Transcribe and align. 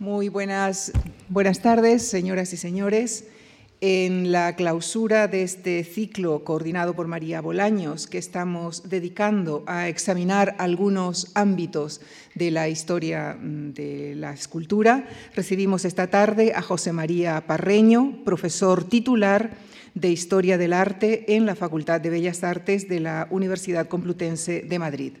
Muy 0.00 0.30
buenas, 0.30 0.92
buenas 1.28 1.60
tardes, 1.60 2.08
señoras 2.08 2.54
y 2.54 2.56
señores. 2.56 3.26
En 3.82 4.32
la 4.32 4.56
clausura 4.56 5.28
de 5.28 5.42
este 5.42 5.84
ciclo 5.84 6.42
coordinado 6.42 6.94
por 6.94 7.06
María 7.06 7.42
Bolaños, 7.42 8.06
que 8.06 8.16
estamos 8.16 8.88
dedicando 8.88 9.62
a 9.66 9.88
examinar 9.88 10.56
algunos 10.56 11.30
ámbitos 11.34 12.00
de 12.34 12.50
la 12.50 12.70
historia 12.70 13.36
mm, 13.38 13.74
de 13.74 14.14
la 14.16 14.32
escultura, 14.32 15.06
recibimos 15.34 15.84
esta 15.84 16.06
tarde 16.06 16.54
a 16.56 16.62
José 16.62 16.94
María 16.94 17.46
Parreño, 17.46 18.24
profesor 18.24 18.84
titular 18.84 19.50
de 19.92 20.10
Historia 20.10 20.56
del 20.56 20.72
Arte 20.72 21.36
en 21.36 21.44
la 21.44 21.56
Facultad 21.56 22.00
de 22.00 22.08
Bellas 22.08 22.42
Artes 22.42 22.88
de 22.88 23.00
la 23.00 23.28
Universidad 23.30 23.86
Complutense 23.86 24.62
de 24.62 24.78
Madrid. 24.78 25.12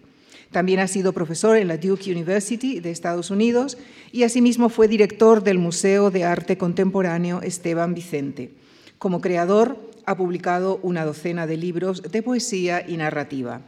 También 0.50 0.80
ha 0.80 0.88
sido 0.88 1.12
profesor 1.12 1.56
en 1.56 1.68
la 1.68 1.76
Duke 1.76 2.10
University 2.10 2.80
de 2.80 2.90
Estados 2.90 3.30
Unidos 3.30 3.78
y 4.10 4.24
asimismo 4.24 4.68
fue 4.68 4.88
director 4.88 5.44
del 5.44 5.58
Museo 5.58 6.10
de 6.10 6.24
Arte 6.24 6.58
Contemporáneo 6.58 7.40
Esteban 7.40 7.94
Vicente. 7.94 8.50
Como 8.98 9.20
creador 9.20 9.78
ha 10.06 10.16
publicado 10.16 10.80
una 10.82 11.04
docena 11.04 11.46
de 11.46 11.56
libros 11.56 12.02
de 12.02 12.22
poesía 12.22 12.84
y 12.86 12.96
narrativa. 12.96 13.60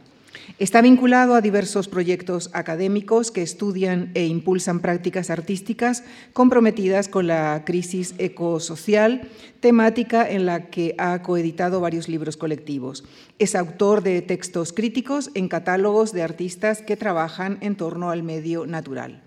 Está 0.59 0.81
vinculado 0.81 1.35
a 1.35 1.41
diversos 1.41 1.87
proyectos 1.87 2.49
académicos 2.53 3.31
que 3.31 3.41
estudian 3.41 4.11
e 4.13 4.25
impulsan 4.25 4.79
prácticas 4.79 5.29
artísticas 5.29 6.03
comprometidas 6.31 7.07
con 7.07 7.27
la 7.27 7.63
crisis 7.65 8.13
ecosocial, 8.17 9.27
temática 9.59 10.29
en 10.29 10.45
la 10.45 10.69
que 10.69 10.95
ha 10.97 11.21
coeditado 11.21 11.81
varios 11.81 12.07
libros 12.07 12.37
colectivos. 12.37 13.03
Es 13.39 13.55
autor 13.55 14.03
de 14.03 14.21
textos 14.21 14.73
críticos 14.73 15.31
en 15.33 15.47
catálogos 15.47 16.13
de 16.13 16.21
artistas 16.21 16.81
que 16.81 16.97
trabajan 16.97 17.57
en 17.61 17.75
torno 17.75 18.11
al 18.11 18.23
medio 18.23 18.65
natural. 18.65 19.23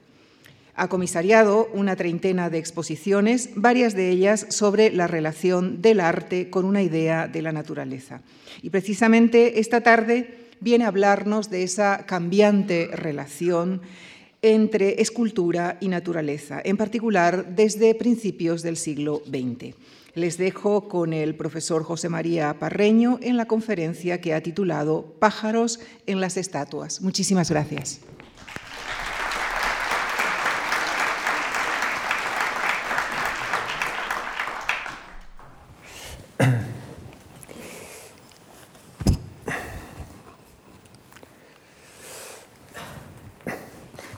Ha 0.79 0.89
comisariado 0.89 1.69
una 1.73 1.97
treintena 1.97 2.51
de 2.51 2.59
exposiciones, 2.59 3.51
varias 3.57 3.95
de 3.95 4.11
ellas 4.11 4.47
sobre 4.51 4.91
la 4.91 5.07
relación 5.07 5.81
del 5.81 6.01
arte 6.01 6.51
con 6.51 6.67
una 6.67 6.83
idea 6.83 7.29
de 7.29 7.41
la 7.41 7.51
naturaleza. 7.51 8.21
Y 8.63 8.71
precisamente 8.71 9.59
esta 9.59 9.81
tarde 9.81 10.46
viene 10.61 10.85
a 10.85 10.89
hablarnos 10.89 11.51
de 11.51 11.63
esa 11.63 12.07
cambiante 12.07 12.89
relación 12.93 13.83
entre 14.43 15.01
escultura 15.01 15.79
y 15.81 15.89
naturaleza, 15.89 16.61
en 16.65 16.77
particular 16.77 17.55
desde 17.57 17.95
principios 17.95 18.63
del 18.63 18.77
siglo 18.77 19.23
XX. 19.27 19.75
Les 20.15 20.39
dejo 20.39 20.89
con 20.89 21.13
el 21.13 21.35
profesor 21.35 21.83
José 21.83 22.09
María 22.09 22.59
Parreño 22.59 23.19
en 23.23 23.37
la 23.37 23.47
conferencia 23.47 24.21
que 24.21 24.35
ha 24.35 24.43
titulado 24.43 25.15
Pájaros 25.19 25.81
en 26.07 26.21
las 26.21 26.37
estatuas. 26.37 27.03
Muchísimas 27.03 27.51
gracias. 27.51 28.01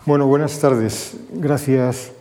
Bueno, 0.08 0.26
buenas 0.26 0.58
tardes. 0.58 1.18
Gracias, 1.34 2.12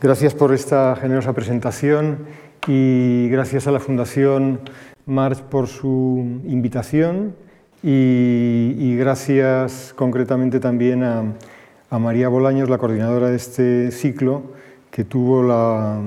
gracias 0.00 0.32
por 0.32 0.54
esta 0.54 0.96
generosa 0.96 1.34
presentación 1.34 2.20
y 2.66 3.28
gracias 3.28 3.66
a 3.66 3.72
la 3.72 3.78
Fundación 3.78 4.60
March 5.04 5.42
por 5.42 5.66
su 5.66 6.40
invitación 6.46 7.36
y, 7.82 8.96
gracias 8.96 9.92
concretamente 9.94 10.60
también 10.60 11.04
a, 11.04 11.98
María 11.98 12.30
Bolaños, 12.30 12.70
la 12.70 12.78
coordinadora 12.78 13.28
de 13.28 13.36
este 13.36 13.90
ciclo, 13.90 14.42
que 14.90 15.04
tuvo 15.04 15.42
la 15.42 16.00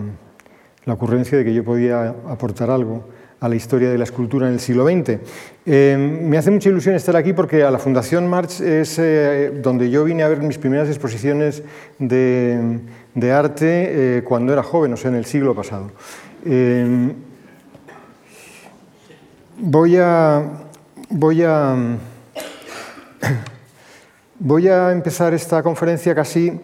ocurrencia 0.87 1.37
de 1.37 1.45
que 1.45 1.53
yo 1.53 1.63
podía 1.63 2.09
aportar 2.27 2.71
algo 2.71 3.03
a 3.39 3.49
la 3.49 3.55
historia 3.55 3.89
de 3.89 3.97
la 3.97 4.03
escultura 4.03 4.47
en 4.47 4.53
el 4.53 4.59
siglo 4.59 4.85
XX. 4.85 5.19
Eh, 5.65 5.97
me 5.97 6.37
hace 6.37 6.51
mucha 6.51 6.69
ilusión 6.69 6.95
estar 6.95 7.15
aquí 7.15 7.33
porque 7.33 7.63
a 7.63 7.71
la 7.71 7.79
Fundación 7.79 8.27
March 8.27 8.61
es 8.61 8.97
eh, 8.99 9.51
donde 9.61 9.89
yo 9.89 10.03
vine 10.03 10.23
a 10.23 10.27
ver 10.27 10.41
mis 10.41 10.57
primeras 10.57 10.89
exposiciones 10.89 11.63
de, 11.97 12.79
arte 13.31 14.17
eh, 14.17 14.23
cuando 14.23 14.53
era 14.53 14.63
joven, 14.63 14.93
o 14.93 14.97
sea, 14.97 15.09
en 15.09 15.17
el 15.17 15.25
siglo 15.25 15.55
pasado. 15.55 15.91
voy 19.57 19.97
a... 19.97 20.43
Voy 21.11 21.41
a 21.41 21.75
Voy 24.41 24.69
a 24.69 24.93
empezar 24.93 25.33
esta 25.33 25.61
conferencia 25.61 26.15
casi 26.15 26.61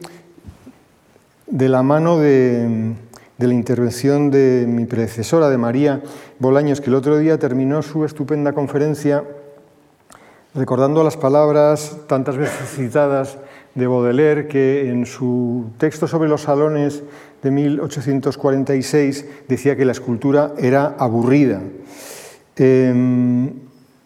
de 1.45 1.67
la 1.67 1.83
mano 1.83 2.17
de, 2.17 2.94
de 3.38 3.47
la 3.47 3.53
intervención 3.53 4.31
de 4.31 4.66
mi 4.68 4.85
predecesora, 4.85 5.50
de 5.50 5.57
María 5.57 6.01
Bolaños, 6.40 6.79
que 6.79 6.90
el 6.90 6.96
otro 6.96 7.18
día 7.18 7.38
terminó 7.38 7.81
su 7.81 8.06
estupenda 8.06 8.53
conferencia 8.53 9.23
recordando 10.53 11.03
las 11.03 11.18
palabras 11.18 11.97
tantas 12.07 12.38
veces 12.38 12.69
citadas 12.69 13.38
de 13.75 13.88
Baudelaire, 13.88 14.47
que 14.47 14.90
en 14.90 15.06
su 15.06 15.66
texto 15.78 16.07
sobre 16.07 16.29
los 16.29 16.44
salones 16.44 17.03
de 17.44 17.51
1846 17.51 19.25
decía 19.50 19.75
que 19.75 19.84
la 19.84 19.91
escultura 19.91 20.53
era 20.57 20.96
aburrida. 20.97 21.62
Em, 22.56 23.52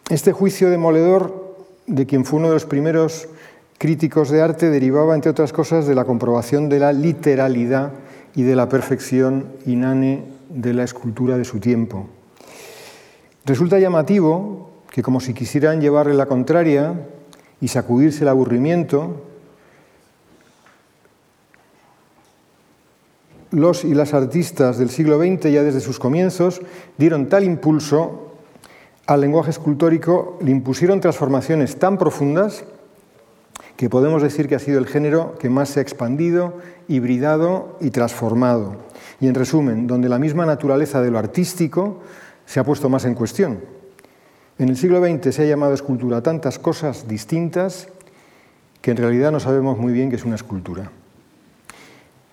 este 0.10 0.32
juicio 0.32 0.72
demoledor, 0.72 1.56
de 1.86 2.08
quien 2.08 2.26
fue 2.26 2.40
uno 2.40 2.48
de 2.48 2.56
los 2.56 2.66
primeros 2.66 3.30
críticos 3.78 4.32
de 4.32 4.42
arte, 4.42 4.72
derivaba, 4.72 5.14
entre 5.14 5.30
otras 5.30 5.54
cosas, 5.54 5.86
de 5.86 5.94
la 5.94 6.06
comprobación 6.06 6.68
de 6.68 6.80
la 6.80 6.92
literalidad 6.92 7.92
y 8.40 8.44
de 8.44 8.56
la 8.56 8.70
perfección 8.70 9.48
inane 9.66 10.24
de 10.48 10.74
la 10.74 10.86
escultura 10.86 11.38
de 11.38 11.44
su 11.44 11.60
tiempo. 11.60 12.08
Resulta 13.44 13.80
llamativo 13.80 14.70
que 14.90 15.04
como 15.04 15.20
si 15.20 15.34
quisieran 15.34 15.82
llevarle 15.82 16.14
la 16.14 16.26
contraria 16.26 17.06
y 17.60 17.68
sacudirse 17.68 18.24
el 18.24 18.30
aburrimiento, 18.30 19.26
los 23.52 23.84
y 23.84 23.94
las 23.94 24.14
artistas 24.14 24.78
del 24.78 24.90
siglo 24.90 25.20
XX, 25.20 25.52
ya 25.52 25.62
desde 25.62 25.82
sus 25.82 26.00
comienzos, 26.00 26.62
dieron 26.98 27.28
tal 27.28 27.44
impulso 27.44 28.36
al 29.06 29.20
lenguaje 29.20 29.50
escultórico, 29.50 30.40
le 30.42 30.52
impusieron 30.52 31.02
transformaciones 31.02 31.78
tan 31.78 31.98
profundas 31.98 32.64
que 33.80 33.90
podemos 33.90 34.22
decir 34.22 34.50
que 34.50 34.56
ha 34.56 34.60
sido 34.60 34.78
el 34.78 34.88
género 34.88 35.38
que 35.40 35.50
más 35.50 35.70
se 35.70 35.80
ha 35.80 35.82
expandido, 35.82 36.58
hibridado 36.90 37.78
y 37.80 37.92
transformado. 37.92 38.76
Y 39.22 39.28
en 39.28 39.36
resumen, 39.36 39.88
donde 39.88 40.10
la 40.10 40.20
misma 40.20 40.46
naturaleza 40.46 41.02
de 41.02 41.10
lo 41.10 41.18
artístico 41.18 42.02
se 42.46 42.60
ha 42.60 42.66
puesto 42.66 42.90
más 42.90 43.06
en 43.06 43.16
cuestión. 43.16 43.62
En 44.58 44.68
el 44.68 44.76
siglo 44.76 45.00
XX 45.00 45.34
se 45.34 45.44
ha 45.44 45.46
llamado 45.46 45.74
escultura 45.74 46.22
tantas 46.22 46.60
cosas 46.60 47.08
distintas 47.08 47.88
que 48.82 48.92
en 48.92 48.98
realidad 48.98 49.32
no 49.32 49.40
sabemos 49.40 49.78
muy 49.78 49.94
bien 49.94 50.10
qué 50.10 50.18
es 50.18 50.26
una 50.26 50.36
escultura. 50.36 50.92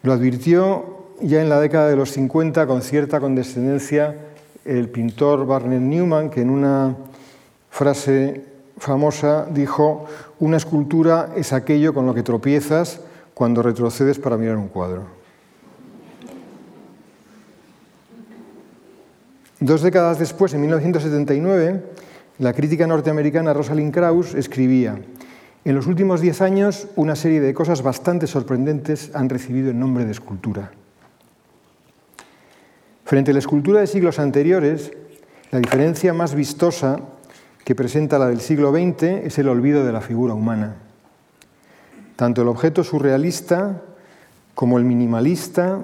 Lo 0.03 0.13
advirtió 0.13 1.13
ya 1.23 1.41
en 1.43 1.49
la 1.49 1.61
década 1.61 1.89
de 1.89 1.95
los 1.95 2.11
50 2.11 2.67
con 2.67 2.83
cierta 2.83 3.21
condescendencia 3.21 4.17
el 4.65 4.89
pintor 4.89 5.47
Barnett 5.47 5.81
Newman, 5.81 6.29
que 6.29 6.41
en 6.41 6.51
una 6.51 6.97
frase 7.71 8.56
famosa 8.77 9.47
dijo, 9.51 10.07
una 10.39 10.57
escultura 10.57 11.33
es 11.37 11.53
aquello 11.53 11.95
con 11.95 12.07
lo 12.07 12.15
que 12.15 12.23
tropiezas 12.23 13.01
cuando 13.35 13.63
retrocedes 13.63 14.19
para 14.19 14.37
mirar 14.37 14.57
un 14.57 14.69
cuadro. 14.69 15.05
Dos 19.61 19.83
décadas 19.83 20.19
después, 20.19 20.53
en 20.53 20.61
1979, 20.61 21.83
la 22.39 22.53
crítica 22.53 22.87
norteamericana 22.87 23.55
Rosalind 23.55 23.93
Krauss 23.93 24.35
escribía, 24.35 24.99
en 25.65 25.75
los 25.75 25.87
últimos 25.87 26.21
diez 26.21 26.43
años 26.43 26.87
una 26.95 27.17
serie 27.17 27.41
de 27.41 27.55
cosas 27.55 27.83
bastante 27.83 28.27
sorprendentes 28.27 29.11
han 29.15 29.29
recibido 29.29 29.71
el 29.71 29.79
nombre 29.79 30.05
de 30.05 30.13
escultura. 30.13 30.71
Frente 33.05 33.31
a 33.31 33.35
la 33.35 33.41
escultura 33.41 33.81
de 33.81 33.87
siglos 33.87 34.19
anteriores, 34.19 34.93
la 35.51 35.59
diferencia 35.59 36.13
más 36.13 36.35
vistosa 36.35 37.01
que 37.67 37.75
presenta 37.75 38.21
la 38.21 38.29
del 38.29 38.41
siglo 38.41 38.71
XX 38.71 39.25
es 39.25 39.41
el 39.41 39.49
olvido 39.49 39.85
de 39.85 39.91
la 39.91 40.01
figura 40.01 40.35
humana. 40.35 40.77
Tanto 42.15 42.43
el 42.43 42.47
objeto 42.47 42.85
surrealista 42.85 43.83
como 44.55 44.79
el 44.79 44.85
minimalista, 44.85 45.81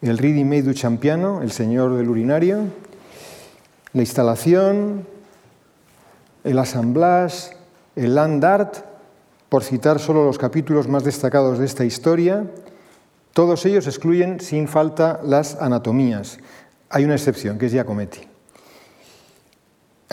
el 0.00 0.16
ready-made 0.16 0.62
du 0.62 0.72
champiano, 0.72 1.42
el 1.42 1.52
señor 1.52 1.94
del 1.96 2.08
urinario, 2.08 2.60
la 3.92 4.00
instalación, 4.00 5.06
el 6.44 6.58
assemblage, 6.58 7.54
el 7.94 8.14
land 8.14 8.42
art, 8.42 8.76
por 9.50 9.64
citar 9.64 9.98
solo 9.98 10.24
los 10.24 10.38
capítulos 10.38 10.88
más 10.88 11.04
destacados 11.04 11.58
de 11.58 11.66
esta 11.66 11.84
historia, 11.84 12.46
todos 13.34 13.66
ellos 13.66 13.86
excluyen 13.86 14.40
sin 14.40 14.66
falta 14.66 15.20
las 15.24 15.60
anatomías. 15.60 16.38
Hay 16.88 17.04
una 17.04 17.16
excepción, 17.16 17.58
que 17.58 17.66
es 17.66 17.72
Giacometti. 17.72 18.33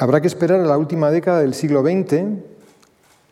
Habrá 0.02 0.20
que 0.20 0.26
esperar 0.26 0.60
a 0.60 0.66
la 0.66 0.80
última 0.80 1.12
década 1.12 1.42
del 1.42 1.54
siglo 1.54 1.84
XX, 1.84 2.24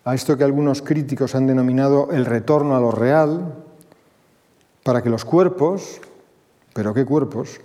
a 0.06 0.14
esto 0.14 0.38
que 0.38 0.44
algunos 0.44 0.84
críticos 0.84 1.34
han 1.34 1.48
denominado 1.48 2.10
el 2.12 2.28
retorno 2.28 2.76
a 2.76 2.80
lo 2.80 2.92
real, 2.92 3.56
para 4.84 5.02
que 5.02 5.10
los 5.10 5.26
cuerpos, 5.26 6.00
pero 6.76 6.94
qué 6.94 7.06
cuerpos, 7.06 7.60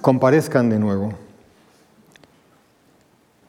comparezcan 0.00 0.70
de 0.70 0.78
nuevo. 0.78 1.12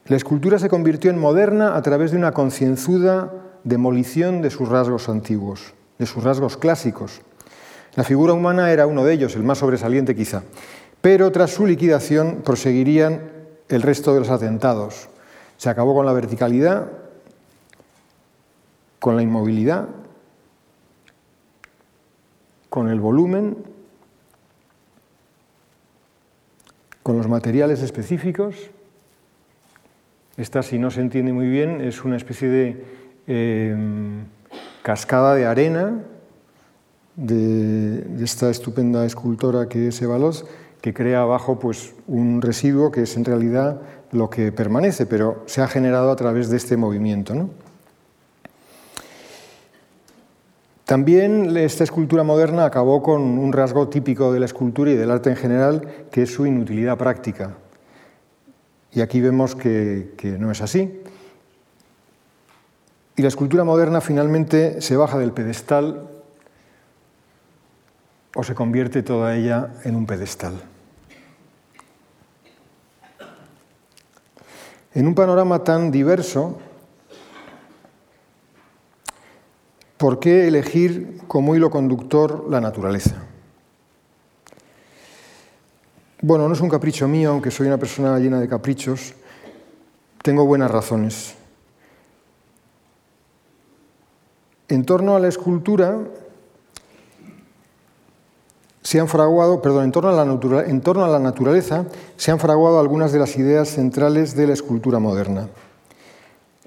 La 0.07 0.17
escultura 0.17 0.59
se 0.59 0.67
convirtió 0.67 1.11
en 1.11 1.17
moderna 1.17 1.77
a 1.77 1.81
través 1.81 2.11
de 2.11 2.17
una 2.17 2.33
concienzuda 2.33 3.31
demolición 3.63 4.41
de 4.41 4.49
sus 4.49 4.67
rasgos 4.67 5.07
antiguos, 5.07 5.73
de 5.97 6.05
sus 6.05 6.25
rasgos 6.25 6.57
clásicos. 6.57 7.21
La 7.95 8.03
figura 8.03 8.33
humana 8.33 8.69
era 8.69 8.85
uno 8.85 9.05
de 9.05 9.13
ellos, 9.13 9.33
el 9.37 9.43
más 9.43 9.59
sobresaliente 9.59 10.13
quizá, 10.13 10.43
pero 10.99 11.31
tras 11.31 11.51
su 11.51 11.65
liquidación 11.65 12.41
proseguirían 12.43 13.39
el 13.71 13.81
resto 13.81 14.13
de 14.13 14.19
los 14.19 14.29
atentados. 14.29 15.09
Se 15.57 15.69
acabó 15.69 15.93
con 15.93 16.05
la 16.05 16.13
verticalidad, 16.13 16.91
con 18.99 19.15
la 19.15 19.21
inmovilidad, 19.21 19.87
con 22.69 22.89
el 22.89 22.99
volumen, 22.99 23.57
con 27.03 27.17
los 27.17 27.27
materiales 27.27 27.81
específicos. 27.81 28.55
Esta, 30.37 30.63
si 30.63 30.79
no 30.79 30.91
se 30.91 31.01
entiende 31.01 31.33
muy 31.33 31.47
bien, 31.47 31.81
es 31.81 32.03
una 32.03 32.17
especie 32.17 32.47
de 32.47 32.85
em, 33.27 34.25
cascada 34.83 35.35
de 35.35 35.45
arena 35.45 35.99
de, 37.15 38.23
esta 38.23 38.49
estupenda 38.49 39.05
escultora 39.05 39.67
que 39.67 39.89
es 39.89 40.01
Evalos, 40.01 40.45
que 40.81 40.93
crea 40.93 41.21
abajo 41.21 41.59
pues, 41.59 41.93
un 42.07 42.41
residuo 42.41 42.91
que 42.91 43.03
es 43.03 43.15
en 43.15 43.25
realidad 43.25 43.81
lo 44.11 44.29
que 44.29 44.51
permanece, 44.51 45.05
pero 45.05 45.43
se 45.45 45.61
ha 45.61 45.67
generado 45.67 46.11
a 46.11 46.15
través 46.15 46.49
de 46.49 46.57
este 46.57 46.75
movimiento. 46.75 47.33
¿no? 47.33 47.49
También 50.91 51.55
esta 51.55 51.85
escultura 51.85 52.23
moderna 52.23 52.65
acabó 52.65 53.01
con 53.01 53.21
un 53.21 53.53
rasgo 53.53 53.87
típico 53.87 54.33
de 54.33 54.41
la 54.41 54.45
escultura 54.45 54.91
y 54.91 54.95
del 54.95 55.09
arte 55.09 55.29
en 55.29 55.37
general, 55.37 55.87
que 56.11 56.23
es 56.23 56.33
su 56.33 56.45
inutilidad 56.45 56.97
práctica. 56.97 57.55
Y 58.91 58.99
aquí 58.99 59.21
vemos 59.21 59.55
que, 59.55 60.11
no 60.37 60.51
es 60.51 60.61
así. 60.61 61.01
Y 63.15 63.21
la 63.21 63.29
escultura 63.29 63.63
moderna 63.63 64.01
finalmente 64.01 64.81
se 64.81 64.97
baja 64.97 65.17
del 65.17 65.31
pedestal 65.31 66.09
o 68.35 68.43
se 68.43 68.53
convierte 68.53 69.01
toda 69.01 69.37
ella 69.37 69.69
en 69.85 69.95
un 69.95 70.05
pedestal. 70.05 70.61
En 74.93 75.07
un 75.07 75.15
panorama 75.15 75.63
tan 75.63 75.89
diverso, 75.89 76.57
¿por 79.97 80.19
qué 80.19 80.47
elegir 80.47 81.21
como 81.27 81.55
hilo 81.55 81.69
conductor 81.69 82.45
la 82.49 82.59
naturaleza? 82.59 83.23
Bueno, 86.21 86.47
no 86.47 86.53
es 86.53 86.61
un 86.61 86.69
capricho 86.69 87.07
mío, 87.07 87.31
aunque 87.31 87.51
soy 87.51 87.67
una 87.67 87.77
persona 87.77 88.19
llena 88.19 88.39
de 88.39 88.49
caprichos. 88.49 89.13
Tengo 90.21 90.45
buenas 90.45 90.69
razones. 90.69 91.35
En 94.67 94.85
torno 94.85 95.15
a 95.15 95.19
la 95.19 95.29
escultura 95.29 95.99
se 98.91 98.99
han 98.99 99.07
fraguado, 99.07 99.61
perdón, 99.61 99.85
en 99.85 99.93
torno, 99.93 100.09
a 100.09 100.25
la 100.25 100.63
en 100.65 100.81
torno 100.81 101.05
a 101.05 101.07
la 101.07 101.17
naturaleza 101.17 101.85
se 102.17 102.29
han 102.29 102.39
fraguado 102.39 102.77
algunas 102.77 103.13
de 103.13 103.19
las 103.19 103.37
ideas 103.37 103.69
centrales 103.69 104.35
de 104.35 104.47
la 104.47 104.51
escultura 104.51 104.99
moderna. 104.99 105.47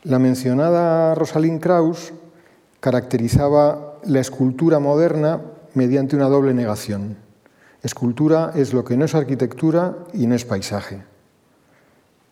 La 0.04 0.18
mencionada 0.18 1.14
Rosalind 1.14 1.60
Krauss 1.60 2.14
caracterizaba 2.80 3.98
la 4.04 4.20
escultura 4.20 4.78
moderna 4.78 5.42
mediante 5.74 6.16
una 6.16 6.30
doble 6.30 6.54
negación. 6.54 7.18
Escultura 7.82 8.52
es 8.54 8.72
lo 8.72 8.86
que 8.86 8.96
no 8.96 9.04
es 9.04 9.14
arquitectura 9.14 9.94
y 10.14 10.26
no 10.26 10.34
es 10.34 10.46
paisaje, 10.46 11.02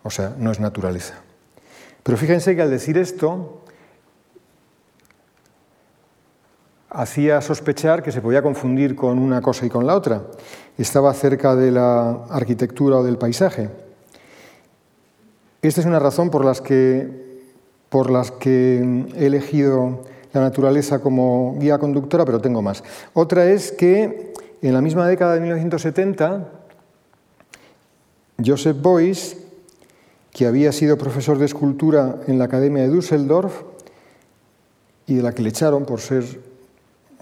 o 0.05 0.09
sea, 0.09 0.35
no 0.39 0.53
es 0.53 0.59
naturaleza. 0.59 1.17
Pero 2.03 2.17
fíjense 2.17 2.57
que 2.57 2.63
al 2.63 2.71
decir 2.71 2.97
esto, 2.97 3.62
hacía 6.95 7.41
sospechar 7.41 8.03
que 8.03 8.13
se 8.13 8.21
podía 8.21 8.43
confundir 8.43 8.95
con 8.95 9.19
una 9.19 9.41
cosa 9.41 9.67
y 9.67 9.71
con 9.71 9.87
la 9.87 9.97
otra. 9.97 10.23
Estaba 10.77 11.13
cerca 11.15 11.57
de 11.57 11.71
la 11.71 12.25
arquitectura 12.31 12.99
o 12.99 13.03
del 13.03 13.19
paisaje. 13.19 13.71
Esta 15.63 15.81
es 15.81 15.87
una 15.87 15.99
razón 15.99 16.31
por 16.31 16.45
las 16.45 16.61
que, 16.61 17.09
por 17.89 18.11
las 18.11 18.31
que 18.31 19.07
he 19.17 19.27
elegido 19.27 20.05
la 20.33 20.41
naturaleza 20.41 21.01
como 21.01 21.57
guía 21.59 21.79
conductora, 21.79 22.25
pero 22.25 22.41
tengo 22.41 22.63
más. 22.63 22.83
Otra 23.15 23.47
es 23.47 23.73
que 23.73 24.33
en 24.61 24.75
la 24.75 24.81
misma 24.81 25.07
década 25.07 25.35
de 25.35 25.41
1970, 25.41 26.49
Joseph 28.45 28.77
Beuys, 28.83 29.37
que 30.31 30.47
había 30.47 30.73
sido 30.73 30.97
profesor 30.97 31.39
de 31.39 31.45
escultura 31.45 32.21
en 32.27 32.39
la 32.39 32.45
Academia 32.45 32.83
de 32.83 32.89
Düsseldorf 32.89 33.63
y 35.07 35.17
de 35.17 35.23
la 35.23 35.33
que 35.33 35.43
le 35.43 35.51
echaron 35.51 35.85
por 35.85 36.01
ser 36.01 36.52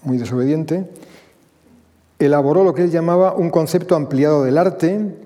muy 0.02 0.18
desobediente, 0.18 0.88
elaboró 2.18 2.64
lo 2.64 2.74
que 2.74 2.82
él 2.82 2.90
llamaba 2.90 3.34
un 3.34 3.50
concepto 3.50 3.96
ampliado 3.96 4.44
del 4.44 4.58
arte, 4.58 5.16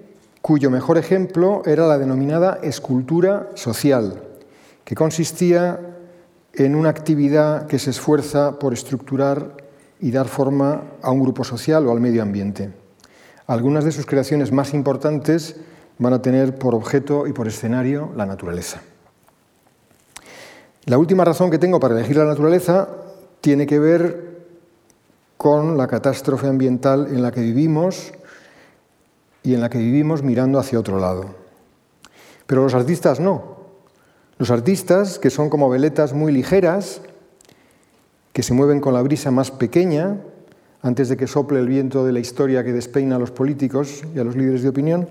cuyo 0.40 0.70
mejor 0.70 0.98
ejemplo 0.98 1.62
era 1.66 1.86
la 1.86 1.98
denominada 1.98 2.58
escultura 2.62 3.50
social, 3.54 4.22
que 4.84 4.94
consistía 4.94 5.80
en 6.54 6.74
una 6.76 6.90
actividad 6.90 7.66
que 7.66 7.78
se 7.78 7.90
esfuerza 7.90 8.58
por 8.58 8.72
estructurar 8.72 9.56
y 10.00 10.10
dar 10.10 10.28
forma 10.28 10.82
a 11.02 11.10
un 11.10 11.20
grupo 11.20 11.44
social 11.44 11.86
o 11.86 11.92
al 11.92 12.00
medio 12.00 12.22
ambiente. 12.22 12.70
Algunas 13.46 13.84
de 13.84 13.92
sus 13.92 14.06
creaciones 14.06 14.52
más 14.52 14.72
importantes 14.72 15.56
van 15.98 16.12
a 16.12 16.22
tener 16.22 16.56
por 16.56 16.74
objeto 16.74 17.26
y 17.26 17.32
por 17.32 17.48
escenario 17.48 18.12
la 18.16 18.26
naturaleza. 18.26 18.82
La 20.86 20.98
última 20.98 21.24
razón 21.24 21.50
que 21.50 21.58
tengo 21.58 21.80
para 21.80 21.94
elegir 21.94 22.16
la 22.16 22.24
naturaleza 22.24 22.88
tiene 23.40 23.66
que 23.66 23.78
ver 23.78 24.33
con 25.44 25.76
la 25.76 25.88
catástrofe 25.88 26.46
ambiental 26.46 27.08
en 27.10 27.20
la 27.20 27.30
que 27.30 27.42
vivimos 27.42 28.14
y 29.42 29.52
en 29.52 29.60
la 29.60 29.68
que 29.68 29.76
vivimos 29.76 30.22
mirando 30.22 30.58
hacia 30.58 30.78
otro 30.78 30.98
lado. 30.98 31.26
Pero 32.46 32.62
los 32.62 32.72
artistas 32.72 33.20
no. 33.20 33.58
Los 34.38 34.50
artistas, 34.50 35.18
que 35.18 35.28
son 35.28 35.50
como 35.50 35.68
veletas 35.68 36.14
muy 36.14 36.32
ligeras, 36.32 37.02
que 38.32 38.42
se 38.42 38.54
mueven 38.54 38.80
con 38.80 38.94
la 38.94 39.02
brisa 39.02 39.30
más 39.30 39.50
pequeña, 39.50 40.16
antes 40.80 41.10
de 41.10 41.18
que 41.18 41.26
sople 41.26 41.60
el 41.60 41.68
viento 41.68 42.06
de 42.06 42.12
la 42.12 42.20
historia 42.20 42.64
que 42.64 42.72
despeina 42.72 43.16
a 43.16 43.18
los 43.18 43.30
políticos 43.30 44.00
y 44.14 44.18
a 44.20 44.24
los 44.24 44.36
líderes 44.36 44.62
de 44.62 44.70
opinión, 44.70 45.10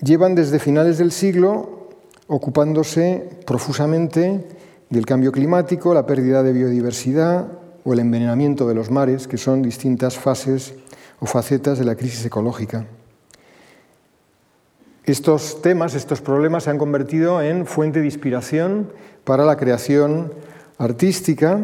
llevan 0.00 0.34
desde 0.34 0.58
finales 0.58 0.98
del 0.98 1.12
siglo 1.12 1.86
ocupándose 2.26 3.30
profusamente 3.46 4.57
del 4.90 5.06
cambio 5.06 5.32
climático, 5.32 5.92
la 5.94 6.06
pérdida 6.06 6.42
de 6.42 6.52
biodiversidad 6.52 7.48
o 7.84 7.92
el 7.92 8.00
envenenamiento 8.00 8.66
de 8.66 8.74
los 8.74 8.90
mares, 8.90 9.28
que 9.28 9.36
son 9.36 9.62
distintas 9.62 10.18
fases 10.18 10.74
o 11.20 11.26
facetas 11.26 11.78
de 11.78 11.84
la 11.84 11.94
crisis 11.94 12.24
ecológica. 12.24 12.86
Estos 15.04 15.62
temas, 15.62 15.94
estos 15.94 16.20
problemas 16.20 16.64
se 16.64 16.70
han 16.70 16.78
convertido 16.78 17.40
en 17.40 17.66
fuente 17.66 18.00
de 18.00 18.04
inspiración 18.04 18.92
para 19.24 19.44
la 19.44 19.56
creación 19.56 20.32
artística, 20.76 21.58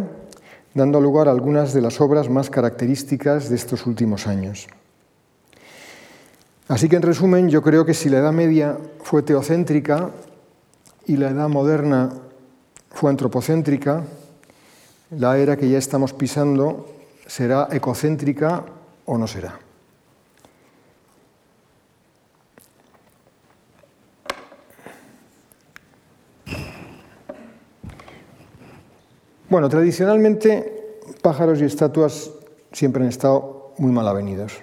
dando 0.72 1.00
lugar 1.00 1.28
a 1.28 1.30
algunas 1.30 1.74
de 1.74 1.82
las 1.82 2.00
obras 2.00 2.30
más 2.30 2.48
características 2.48 3.48
de 3.48 3.56
estos 3.56 3.86
últimos 3.86 4.26
años. 4.26 4.66
Así 6.68 6.88
que, 6.88 6.96
en 6.96 7.02
resumen, 7.02 7.50
yo 7.50 7.62
creo 7.62 7.84
que 7.84 7.92
si 7.92 8.08
la 8.08 8.18
Edad 8.18 8.32
Media 8.32 8.78
fue 9.02 9.22
teocéntrica 9.22 10.10
y 11.06 11.18
la 11.18 11.28
Edad 11.28 11.48
Moderna 11.48 12.10
fue 12.94 13.10
antropocéntrica, 13.10 14.04
la 15.10 15.36
era 15.38 15.56
que 15.56 15.68
ya 15.68 15.78
estamos 15.78 16.12
pisando 16.12 16.86
será 17.26 17.68
ecocéntrica 17.70 18.64
o 19.04 19.18
no 19.18 19.26
será. 19.26 19.58
Bueno, 29.50 29.68
tradicionalmente 29.68 31.00
pájaros 31.22 31.60
y 31.60 31.64
estatuas 31.64 32.30
siempre 32.72 33.02
han 33.02 33.08
estado 33.08 33.72
muy 33.78 33.92
mal 33.92 34.08
avenidos. 34.08 34.58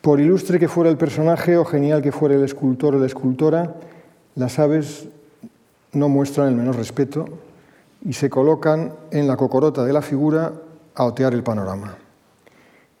Por 0.00 0.20
ilustre 0.20 0.58
que 0.58 0.68
fuera 0.68 0.90
el 0.90 0.96
personaje 0.96 1.56
o 1.56 1.64
genial 1.64 2.02
que 2.02 2.12
fuera 2.12 2.34
el 2.34 2.44
escultor 2.44 2.94
o 2.94 2.98
la 2.98 3.06
escultora, 3.06 3.74
las 4.34 4.58
aves 4.58 5.08
no 5.92 6.08
muestran 6.08 6.48
el 6.48 6.54
menor 6.54 6.76
respeto 6.76 7.26
y 8.04 8.14
se 8.14 8.30
colocan 8.30 8.94
en 9.10 9.28
la 9.28 9.36
cocorota 9.36 9.84
de 9.84 9.92
la 9.92 10.02
figura 10.02 10.52
a 10.94 11.04
otear 11.04 11.34
el 11.34 11.42
panorama. 11.42 11.96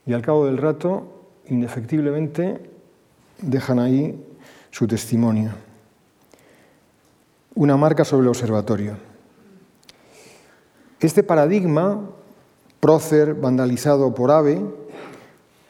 Y 0.06 0.12
al 0.12 0.22
cabo 0.22 0.46
del 0.46 0.58
rato, 0.58 1.04
indefectiblemente, 1.46 2.70
dejan 3.40 3.78
ahí 3.78 4.24
su 4.70 4.86
testimonio. 4.86 5.50
Una 7.54 7.76
marca 7.76 8.04
sobre 8.04 8.22
el 8.22 8.28
observatorio. 8.28 8.96
Este 11.00 11.22
paradigma, 11.22 12.00
prócer 12.80 13.34
vandalizado 13.34 14.14
por 14.14 14.30
ave, 14.30 14.62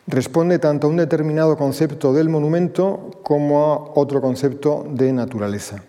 responde 0.06 0.58
tanto 0.58 0.86
a 0.86 0.90
un 0.90 0.96
determinado 0.96 1.56
concepto 1.56 2.12
del 2.12 2.28
monumento 2.28 3.10
como 3.22 3.72
a 3.72 3.98
otro 3.98 4.20
concepto 4.20 4.86
de 4.90 5.12
naturaleza. 5.12 5.82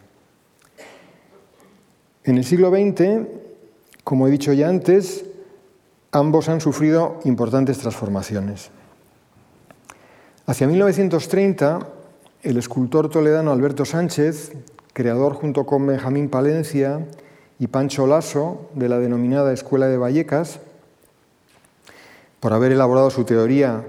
En 2.25 2.37
el 2.37 2.45
siglo 2.45 2.69
XX, 2.69 3.27
como 4.05 4.27
he 4.27 4.31
dicho 4.31 4.53
ya 4.53 4.69
antes, 4.69 5.25
ambos 6.13 6.47
han 6.47 6.61
sufrido 6.61 7.19
importantes 7.25 7.79
transformaciones. 7.79 8.71
Hacia 10.45 10.67
1930, 10.67 11.79
el 12.43 12.57
escultor 12.57 13.09
toledano 13.09 13.51
Alberto 13.51 13.83
Sánchez, 13.83 14.53
creador 14.93 15.33
junto 15.33 15.65
con 15.65 15.85
Benjamín 15.85 16.29
Palencia 16.29 17.05
y 17.59 17.67
Pancho 17.67 18.07
Lasso 18.07 18.69
de 18.73 18.87
la 18.87 18.99
denominada 18.99 19.51
Escuela 19.51 19.87
de 19.87 19.97
Vallecas, 19.97 20.61
por 22.39 22.53
haber 22.53 22.71
elaborado 22.71 23.09
su 23.09 23.25
teoría 23.25 23.83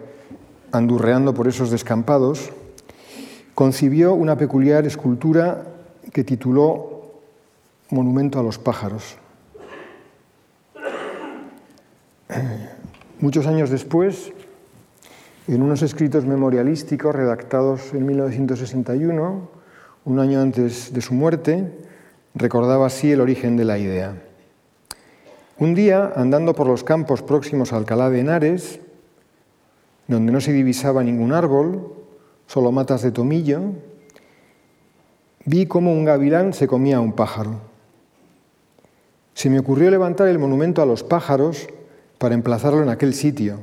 andurreando 0.72 1.34
por 1.34 1.46
esos 1.46 1.70
descampados, 1.70 2.50
concibió 3.54 4.12
una 4.14 4.36
peculiar 4.36 4.86
escultura 4.86 5.66
que 6.12 6.24
tituló 6.24 6.93
Monumento 7.94 8.40
a 8.40 8.42
los 8.42 8.58
pájaros. 8.58 9.16
Muchos 13.20 13.46
años 13.46 13.70
después, 13.70 14.32
en 15.46 15.62
unos 15.62 15.80
escritos 15.80 16.26
memorialísticos 16.26 17.14
redactados 17.14 17.94
en 17.94 18.04
1961, 18.04 19.48
un 20.06 20.18
año 20.18 20.40
antes 20.40 20.92
de 20.92 21.00
su 21.02 21.14
muerte, 21.14 21.70
recordaba 22.34 22.86
así 22.86 23.12
el 23.12 23.20
origen 23.20 23.56
de 23.56 23.64
la 23.64 23.78
idea. 23.78 24.20
Un 25.60 25.76
día, 25.76 26.14
andando 26.16 26.52
por 26.52 26.66
los 26.66 26.82
campos 26.82 27.22
próximos 27.22 27.72
a 27.72 27.76
Alcalá 27.76 28.10
de 28.10 28.18
Henares, 28.18 28.80
donde 30.08 30.32
no 30.32 30.40
se 30.40 30.52
divisaba 30.52 31.04
ningún 31.04 31.32
árbol, 31.32 31.94
solo 32.48 32.72
matas 32.72 33.02
de 33.02 33.12
tomillo, 33.12 33.60
vi 35.44 35.66
cómo 35.66 35.92
un 35.92 36.04
gavilán 36.04 36.54
se 36.54 36.66
comía 36.66 36.96
a 36.96 37.00
un 37.00 37.12
pájaro. 37.12 37.73
Se 39.34 39.50
me 39.50 39.58
ocurrió 39.58 39.90
levantar 39.90 40.28
el 40.28 40.38
monumento 40.38 40.80
a 40.80 40.86
los 40.86 41.02
pájaros 41.02 41.66
para 42.18 42.34
emplazarlo 42.34 42.82
en 42.82 42.88
aquel 42.88 43.14
sitio. 43.14 43.62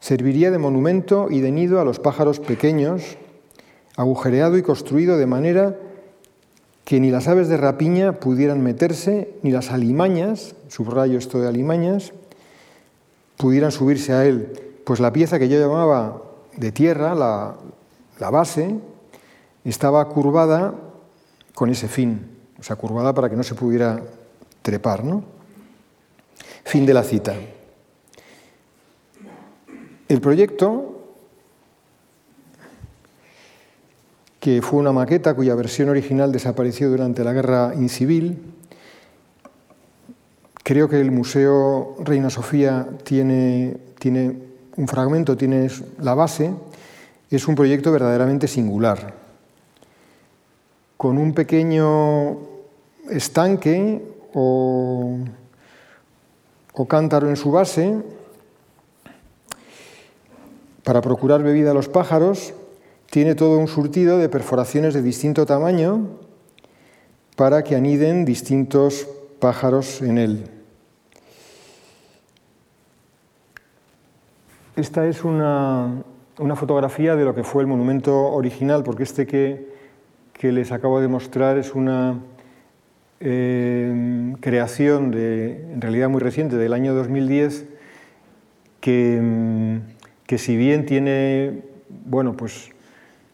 Serviría 0.00 0.50
de 0.50 0.58
monumento 0.58 1.28
y 1.30 1.40
de 1.40 1.52
nido 1.52 1.80
a 1.80 1.84
los 1.84 2.00
pájaros 2.00 2.40
pequeños, 2.40 3.16
agujereado 3.96 4.58
y 4.58 4.62
construido 4.62 5.16
de 5.16 5.26
manera 5.26 5.76
que 6.84 6.98
ni 6.98 7.10
las 7.10 7.28
aves 7.28 7.48
de 7.48 7.56
rapiña 7.56 8.14
pudieran 8.14 8.62
meterse, 8.62 9.32
ni 9.42 9.52
las 9.52 9.70
alimañas, 9.70 10.56
subrayo 10.68 11.16
esto 11.16 11.40
de 11.40 11.46
alimañas, 11.46 12.12
pudieran 13.36 13.70
subirse 13.70 14.12
a 14.12 14.26
él, 14.26 14.52
pues 14.84 14.98
la 14.98 15.12
pieza 15.12 15.38
que 15.38 15.48
yo 15.48 15.60
llamaba 15.60 16.20
de 16.56 16.72
tierra, 16.72 17.14
la, 17.14 17.54
la 18.18 18.30
base, 18.30 18.74
estaba 19.64 20.04
curvada 20.08 20.74
con 21.54 21.70
ese 21.70 21.86
fin 21.86 22.29
o 22.60 22.62
sea, 22.62 22.76
curvada 22.76 23.14
para 23.14 23.30
que 23.30 23.36
no 23.36 23.42
se 23.42 23.54
pudiera 23.54 24.00
trepar. 24.62 25.02
¿no? 25.02 25.24
Fin 26.64 26.84
de 26.84 26.94
la 26.94 27.02
cita. 27.02 27.34
El 30.08 30.20
proyecto, 30.20 31.06
que 34.38 34.60
fue 34.60 34.80
una 34.80 34.92
maqueta 34.92 35.34
cuya 35.34 35.54
versión 35.54 35.88
original 35.88 36.32
desapareció 36.32 36.90
durante 36.90 37.24
la 37.24 37.32
guerra 37.32 37.72
incivil, 37.76 38.54
creo 40.62 40.88
que 40.88 41.00
el 41.00 41.10
Museo 41.10 41.96
Reina 42.00 42.28
Sofía 42.28 42.88
tiene, 43.04 43.76
tiene 43.98 44.36
un 44.76 44.88
fragmento, 44.88 45.36
tiene 45.36 45.70
la 46.00 46.14
base, 46.14 46.54
es 47.30 47.46
un 47.46 47.54
proyecto 47.54 47.92
verdaderamente 47.92 48.48
singular, 48.48 49.14
con 50.96 51.18
un 51.18 51.32
pequeño 51.32 52.49
estanque 53.10 54.02
o, 54.34 55.18
cántaro 56.88 57.28
en 57.28 57.36
su 57.36 57.50
base 57.50 57.98
para 60.82 61.02
procurar 61.02 61.42
bebida 61.42 61.72
a 61.72 61.74
los 61.74 61.88
pájaros, 61.88 62.54
tiene 63.10 63.34
todo 63.34 63.58
un 63.58 63.68
surtido 63.68 64.16
de 64.16 64.30
perforaciones 64.30 64.94
de 64.94 65.02
distinto 65.02 65.44
tamaño 65.44 66.06
para 67.36 67.62
que 67.62 67.76
aniden 67.76 68.24
distintos 68.24 69.06
pájaros 69.38 70.00
en 70.00 70.16
él. 70.16 70.44
Esta 74.76 75.06
es 75.06 75.24
una, 75.24 76.02
fotografía 76.54 77.14
de 77.14 77.24
lo 77.24 77.34
que 77.34 77.44
fue 77.44 77.62
el 77.62 77.66
monumento 77.66 78.32
original, 78.32 78.82
porque 78.82 79.02
este 79.02 79.26
que, 79.26 79.68
que 80.32 80.50
les 80.52 80.72
acabo 80.72 81.00
de 81.00 81.08
mostrar 81.08 81.58
es 81.58 81.74
una, 81.74 82.18
creación 83.20 85.10
de, 85.10 85.72
en 85.72 85.80
realidad 85.80 86.08
muy 86.08 86.20
reciente, 86.20 86.56
del 86.56 86.72
año 86.72 86.94
2010, 86.94 87.66
que, 88.80 89.80
que 90.26 90.38
si 90.38 90.56
bien 90.56 90.86
tiene 90.86 91.70
bueno, 92.06 92.36
pues, 92.36 92.70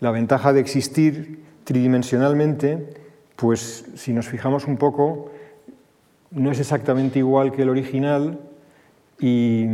la 0.01 0.11
ventaja 0.11 0.53
de 0.53 0.61
existir 0.61 1.41
tridimensionalmente, 1.65 2.95
pues 3.37 3.87
si 3.95 4.13
nos 4.13 4.29
fijamos 4.29 4.67
un 4.67 4.77
poco, 4.77 5.31
no 6.31 6.51
es 6.51 6.61
exactamente 6.61 7.19
igual 7.19 7.53
que 7.53 7.63
el 7.63 7.71
original 7.71 8.41
y, 9.21 9.67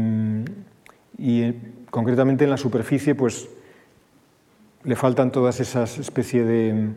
y 1.19 1.55
concretamente 1.91 2.45
en 2.45 2.51
la 2.51 2.57
superficie 2.57 3.15
pues 3.15 3.49
le 4.85 4.97
faltan 4.97 5.31
todas 5.31 5.61
esas 5.61 5.99
especies 5.99 6.47
de, 6.47 6.89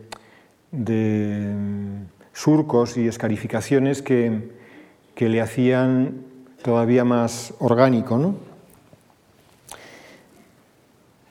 de 0.72 1.54
surcos 2.36 2.98
y 2.98 3.08
escarificaciones 3.08 4.02
que, 4.02 4.54
le 5.18 5.42
hacían 5.42 6.26
todavía 6.62 7.06
más 7.06 7.54
orgánico. 7.60 8.36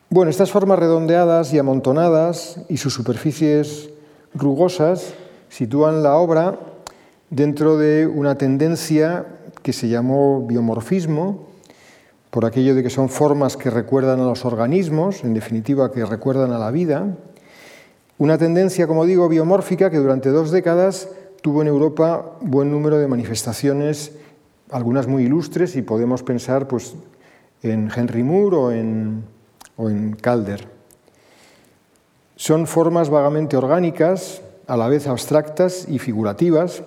Bueno, 0.08 0.30
estas 0.30 0.50
formas 0.50 0.78
redondeadas 0.78 1.52
y 1.52 1.58
amontonadas 1.58 2.58
y 2.70 2.78
sus 2.78 2.94
superficies 2.94 3.90
rugosas 4.34 5.14
sitúan 5.50 6.02
la 6.02 6.16
obra 6.16 6.58
dentro 7.28 7.76
de 7.76 8.06
una 8.06 8.36
tendencia 8.36 9.26
que 9.62 9.72
se 9.72 9.88
llamó 9.88 10.46
biomorfismo, 10.46 11.46
por 12.30 12.46
aquello 12.46 12.74
de 12.74 12.82
que 12.82 12.90
son 12.90 13.08
formas 13.08 13.56
que 13.56 13.70
recuerdan 13.70 14.20
a 14.20 14.24
los 14.24 14.44
organismos, 14.44 15.22
en 15.22 15.34
definitiva 15.34 15.92
que 15.92 16.04
recuerdan 16.04 16.52
a 16.52 16.58
la 16.58 16.70
vida, 16.70 17.14
una 18.18 18.38
tendencia, 18.38 18.86
como 18.86 19.06
digo, 19.06 19.28
biomórfica 19.28 19.90
que 19.90 19.98
durante 19.98 20.30
dos 20.30 20.50
décadas 20.50 21.08
tuvo 21.42 21.62
en 21.62 21.68
Europa 21.68 22.36
buen 22.40 22.70
número 22.70 22.98
de 22.98 23.08
manifestaciones, 23.08 24.12
algunas 24.70 25.06
muy 25.06 25.24
ilustres, 25.24 25.76
y 25.76 25.82
podemos 25.82 26.22
pensar 26.22 26.68
pues, 26.68 26.94
en 27.62 27.90
Henry 27.94 28.22
Moore 28.22 28.56
o 28.56 28.72
en, 28.72 29.24
o 29.76 29.90
en 29.90 30.14
Calder. 30.14 30.68
Son 32.36 32.66
formas 32.66 33.10
vagamente 33.10 33.56
orgánicas, 33.56 34.42
a 34.66 34.76
la 34.76 34.88
vez 34.88 35.06
abstractas 35.06 35.86
y 35.88 35.98
figurativas, 35.98 36.82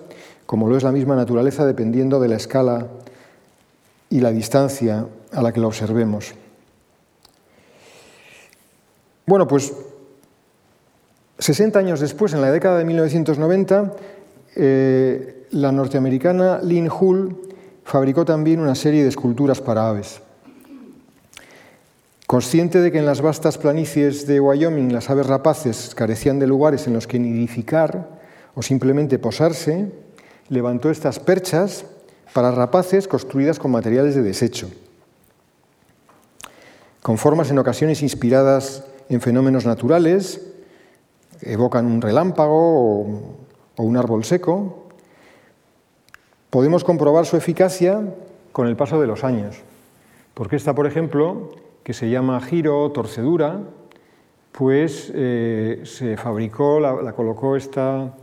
como 0.46 0.68
lo 0.68 0.76
es 0.76 0.82
la 0.82 0.92
misma 0.92 1.14
naturaleza 1.14 1.64
dependiendo 1.66 2.20
de 2.20 2.28
la 2.28 2.36
escala 2.36 2.88
y 4.10 4.20
la 4.20 4.30
distancia 4.30 5.06
a 5.32 5.42
la 5.42 5.52
que 5.52 5.60
la 5.60 5.66
observemos. 5.66 6.34
Bueno, 9.26 9.46
pues 9.46 9.72
60 11.38 11.78
años 11.78 12.00
después, 12.00 12.32
en 12.32 12.40
la 12.40 12.50
década 12.50 12.78
de 12.78 12.84
1990, 12.84 13.94
eh, 14.56 15.46
la 15.50 15.70
norteamericana 15.72 16.60
Lynn 16.62 16.90
Hull 16.90 17.36
fabricó 17.84 18.24
también 18.24 18.60
una 18.60 18.74
serie 18.74 19.02
de 19.02 19.08
esculturas 19.08 19.60
para 19.60 19.88
aves. 19.88 20.20
Consciente 22.26 22.80
de 22.80 22.92
que 22.92 22.98
en 22.98 23.06
las 23.06 23.22
vastas 23.22 23.56
planicies 23.56 24.26
de 24.26 24.40
Wyoming 24.40 24.92
las 24.92 25.08
aves 25.08 25.26
rapaces 25.26 25.94
carecían 25.94 26.38
de 26.38 26.46
lugares 26.46 26.86
en 26.86 26.92
los 26.92 27.06
que 27.06 27.18
nidificar 27.18 28.18
o 28.54 28.60
simplemente 28.60 29.18
posarse, 29.18 29.90
levantó 30.48 30.90
estas 30.90 31.20
perchas 31.20 31.86
para 32.34 32.50
rapaces 32.50 33.08
construidas 33.08 33.58
con 33.58 33.70
materiales 33.70 34.14
de 34.14 34.22
desecho, 34.22 34.68
con 37.00 37.16
formas 37.16 37.50
en 37.50 37.58
ocasiones 37.58 38.02
inspiradas 38.02 38.84
en 39.08 39.22
fenómenos 39.22 39.64
naturales, 39.64 40.42
evocan 41.42 41.86
un 41.86 42.00
relámpago 42.00 43.02
o, 43.76 43.82
un 43.82 43.96
árbol 43.96 44.24
seco, 44.24 44.88
podemos 46.50 46.84
comprobar 46.84 47.26
su 47.26 47.36
eficacia 47.36 48.02
con 48.52 48.66
el 48.66 48.76
paso 48.76 49.00
de 49.00 49.06
los 49.06 49.24
años. 49.24 49.60
Porque 50.34 50.56
esta, 50.56 50.74
por 50.74 50.86
ejemplo, 50.86 51.50
que 51.84 51.92
se 51.92 52.10
llama 52.10 52.40
giro 52.40 52.90
torcedura, 52.92 53.60
pues 54.52 55.12
eh, 55.14 55.82
se 55.84 56.16
fabricó, 56.16 56.80
la, 56.80 57.12
colocó 57.12 57.56
esta 57.56 58.14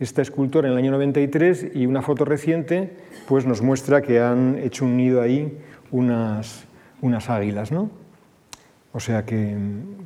esta 0.00 0.22
escultora 0.22 0.68
en 0.68 0.72
el 0.72 0.78
año 0.78 0.92
93 0.92 1.72
y 1.74 1.86
una 1.86 2.02
foto 2.02 2.24
reciente 2.24 2.96
pues 3.26 3.46
nos 3.46 3.62
muestra 3.62 4.00
que 4.00 4.20
han 4.20 4.56
hecho 4.62 4.84
un 4.84 4.96
nido 4.96 5.20
ahí 5.20 5.58
unas, 5.90 6.66
unas 7.02 7.28
águilas. 7.28 7.72
¿no? 7.72 7.90
O 8.98 9.00
sea 9.00 9.24
que, 9.24 9.56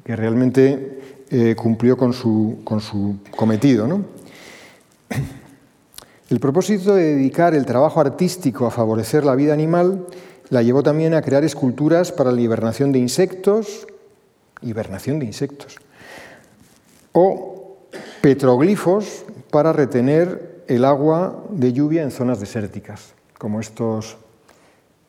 realmente 0.05 1.25
eh, 1.31 1.55
cumplió 1.57 1.97
con 1.97 2.13
su, 2.13 2.59
con 2.63 2.83
su 2.83 3.17
cometido. 3.35 3.87
¿no? 3.87 4.05
El 6.29 6.39
propósito 6.39 6.95
de 6.95 7.15
dedicar 7.15 7.55
el 7.55 7.65
trabajo 7.65 8.03
artístico 8.03 8.67
a 8.67 8.71
favorecer 8.71 9.25
la 9.25 9.35
vida 9.35 9.55
animal 9.55 10.07
la 10.51 10.61
llevó 10.61 10.83
también 10.83 11.15
a 11.15 11.23
crear 11.23 11.43
esculturas 11.43 12.13
para 12.13 12.33
la 12.33 12.43
hibernación 12.43 12.93
de 12.93 12.99
insectos, 12.99 13.87
hibernación 14.61 15.21
de 15.21 15.25
insectos, 15.25 15.77
o 17.13 17.79
petroglifos 18.21 19.25
para 19.51 19.73
retener 19.73 20.65
el 20.69 20.85
agua 20.85 21.43
de 21.49 21.73
lluvia 21.73 22.03
en 22.03 22.11
zonas 22.11 22.41
desérticas, 22.41 23.15
como 23.39 23.59
estos, 23.59 24.19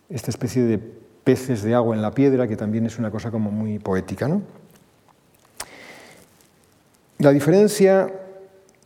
esta 0.09 0.31
especie 0.31 0.63
de 0.63 1.02
peces 1.23 1.63
de 1.63 1.73
agua 1.73 1.95
en 1.95 2.01
la 2.01 2.11
piedra, 2.11 2.47
que 2.47 2.57
también 2.57 2.85
es 2.85 2.99
una 2.99 3.11
cosa 3.11 3.31
como 3.31 3.51
muy 3.51 3.79
poética. 3.79 4.27
¿no? 4.27 4.41
La 7.19 7.31
diferencia, 7.31 8.11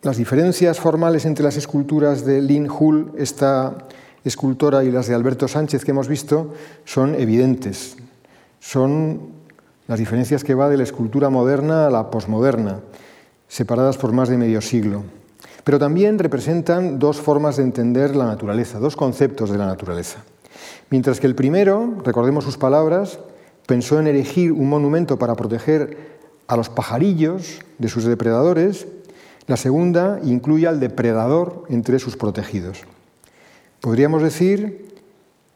las 0.03 0.17
diferencias 0.17 0.79
formales 0.79 1.25
entre 1.25 1.43
las 1.43 1.57
esculturas 1.57 2.25
de 2.25 2.41
Lin 2.41 2.69
Hull, 2.69 3.11
esta 3.17 3.87
escultora, 4.23 4.83
y 4.83 4.91
las 4.91 5.07
de 5.07 5.15
Alberto 5.15 5.47
Sánchez 5.47 5.83
que 5.83 5.91
hemos 5.91 6.07
visto, 6.07 6.53
son 6.85 7.15
evidentes. 7.15 7.97
Son 8.59 9.31
las 9.87 9.99
diferencias 9.99 10.43
que 10.43 10.53
va 10.53 10.69
de 10.69 10.77
la 10.77 10.83
escultura 10.83 11.29
moderna 11.29 11.87
a 11.87 11.89
la 11.89 12.11
posmoderna, 12.11 12.81
separadas 13.47 13.97
por 13.97 14.11
más 14.11 14.29
de 14.29 14.37
medio 14.37 14.61
siglo. 14.61 15.03
Pero 15.63 15.79
también 15.79 16.19
representan 16.19 16.99
dos 16.99 17.17
formas 17.17 17.57
de 17.57 17.63
entender 17.63 18.15
la 18.15 18.25
naturaleza, 18.25 18.79
dos 18.79 18.95
conceptos 18.95 19.49
de 19.49 19.57
la 19.57 19.65
naturaleza. 19.65 20.23
Mientras 20.89 21.19
que 21.19 21.27
el 21.27 21.35
primero, 21.35 21.95
recordemos 22.03 22.43
sus 22.43 22.57
palabras, 22.57 23.19
pensó 23.65 23.99
en 23.99 24.07
erigir 24.07 24.51
un 24.51 24.69
monumento 24.69 25.19
para 25.19 25.35
proteger 25.35 26.17
a 26.47 26.55
los 26.55 26.69
pajarillos 26.69 27.59
de 27.77 27.89
sus 27.89 28.05
depredadores, 28.05 28.87
la 29.47 29.57
segunda 29.57 30.19
incluye 30.23 30.67
al 30.67 30.79
depredador 30.79 31.63
entre 31.69 31.99
sus 31.99 32.17
protegidos. 32.17 32.83
Podríamos 33.81 34.23
decir 34.23 34.87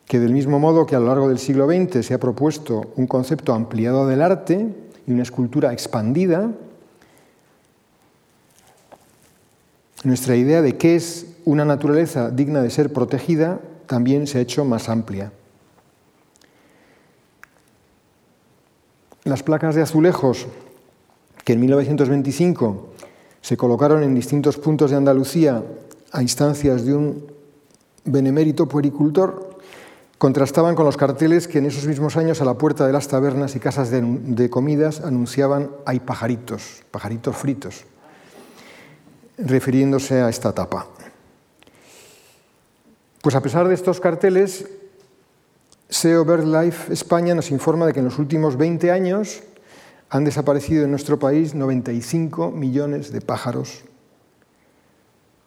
que 0.06 0.20
del 0.20 0.34
mismo 0.34 0.60
modo 0.60 0.86
que 0.86 0.96
a 0.96 1.00
lo 1.00 1.08
largo 1.08 1.30
del 1.30 1.40
siglo 1.40 1.68
XX 1.68 2.06
se 2.06 2.14
ha 2.14 2.20
propuesto 2.20 2.92
un 2.98 3.08
concepto 3.08 3.54
ampliado 3.54 4.08
del 4.08 4.22
arte 4.22 4.68
y 5.08 5.12
una 5.12 5.24
escultura 5.24 5.72
expandida, 5.72 6.52
nuestra 10.04 10.36
idea 10.36 10.62
de 10.62 10.78
qué 10.78 10.96
es 10.96 11.28
una 11.46 11.64
naturaleza 11.64 12.30
digna 12.30 12.62
de 12.62 12.70
ser 12.70 12.92
protegida 12.92 13.62
también 13.92 14.26
se 14.26 14.38
ha 14.38 14.42
hecho 14.42 14.64
más 14.64 14.88
amplia. 14.88 15.34
Las 19.26 19.44
placas 19.44 19.76
de 19.76 19.82
azulejos 19.82 20.48
que 21.44 21.52
en 21.52 21.60
1925 21.60 22.94
se 23.42 23.58
colocaron 23.58 24.02
en 24.04 24.16
distintos 24.16 24.56
puntos 24.56 24.92
de 24.92 24.96
Andalucía 24.96 25.62
a 26.14 26.22
instancias 26.22 26.86
de 26.86 26.94
un 26.94 27.26
benemérito 28.06 28.66
puericultor, 28.66 29.58
contrastaban 30.18 30.74
con 30.74 30.86
los 30.86 30.96
carteles 30.96 31.50
que 31.50 31.58
en 31.58 31.66
esos 31.66 31.86
mismos 31.86 32.16
años 32.16 32.40
a 32.40 32.46
la 32.46 32.54
puerta 32.54 32.88
de 32.88 32.94
las 32.94 33.10
tabernas 33.10 33.58
y 33.58 33.60
casas 33.60 33.92
de, 33.92 34.50
comidas 34.50 35.02
anunciaban 35.02 35.70
hay 35.86 36.00
pajaritos, 36.00 36.84
pajaritos 36.92 37.36
fritos, 37.36 37.84
refiriéndose 39.38 40.22
a 40.22 40.30
esta 40.30 40.52
etapa. 40.52 40.88
Pues 43.22 43.36
a 43.36 43.42
pesar 43.42 43.68
de 43.68 43.76
estos 43.76 44.00
carteles, 44.00 44.68
SEO 45.90 46.26
BirdLife 46.26 46.92
España 46.92 47.36
nos 47.36 47.52
informa 47.52 47.86
de 47.86 47.94
que 47.94 48.00
en 48.00 48.06
los 48.06 48.18
últimos 48.18 48.58
20 48.58 48.92
años 48.92 49.44
han 50.10 50.24
desaparecido 50.24 50.84
en 50.86 50.90
nuestro 50.90 51.20
país 51.20 51.54
95 51.54 52.50
millones 52.52 53.12
de 53.12 53.22
pájaros, 53.22 53.84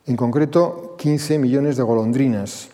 en 0.06 0.16
concreto 0.16 0.94
15 0.98 1.38
millones 1.38 1.76
de 1.76 1.82
golondrinas, 1.82 2.68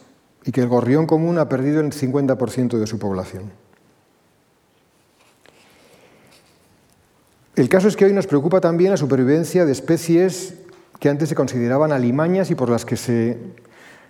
y 0.44 0.52
que 0.52 0.60
el 0.60 0.68
gorrión 0.68 1.06
común 1.06 1.38
ha 1.38 1.48
perdido 1.48 1.80
el 1.80 1.92
50% 1.92 2.78
de 2.78 2.86
su 2.86 2.98
población. 2.98 3.50
El 7.56 7.68
caso 7.68 7.88
es 7.88 7.96
que 7.96 8.04
hoy 8.04 8.12
nos 8.12 8.26
preocupa 8.26 8.60
también 8.60 8.90
la 8.90 8.96
supervivencia 8.96 9.64
de 9.64 9.72
especies 9.72 10.54
que 10.98 11.08
antes 11.08 11.28
se 11.30 11.34
consideraban 11.34 11.92
alimañas 11.92 12.50
y 12.50 12.54
por 12.54 12.68
las 12.68 12.84
que 12.84 12.96
se 12.96 13.38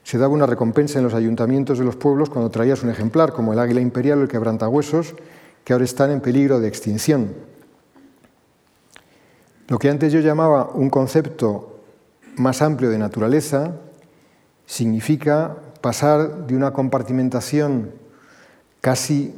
se 0.03 0.19
daba 0.19 0.33
una 0.33 0.47
recompensa 0.47 0.99
en 0.99 1.05
los 1.05 1.15
ayuntamientos 1.15 1.79
de 1.79 1.85
los 1.85 1.97
pueblos 1.97 2.31
cuando 2.31 2.51
traías 2.51 2.83
un 2.83 2.91
ejemplar, 2.91 3.33
como 3.33 3.53
el 3.53 3.59
águila 3.59 3.81
imperial 3.81 4.19
o 4.19 4.23
el 4.23 4.29
quebrantahuesos, 4.29 5.15
que 5.65 5.73
ahora 5.73 5.85
están 5.85 6.11
en 6.11 6.21
peligro 6.21 6.61
de 6.61 6.69
extinción. 6.69 7.35
Lo 9.69 9.79
que 9.79 9.89
antes 9.89 10.13
yo 10.13 10.21
llamaba 10.21 10.71
un 10.75 10.91
concepto 10.91 11.81
más 12.37 12.63
amplio 12.63 12.91
de 12.91 12.99
naturaleza 12.99 13.77
significa 14.67 15.57
pasar 15.81 16.47
de 16.47 16.57
una 16.57 16.73
compartimentación 16.73 17.93
casi 18.81 19.35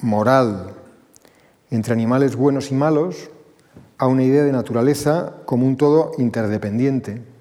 moral 0.00 0.74
entre 1.70 1.94
animales 1.94 2.36
buenos 2.36 2.70
y 2.70 2.74
malos 2.74 3.30
a 3.98 4.06
una 4.06 4.24
idea 4.24 4.44
de 4.44 4.52
naturaleza 4.52 5.34
como 5.46 5.66
un 5.66 5.76
todo 5.76 6.12
interdependiente 6.18 7.31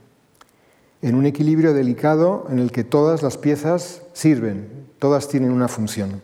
en 1.01 1.15
un 1.15 1.25
equilibrio 1.25 1.73
delicado 1.73 2.45
en 2.49 2.59
el 2.59 2.71
que 2.71 2.83
todas 2.83 3.23
las 3.23 3.37
piezas 3.37 4.01
sirven, 4.13 4.87
todas 4.99 5.27
tienen 5.27 5.51
una 5.51 5.67
función. 5.67 6.21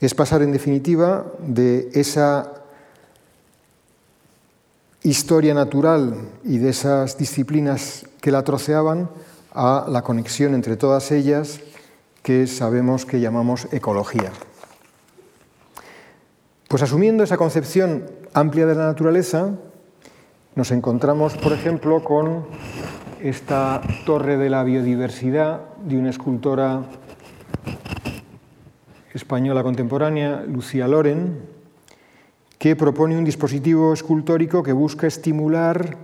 Es 0.00 0.14
pasar, 0.14 0.42
en 0.42 0.52
definitiva, 0.52 1.26
de 1.40 1.90
esa 1.92 2.54
historia 5.02 5.54
natural 5.54 6.16
y 6.44 6.58
de 6.58 6.70
esas 6.70 7.18
disciplinas 7.18 8.06
que 8.20 8.30
la 8.30 8.44
troceaban 8.44 9.10
a 9.52 9.86
la 9.88 10.02
conexión 10.02 10.54
entre 10.54 10.76
todas 10.76 11.10
ellas 11.10 11.60
que 12.22 12.46
sabemos 12.46 13.06
que 13.06 13.20
llamamos 13.20 13.66
ecología. 13.72 14.30
Pues 16.68 16.82
asumiendo 16.82 17.24
esa 17.24 17.36
concepción 17.36 18.06
amplia 18.32 18.66
de 18.66 18.74
la 18.74 18.86
naturaleza, 18.86 19.50
nos 20.54 20.70
encontramos, 20.70 21.36
por 21.36 21.52
ejemplo, 21.52 22.04
con 22.04 22.46
esta 23.22 23.82
torre 24.06 24.38
de 24.38 24.48
la 24.48 24.64
biodiversidad 24.64 25.60
de 25.84 25.98
una 25.98 26.10
escultora 26.10 26.82
española 29.12 29.62
contemporánea, 29.62 30.42
Lucía 30.46 30.88
Loren, 30.88 31.38
que 32.58 32.76
propone 32.76 33.18
un 33.18 33.24
dispositivo 33.24 33.92
escultórico 33.92 34.62
que 34.62 34.72
busca 34.72 35.06
estimular 35.06 35.96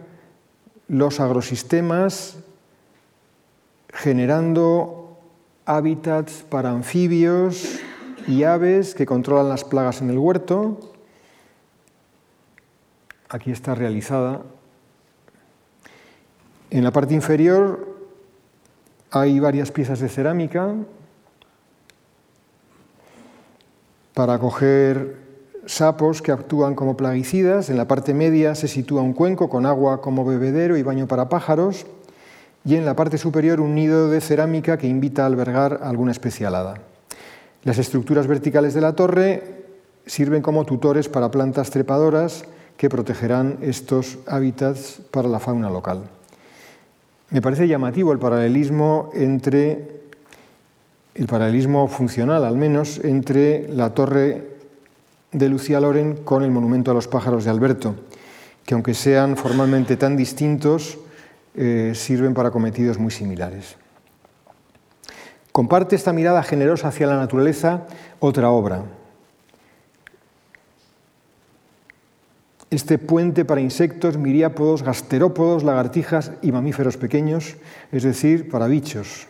los 0.88 1.20
agrosistemas 1.20 2.38
generando 3.88 5.18
hábitats 5.64 6.44
para 6.48 6.70
anfibios 6.70 7.78
y 8.28 8.42
aves 8.42 8.94
que 8.94 9.06
controlan 9.06 9.48
las 9.48 9.64
plagas 9.64 10.02
en 10.02 10.10
el 10.10 10.18
huerto. 10.18 10.92
Aquí 13.28 13.50
está 13.50 13.74
realizada 13.74 14.42
en 16.70 16.84
la 16.84 16.90
parte 16.90 17.14
inferior 17.14 17.96
hay 19.10 19.38
varias 19.40 19.70
piezas 19.70 20.00
de 20.00 20.08
cerámica 20.08 20.74
para 24.14 24.38
coger 24.38 25.16
sapos 25.66 26.22
que 26.22 26.32
actúan 26.32 26.74
como 26.74 26.96
plaguicidas. 26.96 27.70
En 27.70 27.76
la 27.76 27.86
parte 27.86 28.14
media 28.14 28.54
se 28.54 28.68
sitúa 28.68 29.02
un 29.02 29.12
cuenco 29.12 29.48
con 29.48 29.66
agua 29.66 30.00
como 30.00 30.24
bebedero 30.24 30.76
y 30.76 30.82
baño 30.82 31.06
para 31.06 31.28
pájaros. 31.28 31.86
Y 32.64 32.74
en 32.74 32.84
la 32.84 32.96
parte 32.96 33.18
superior 33.18 33.60
un 33.60 33.74
nido 33.74 34.08
de 34.10 34.20
cerámica 34.20 34.76
que 34.76 34.88
invita 34.88 35.22
a 35.22 35.26
albergar 35.26 35.80
alguna 35.82 36.12
especialada. 36.12 36.80
Las 37.62 37.78
estructuras 37.78 38.26
verticales 38.26 38.74
de 38.74 38.80
la 38.80 38.94
torre 38.94 39.64
sirven 40.06 40.42
como 40.42 40.64
tutores 40.64 41.08
para 41.08 41.30
plantas 41.30 41.70
trepadoras 41.70 42.44
que 42.76 42.88
protegerán 42.88 43.58
estos 43.60 44.18
hábitats 44.26 45.00
para 45.10 45.28
la 45.28 45.38
fauna 45.38 45.70
local. 45.70 46.15
Me 47.30 47.42
parece 47.42 47.66
llamativo 47.66 48.12
el 48.12 48.18
paralelismo 48.18 49.10
entre 49.12 49.96
el 51.14 51.26
paralelismo 51.26 51.88
funcional, 51.88 52.44
al 52.44 52.56
menos, 52.56 53.00
entre 53.02 53.68
la 53.68 53.94
torre 53.94 54.56
de 55.32 55.48
Lucía 55.48 55.80
Loren 55.80 56.16
con 56.16 56.42
el 56.42 56.50
monumento 56.50 56.90
a 56.90 56.94
los 56.94 57.08
pájaros 57.08 57.44
de 57.44 57.50
Alberto, 57.50 57.94
que 58.64 58.74
aunque 58.74 58.94
sean 58.94 59.36
formalmente 59.36 59.96
tan 59.96 60.16
distintos, 60.16 60.98
eh, 61.54 61.92
sirven 61.94 62.34
para 62.34 62.50
cometidos 62.50 62.98
muy 62.98 63.10
similares. 63.10 63.76
Comparte 65.52 65.96
esta 65.96 66.12
mirada 66.12 66.42
generosa 66.42 66.88
hacia 66.88 67.06
la 67.06 67.16
naturaleza 67.16 67.86
otra 68.20 68.50
obra. 68.50 68.82
Este 72.76 72.98
puente 72.98 73.46
para 73.46 73.62
insectos, 73.62 74.18
miriápodos, 74.18 74.82
gasterópodos, 74.82 75.64
lagartijas 75.64 76.32
y 76.42 76.52
mamíferos 76.52 76.98
pequeños, 76.98 77.56
es 77.90 78.02
decir, 78.02 78.50
para 78.50 78.66
bichos 78.66 79.26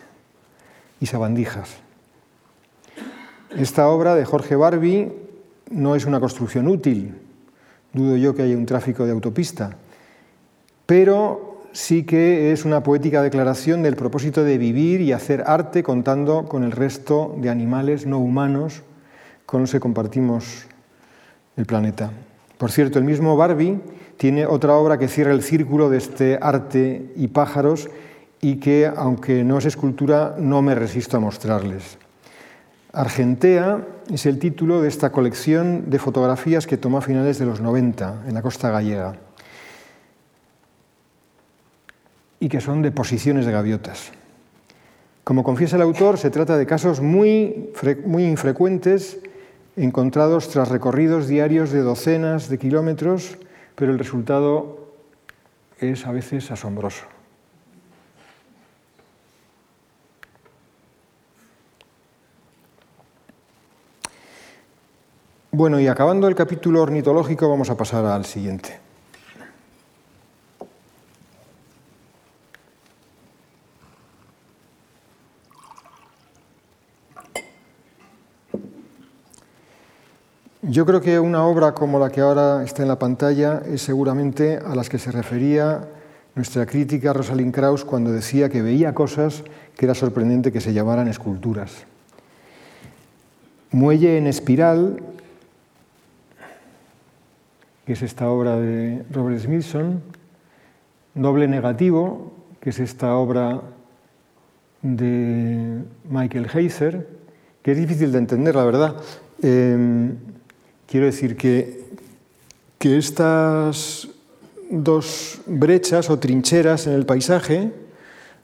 y 0.98 1.06
sabandijas. 1.06 1.76
Esta 3.56 3.86
obra 3.88 4.16
de 4.16 4.24
Jorge 4.24 4.56
Barbie 4.56 5.12
no 5.70 5.94
es 5.94 6.06
una 6.06 6.18
construcción 6.18 6.66
útil, 6.66 7.14
dudo 7.92 8.16
yo 8.16 8.34
que 8.34 8.42
haya 8.42 8.56
un 8.56 8.66
tráfico 8.66 9.06
de 9.06 9.12
autopista, 9.12 9.76
pero 10.84 11.62
sí 11.70 12.02
que 12.02 12.50
es 12.50 12.64
una 12.64 12.82
poética 12.82 13.22
declaración 13.22 13.80
del 13.84 13.94
propósito 13.94 14.42
de 14.42 14.58
vivir 14.58 15.00
y 15.00 15.12
hacer 15.12 15.44
arte 15.46 15.84
contando 15.84 16.46
con 16.46 16.64
el 16.64 16.72
resto 16.72 17.36
de 17.38 17.48
animales 17.48 18.06
no 18.06 18.18
humanos 18.18 18.82
con 19.46 19.60
los 19.60 19.70
que 19.70 19.78
compartimos 19.78 20.66
el 21.56 21.64
planeta. 21.64 22.10
Por 22.58 22.70
cierto, 22.70 22.98
el 22.98 23.04
mismo 23.04 23.36
Barbie 23.36 23.80
tiene 24.16 24.46
otra 24.46 24.76
obra 24.76 24.98
que 24.98 25.08
cierra 25.08 25.32
el 25.32 25.42
círculo 25.42 25.90
de 25.90 25.98
este 25.98 26.38
arte 26.40 27.12
y 27.16 27.28
pájaros 27.28 27.88
y 28.40 28.56
que, 28.56 28.90
aunque 28.94 29.44
no 29.44 29.58
es 29.58 29.66
escultura, 29.66 30.36
no 30.38 30.62
me 30.62 30.74
resisto 30.74 31.16
a 31.16 31.20
mostrarles. 31.20 31.98
Argentea 32.92 33.84
es 34.10 34.24
el 34.24 34.38
título 34.38 34.80
de 34.80 34.88
esta 34.88 35.12
colección 35.12 35.90
de 35.90 35.98
fotografías 35.98 36.66
que 36.66 36.78
tomó 36.78 36.98
a 36.98 37.02
finales 37.02 37.38
de 37.38 37.44
los 37.44 37.60
90 37.60 38.22
en 38.26 38.34
la 38.34 38.40
costa 38.40 38.70
gallega 38.70 39.16
y 42.40 42.48
que 42.48 42.60
son 42.60 42.80
de 42.80 42.92
posiciones 42.92 43.44
de 43.44 43.52
gaviotas. 43.52 44.12
Como 45.24 45.42
confiesa 45.42 45.76
el 45.76 45.82
autor, 45.82 46.16
se 46.18 46.30
trata 46.30 46.56
de 46.56 46.66
casos 46.66 47.00
muy, 47.00 47.70
muy 48.06 48.24
infrecuentes 48.24 49.18
encontrados 49.76 50.48
tras 50.48 50.68
recorridos 50.70 51.28
diarios 51.28 51.70
de 51.70 51.82
docenas 51.82 52.48
de 52.48 52.58
kilómetros, 52.58 53.36
pero 53.74 53.92
el 53.92 53.98
resultado 53.98 54.88
es 55.78 56.06
a 56.06 56.12
veces 56.12 56.50
asombroso. 56.50 57.04
Bueno, 65.52 65.80
y 65.80 65.86
acabando 65.86 66.28
el 66.28 66.34
capítulo 66.34 66.82
ornitológico, 66.82 67.48
vamos 67.48 67.70
a 67.70 67.76
pasar 67.76 68.04
al 68.04 68.26
siguiente. 68.26 68.85
Yo 80.68 80.84
creo 80.84 81.00
que 81.00 81.20
una 81.20 81.44
obra 81.44 81.74
como 81.74 82.00
la 82.00 82.10
que 82.10 82.20
ahora 82.20 82.64
está 82.64 82.82
en 82.82 82.88
la 82.88 82.98
pantalla 82.98 83.62
es 83.66 83.82
seguramente 83.82 84.56
a 84.56 84.74
las 84.74 84.88
que 84.88 84.98
se 84.98 85.12
refería 85.12 85.86
nuestra 86.34 86.66
crítica 86.66 87.12
Rosalind 87.12 87.54
Krauss 87.54 87.84
cuando 87.84 88.10
decía 88.10 88.48
que 88.48 88.62
veía 88.62 88.92
cosas 88.92 89.44
que 89.76 89.84
era 89.84 89.94
sorprendente 89.94 90.50
que 90.50 90.60
se 90.60 90.72
llamaran 90.72 91.06
esculturas. 91.06 91.84
Muelle 93.70 94.18
en 94.18 94.26
espiral, 94.26 95.00
que 97.84 97.92
es 97.92 98.02
esta 98.02 98.28
obra 98.28 98.56
de 98.56 99.04
Robert 99.12 99.38
Smithson, 99.38 100.02
Doble 101.14 101.46
negativo, 101.46 102.32
que 102.58 102.70
es 102.70 102.80
esta 102.80 103.14
obra 103.14 103.62
de 104.82 105.84
Michael 106.10 106.48
Heiser, 106.52 107.06
que 107.62 107.70
es 107.70 107.78
difícil 107.78 108.10
de 108.10 108.18
entender, 108.18 108.56
la 108.56 108.64
verdad. 108.64 108.96
Eh, 109.42 110.12
Quiero 110.86 111.06
decir 111.06 111.36
que, 111.36 111.84
que 112.78 112.96
estas 112.96 114.08
dos 114.70 115.40
brechas 115.46 116.10
o 116.10 116.18
trincheras 116.18 116.86
en 116.86 116.94
el 116.94 117.06
paisaje 117.06 117.72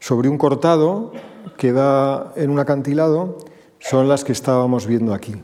sobre 0.01 0.29
un 0.29 0.39
cortado 0.39 1.13
que 1.57 1.73
da 1.73 2.33
en 2.37 2.51
un 2.51 2.59
acantilado 2.59 3.39
son 3.79 4.09
las 4.09 4.25
que 4.25 4.33
estábamos 4.33 4.87
viendo 4.87 5.15
aquí. 5.15 5.35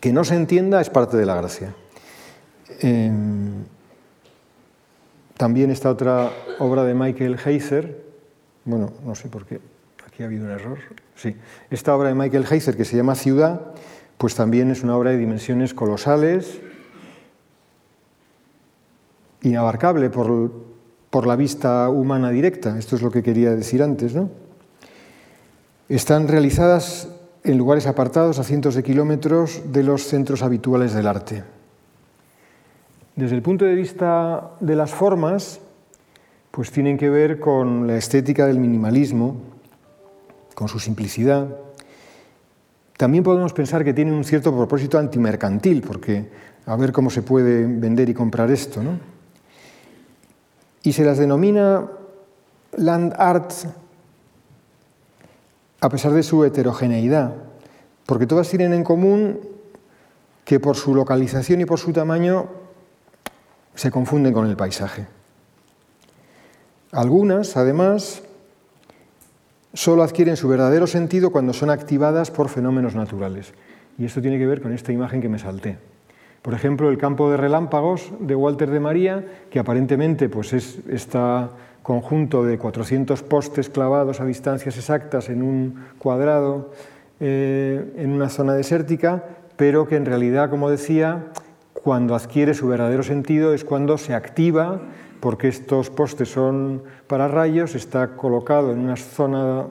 Que 0.00 0.12
no 0.12 0.24
se 0.24 0.34
entienda 0.34 0.80
es 0.80 0.90
parte 0.90 1.16
de 1.16 1.26
la 1.26 1.34
gracia. 1.34 1.74
Em, 2.80 3.64
también 5.36 5.70
esta 5.70 5.90
otra 5.90 6.30
obra 6.58 6.84
de 6.84 6.94
Michael 6.94 7.38
Heiser, 7.44 8.04
bueno, 8.64 8.92
no 9.04 9.14
sé 9.14 9.28
por 9.28 9.46
qué, 9.46 9.60
aquí 10.06 10.22
ha 10.22 10.26
habido 10.26 10.44
un 10.44 10.50
error. 10.50 10.78
Sí, 11.14 11.36
esta 11.70 11.94
obra 11.94 12.08
de 12.08 12.14
Michael 12.14 12.46
Heiser 12.50 12.76
que 12.76 12.84
se 12.84 12.96
llama 12.96 13.14
Ciudad 13.14 13.74
pues 14.20 14.34
también 14.34 14.70
es 14.70 14.82
una 14.82 14.98
obra 14.98 15.12
de 15.12 15.16
dimensiones 15.16 15.72
colosales, 15.72 16.60
inabarcable 19.40 20.10
por, 20.10 21.26
la 21.26 21.36
vista 21.36 21.88
humana 21.88 22.28
directa. 22.28 22.78
Esto 22.78 22.96
es 22.96 23.02
lo 23.02 23.10
que 23.10 23.22
quería 23.22 23.52
decir 23.56 23.82
antes. 23.82 24.14
¿no? 24.14 24.28
Están 25.88 26.28
realizadas 26.28 27.08
en 27.44 27.56
lugares 27.56 27.86
apartados 27.86 28.38
a 28.38 28.44
cientos 28.44 28.74
de 28.74 28.82
kilómetros 28.82 29.62
de 29.72 29.84
los 29.84 30.02
centros 30.02 30.42
habituales 30.42 30.92
del 30.92 31.06
arte. 31.06 31.42
Desde 33.16 33.36
el 33.36 33.40
punto 33.40 33.64
de 33.64 33.74
vista 33.74 34.50
de 34.60 34.76
las 34.76 34.90
formas, 34.90 35.60
pues 36.50 36.70
tienen 36.70 36.98
que 36.98 37.08
ver 37.08 37.40
con 37.40 37.86
la 37.86 37.96
estética 37.96 38.46
del 38.46 38.58
minimalismo, 38.58 39.36
con 40.54 40.68
su 40.68 40.78
simplicidad, 40.78 41.48
también 43.00 43.24
podemos 43.24 43.54
pensar 43.54 43.82
que 43.82 43.94
tienen 43.94 44.12
un 44.12 44.24
cierto 44.24 44.54
propósito 44.54 44.98
antimercantil, 44.98 45.80
porque 45.80 46.28
a 46.66 46.76
ver 46.76 46.92
cómo 46.92 47.08
se 47.08 47.22
puede 47.22 47.64
vender 47.64 48.10
y 48.10 48.12
comprar 48.12 48.50
esto. 48.50 48.82
¿no? 48.82 48.98
Y 50.82 50.92
se 50.92 51.02
las 51.02 51.16
denomina 51.16 51.88
land 52.76 53.14
art 53.16 53.52
a 55.80 55.88
pesar 55.88 56.12
de 56.12 56.22
su 56.22 56.44
heterogeneidad, 56.44 57.36
porque 58.04 58.26
todas 58.26 58.50
tienen 58.50 58.74
en 58.74 58.84
común 58.84 59.40
que 60.44 60.60
por 60.60 60.76
su 60.76 60.94
localización 60.94 61.62
y 61.62 61.64
por 61.64 61.78
su 61.78 61.94
tamaño 61.94 62.48
se 63.76 63.90
confunden 63.90 64.34
con 64.34 64.46
el 64.46 64.58
paisaje. 64.58 65.06
Algunas, 66.92 67.56
además, 67.56 68.22
solo 69.72 70.02
adquieren 70.02 70.36
su 70.36 70.48
verdadero 70.48 70.86
sentido 70.86 71.30
cuando 71.30 71.52
son 71.52 71.70
activadas 71.70 72.30
por 72.30 72.48
fenómenos 72.48 72.94
naturales. 72.94 73.52
Y 73.98 74.04
esto 74.04 74.20
tiene 74.20 74.38
que 74.38 74.46
ver 74.46 74.60
con 74.60 74.72
esta 74.72 74.92
imagen 74.92 75.20
que 75.20 75.28
me 75.28 75.38
salté. 75.38 75.78
Por 76.42 76.54
ejemplo, 76.54 76.88
el 76.88 76.96
campo 76.96 77.30
de 77.30 77.36
relámpagos 77.36 78.12
de 78.18 78.34
Walter 78.34 78.70
de 78.70 78.80
María, 78.80 79.24
que 79.50 79.58
aparentemente 79.58 80.28
pues, 80.28 80.52
es 80.54 80.78
este 80.88 81.18
conjunto 81.82 82.44
de 82.44 82.56
400 82.56 83.22
postes 83.22 83.68
clavados 83.68 84.20
a 84.20 84.24
distancias 84.24 84.76
exactas 84.76 85.28
en 85.28 85.42
un 85.42 85.84
cuadrado 85.98 86.72
eh, 87.20 87.92
en 87.96 88.12
una 88.12 88.30
zona 88.30 88.54
desértica, 88.54 89.24
pero 89.56 89.86
que 89.86 89.96
en 89.96 90.06
realidad, 90.06 90.48
como 90.48 90.70
decía, 90.70 91.26
cuando 91.82 92.14
adquiere 92.14 92.54
su 92.54 92.68
verdadero 92.68 93.02
sentido 93.02 93.54
es 93.54 93.64
cuando 93.64 93.96
se 93.98 94.14
activa 94.14 94.80
porque 95.20 95.48
estos 95.48 95.90
postes 95.90 96.30
son 96.30 96.82
para 97.06 97.28
rayos, 97.28 97.74
está 97.74 98.16
colocado 98.16 98.72
en 98.72 98.80
una 98.80 98.96
zona 98.96 99.66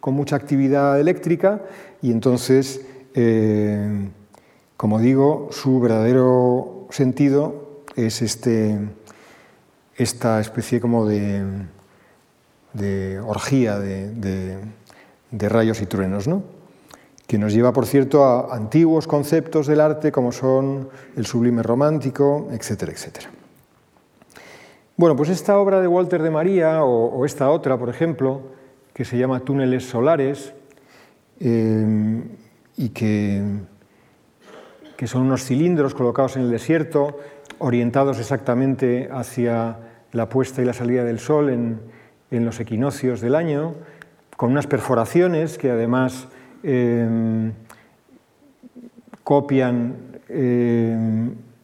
con 0.00 0.14
mucha 0.14 0.36
actividad 0.36 0.98
eléctrica 1.00 1.62
y 2.02 2.12
entonces, 2.12 2.86
eh, 3.14 4.08
como 4.76 5.00
digo, 5.00 5.48
su 5.50 5.80
verdadero 5.80 6.86
sentido 6.90 7.82
es 7.96 8.22
este, 8.22 8.78
esta 9.96 10.40
especie 10.40 10.80
como 10.80 11.06
de, 11.06 11.66
orgía 13.26 13.78
de, 13.78 14.12
de, 15.30 15.48
rayos 15.48 15.82
y 15.82 15.86
truenos, 15.86 16.28
¿no? 16.28 16.57
Que 17.28 17.38
nos 17.38 17.52
lleva, 17.52 17.72
por 17.72 17.86
cierto, 17.86 18.24
a 18.24 18.56
antiguos 18.56 19.06
conceptos 19.06 19.68
del 19.68 19.80
arte 19.80 20.10
como 20.10 20.32
son 20.32 20.88
el 21.14 21.26
sublime 21.26 21.62
romántico, 21.62 22.48
etcétera, 22.50 22.90
etcétera. 22.90 23.28
Bueno, 24.96 25.14
pues 25.14 25.28
esta 25.28 25.58
obra 25.58 25.80
de 25.80 25.86
Walter 25.86 26.22
de 26.22 26.30
María, 26.30 26.82
o, 26.82 27.24
esta 27.24 27.50
otra, 27.50 27.78
por 27.78 27.88
ejemplo, 27.88 28.40
que 28.92 29.04
se 29.04 29.16
llama 29.16 29.40
Túneles 29.40 29.84
Solares, 29.84 30.52
eh, 31.38 32.24
y 32.76 32.88
que, 32.88 33.42
que 34.96 35.06
son 35.06 35.22
unos 35.22 35.44
cilindros 35.44 35.94
colocados 35.94 36.34
en 36.36 36.42
el 36.42 36.50
desierto, 36.50 37.20
orientados 37.58 38.18
exactamente 38.18 39.08
hacia 39.12 39.76
la 40.12 40.28
puesta 40.28 40.62
y 40.62 40.64
la 40.64 40.72
salida 40.72 41.04
del 41.04 41.18
sol 41.18 41.50
en, 41.50 41.80
los 42.30 42.58
equinoccios 42.60 43.20
del 43.20 43.34
año, 43.34 43.74
con 44.36 44.50
unas 44.50 44.66
perforaciones 44.66 45.58
que 45.58 45.70
además 45.70 46.28
eh, 46.62 47.52
copian 49.28 49.94
eh, 50.30 50.96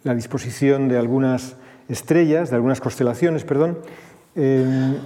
la 0.03 0.15
disposición 0.15 0.89
de 0.89 0.99
algunas 0.99 1.57
estrellas, 1.89 2.51
de 2.51 2.57
algunas 2.57 2.79
constelaciones, 2.79 3.45
perdón, 3.45 3.79
eh, 4.35 4.99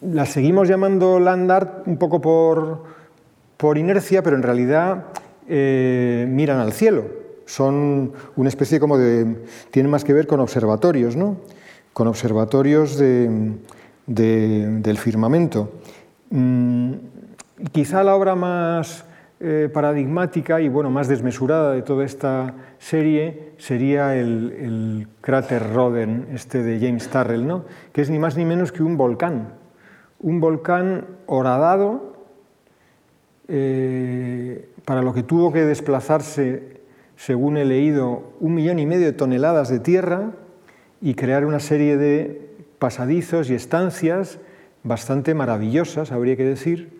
las 0.00 0.30
seguimos 0.30 0.68
llamando 0.68 1.20
land 1.20 1.50
art 1.50 1.86
un 1.86 1.98
poco 1.98 2.22
por, 2.22 2.84
por 3.58 3.76
inercia, 3.76 4.22
pero 4.22 4.36
en 4.36 4.42
realidad 4.42 5.04
eh, 5.48 6.26
miran 6.28 6.60
al 6.60 6.72
cielo. 6.72 7.04
son 7.44 8.12
una 8.36 8.48
especie 8.48 8.80
como 8.80 8.96
de... 8.96 9.44
tienen 9.70 9.90
más 9.90 10.02
que 10.02 10.14
ver 10.14 10.26
con 10.26 10.40
observatorios, 10.40 11.14
¿no? 11.14 11.36
Con 11.92 12.08
observatorios 12.08 12.96
del 12.96 13.58
firmamento. 14.96 15.70
Mm, 16.30 16.92
quizá 17.72 18.02
la 18.02 18.14
obra 18.14 18.34
más 18.34 19.04
eh, 19.38 19.68
paradigmática 19.72 20.62
y 20.62 20.68
bueno, 20.68 20.90
más 20.90 21.08
desmesurada 21.08 21.72
de 21.72 21.82
toda 21.82 22.04
esta 22.04 22.54
serie 22.78 23.52
sería 23.58 24.16
el, 24.16 25.08
cráter 25.20 25.74
Roden, 25.74 26.28
este 26.32 26.62
de 26.62 26.80
James 26.80 27.08
Turrell, 27.08 27.46
¿no? 27.46 27.64
que 27.92 28.00
es 28.00 28.08
ni 28.08 28.18
más 28.18 28.36
ni 28.36 28.44
menos 28.44 28.72
que 28.72 28.82
un 28.82 28.96
volcán. 28.96 29.54
Un 30.20 30.40
volcán 30.40 31.04
horadado 31.26 32.16
eh, 33.48 34.70
para 34.86 35.02
lo 35.02 35.12
que 35.12 35.22
tuvo 35.22 35.52
que 35.52 35.66
desplazarse, 35.66 36.80
según 37.16 37.58
he 37.58 37.66
leído, 37.66 38.32
un 38.40 38.54
millón 38.54 38.78
y 38.78 38.86
medio 38.86 39.04
de 39.04 39.12
toneladas 39.12 39.68
de 39.68 39.80
tierra 39.80 40.30
y 41.02 41.14
crear 41.14 41.44
una 41.44 41.60
serie 41.60 41.98
de 41.98 42.54
pasadizos 42.78 43.50
y 43.50 43.54
estancias 43.54 44.38
bastante 44.82 45.34
maravillosas, 45.34 46.12
habría 46.12 46.36
que 46.36 46.44
decir, 46.44 46.95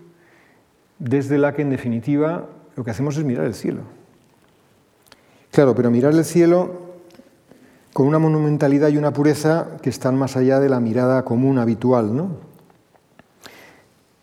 desde 0.98 1.38
la 1.38 1.54
que 1.54 1.62
en 1.62 1.70
definitiva 1.70 2.46
lo 2.76 2.84
que 2.84 2.90
hacemos 2.90 3.16
es 3.16 3.24
mirar 3.24 3.46
el 3.46 3.54
cielo. 3.54 3.82
Claro, 5.50 5.74
pero 5.74 5.90
mirar 5.90 6.12
el 6.12 6.24
cielo 6.24 6.86
con 7.92 8.06
una 8.06 8.18
monumentalidad 8.18 8.88
y 8.88 8.98
una 8.98 9.12
pureza 9.12 9.78
que 9.80 9.88
están 9.88 10.16
más 10.16 10.36
allá 10.36 10.60
de 10.60 10.68
la 10.68 10.80
mirada 10.80 11.24
común 11.24 11.58
habitual, 11.58 12.14
¿no? 12.14 12.30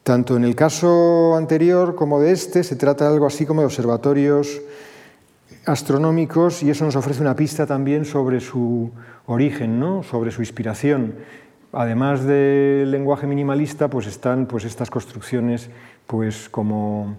Tanto 0.03 0.35
en 0.35 0.43
el 0.43 0.53
caso 0.53 1.35
anterior 1.35 1.95
como 1.95 2.19
de 2.19 2.33
este 2.33 2.63
se 2.63 2.75
trata 2.75 3.05
de 3.05 3.13
algo 3.13 3.25
así 3.25 3.45
como 3.45 3.61
de 3.61 3.67
observatorios 3.67 4.61
astronómicos 5.65 6.61
y 6.61 6.69
eso 6.69 6.83
nos 6.83 6.97
ofrece 6.97 7.21
una 7.21 7.35
pista 7.35 7.65
también 7.65 8.03
sobre 8.03 8.41
su 8.41 8.91
origen, 9.27 9.79
¿no? 9.79 10.03
sobre 10.03 10.31
su 10.31 10.41
inspiración. 10.41 11.15
Además 11.73 12.23
del 12.23 12.91
lenguaje 12.91 13.25
minimalista, 13.25 13.89
pues 13.89 14.05
están 14.05 14.45
pues, 14.45 14.63
estas 14.63 14.91
construcciones 14.91 15.71
pues, 16.05 16.47
como 16.47 17.17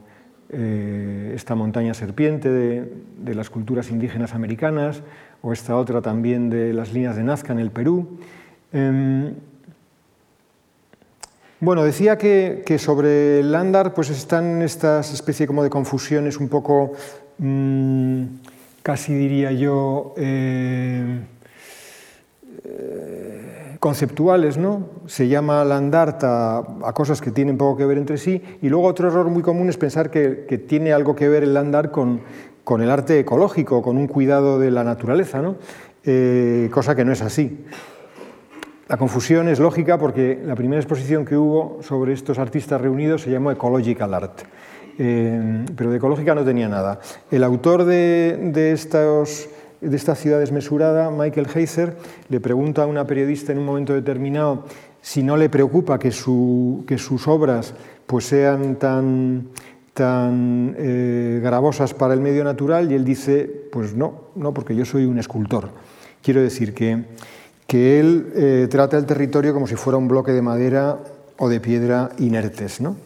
eh, 0.51 1.33
esta 1.35 1.57
montaña 1.57 1.93
serpiente 1.93 2.49
de, 2.49 3.35
las 3.35 3.51
culturas 3.51 3.91
indígenas 3.91 4.33
americanas 4.33 5.03
o 5.43 5.53
esta 5.53 5.77
otra 5.77 6.01
también 6.01 6.51
de 6.51 6.73
las 6.73 6.93
líneas 6.93 7.17
de 7.17 7.25
Nazca 7.25 7.53
en 7.53 7.59
el 7.59 7.73
Perú. 7.73 8.21
Em, 8.73 9.35
bueno, 11.59 11.83
decía 11.83 12.17
que, 12.17 12.63
sobre 12.79 13.41
el 13.41 13.51
Landar 13.51 13.93
pues 13.93 14.11
están 14.11 14.63
estas 14.63 15.13
especie 15.13 15.49
como 15.49 15.65
de 15.65 15.71
confusiones 15.71 16.39
un 16.39 16.49
poco, 16.49 16.93
mm, 17.39 18.25
casi 18.85 19.15
diría 19.15 19.51
yo, 19.51 20.15
eh, 20.17 21.23
conceptuales, 23.85 24.57
¿no? 24.57 24.89
Se 25.05 25.29
llama 25.29 25.63
Landart 25.63 26.25
a, 26.25 26.93
cosas 26.95 27.21
que 27.21 27.31
tienen 27.31 27.59
poco 27.59 27.77
que 27.77 27.85
ver 27.85 27.99
entre 27.99 28.17
sí 28.17 28.43
y 28.63 28.71
luego 28.71 28.87
otro 28.87 29.09
error 29.09 29.29
muy 29.29 29.43
común 29.43 29.69
es 29.69 29.77
pensar 29.77 30.11
que, 30.11 30.65
tiene 30.67 30.95
algo 30.95 31.15
que 31.15 31.29
ver 31.29 31.43
el 31.43 31.53
Landart 31.53 31.91
con, 31.91 32.23
con, 32.65 32.81
el 32.81 32.89
arte 32.89 33.19
ecológico, 33.19 33.83
con 33.83 33.99
un 33.99 34.07
cuidado 34.07 34.59
de 34.59 34.71
la 34.71 34.85
naturaleza, 34.85 35.43
¿no? 35.43 35.57
Eh, 36.03 36.71
cosa 36.73 36.97
que 36.97 37.05
no 37.05 37.13
es 37.13 37.21
así. 37.21 37.63
La 38.89 38.97
confusión 38.97 39.49
es 39.49 39.61
lógica 39.61 39.99
porque 39.99 40.41
la 40.43 40.55
primera 40.55 40.81
exposición 40.81 41.27
que 41.27 41.37
hubo 41.37 41.83
sobre 41.83 42.15
estos 42.15 42.39
artistas 42.39 42.81
reunidos 42.81 43.21
se 43.21 43.31
llamó 43.31 43.51
Ecological 43.51 44.15
Art, 44.15 44.41
eh, 44.99 45.63
pero 45.77 45.91
de 45.91 45.99
ecológica 45.99 46.35
no 46.35 46.43
tenía 46.43 46.71
nada. 46.71 47.01
El 47.31 47.45
autor 47.45 47.85
de, 47.85 48.73
estos, 48.73 49.51
de 49.85 49.97
esta 49.97 50.15
ciudad 50.15 50.41
desmesurada, 50.41 51.11
Michael 51.11 51.47
Heiser, 51.55 51.97
le 52.29 52.41
pregunta 52.41 52.83
a 52.83 52.87
una 52.87 53.07
periodista 53.07 53.53
en 53.53 53.59
un 53.59 53.67
momento 53.67 53.95
determinado 53.95 54.65
si 55.01 55.23
no 55.23 55.37
le 55.37 55.49
preocupa 55.49 55.99
que, 55.99 56.11
sus 56.11 57.29
obras 57.29 57.75
pues, 58.07 58.25
sean 58.25 58.77
tan, 58.77 59.49
tan 59.93 60.75
eh, 60.79 61.41
gravosas 61.43 61.93
para 61.95 62.15
el 62.15 62.21
medio 62.21 62.43
natural 62.43 62.91
y 62.91 62.95
él 62.95 63.05
dice, 63.05 63.69
pues 63.71 63.95
no, 63.95 64.31
no, 64.35 64.55
porque 64.55 64.75
yo 64.75 64.85
soy 64.85 65.05
un 65.05 65.19
escultor. 65.19 65.69
Quiero 66.23 66.41
decir 66.41 66.73
que 66.73 67.05
que 67.67 67.99
él 67.99 68.33
eh, 68.35 68.69
trata 68.71 68.97
el 68.97 69.07
territorio 69.07 69.55
como 69.55 69.67
si 69.67 69.77
fuera 69.77 69.97
un 69.97 70.09
bloque 70.09 70.33
de 70.33 70.43
madera 70.43 70.99
o 71.39 71.49
de 71.49 71.61
piedra 71.61 72.11
inertes. 72.19 72.81
¿no? 72.81 72.97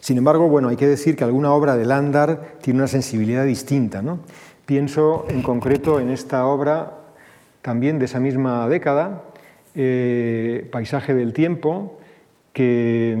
Sin 0.00 0.18
embargo, 0.18 0.48
bueno, 0.48 0.68
hay 0.68 0.76
que 0.76 0.86
decir 0.86 1.16
que 1.16 1.24
alguna 1.24 1.52
obra 1.52 1.76
de 1.76 1.84
Landar 1.84 2.58
tiene 2.60 2.80
una 2.80 2.88
sensibilidad 2.88 3.44
distinta. 3.44 4.02
¿no? 4.02 4.20
Pienso 4.66 5.26
en 5.28 5.42
concreto 5.42 6.00
en 6.00 6.10
esta 6.10 6.44
obra 6.44 6.94
también 7.62 8.00
de 8.00 8.06
esa 8.06 8.18
misma 8.18 8.68
década, 8.68 9.22
eh, 9.76 10.68
Paisaje 10.72 11.14
del 11.14 11.32
Tiempo, 11.32 11.98
que, 12.52 13.14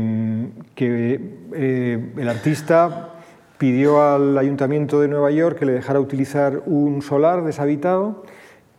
eh, 0.76 2.12
el 2.16 2.28
artista 2.28 3.14
pidió 3.58 4.02
al 4.02 4.36
Ayuntamiento 4.36 5.00
de 5.00 5.06
Nueva 5.06 5.30
York 5.30 5.60
que 5.60 5.66
le 5.66 5.72
dejara 5.72 6.00
utilizar 6.00 6.64
un 6.66 7.00
solar 7.00 7.44
deshabitado 7.44 8.24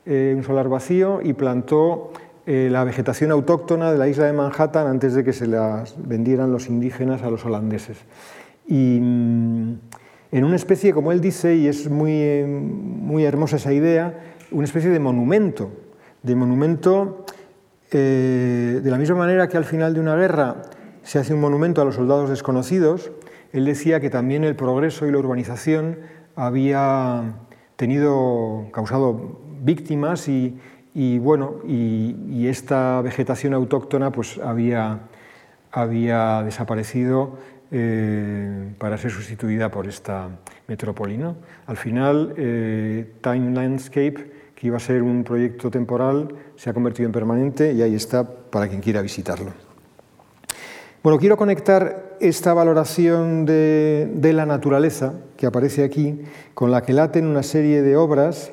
eh, 0.05 0.33
un 0.35 0.43
solar 0.43 0.67
vacío 0.67 1.19
y 1.21 1.33
plantó 1.33 2.11
la 2.45 2.85
vegetación 2.85 3.31
autóctona 3.31 3.91
de 3.91 3.97
la 3.97 4.07
isla 4.07 4.25
de 4.25 4.31
Manhattan 4.31 4.87
antes 4.87 5.13
de 5.13 5.25
que 5.25 5.33
se 5.33 5.47
las 5.47 5.95
vendieran 5.97 6.49
los 6.49 6.69
indígenas 6.69 7.21
a 7.23 7.29
los 7.29 7.43
holandeses. 7.43 7.97
Y 8.65 8.99
mm, 9.01 9.73
en 10.31 10.43
una 10.43 10.55
especie, 10.55 10.93
como 10.93 11.11
él 11.11 11.21
dice, 11.21 11.55
y 11.55 11.67
es 11.67 11.89
muy, 11.89 12.11
eh, 12.11 12.45
muy 12.47 13.25
hermosa 13.25 13.57
esa 13.57 13.73
idea, 13.73 14.19
una 14.51 14.65
especie 14.65 14.89
de 14.89 14.99
monumento, 14.99 15.71
de 16.23 16.35
monumento 16.35 17.25
de 17.91 18.81
la 18.83 18.97
misma 18.97 19.15
manera 19.15 19.47
que 19.47 19.55
al 19.55 19.63
final 19.63 19.93
de 19.93 20.01
una 20.01 20.15
guerra 20.15 20.63
se 21.03 21.19
hace 21.19 21.33
un 21.33 21.39
monumento 21.39 21.81
a 21.81 21.85
los 21.85 21.95
soldados 21.95 22.29
desconocidos, 22.29 23.11
él 23.53 23.65
decía 23.65 23.99
que 23.99 24.09
también 24.09 24.43
el 24.43 24.55
progreso 24.55 25.07
y 25.07 25.11
la 25.11 25.19
urbanización 25.19 25.99
había 26.35 27.35
tenido, 27.77 28.67
causado 28.71 29.39
víctimas 29.61 30.27
y, 30.27 30.59
bueno, 31.19 31.55
y, 31.65 32.47
esta 32.47 33.01
vegetación 33.01 33.53
autóctona 33.53 34.11
pues 34.11 34.37
había, 34.37 34.99
había 35.71 36.43
desaparecido 36.43 37.37
eh, 37.71 38.73
para 38.77 38.97
ser 38.97 39.11
sustituida 39.11 39.69
por 39.69 39.87
esta 39.87 40.29
metrópoli. 40.67 41.19
Al 41.65 41.77
final, 41.77 42.33
eh, 42.37 43.13
Time 43.21 43.53
Landscape, 43.53 44.31
que 44.55 44.67
iba 44.67 44.77
a 44.77 44.79
ser 44.79 45.03
un 45.03 45.23
proyecto 45.23 45.69
temporal, 45.69 46.29
se 46.55 46.69
ha 46.69 46.73
convertido 46.73 47.07
en 47.07 47.11
permanente 47.11 47.73
y 47.73 47.81
ahí 47.81 47.95
está 47.95 48.27
para 48.27 48.67
quien 48.67 48.81
quiera 48.81 49.01
visitarlo. 49.01 49.51
Bueno, 51.03 51.19
quiero 51.19 51.37
conectar 51.37 52.17
esta 52.19 52.53
valoración 52.53 53.45
de, 53.45 54.11
de, 54.15 54.33
la 54.33 54.45
naturaleza 54.45 55.13
que 55.37 55.45
aparece 55.45 55.83
aquí 55.83 56.21
con 56.53 56.71
la 56.71 56.81
que 56.81 56.93
laten 56.93 57.27
una 57.27 57.43
serie 57.43 57.81
de 57.81 57.95
obras 57.95 58.51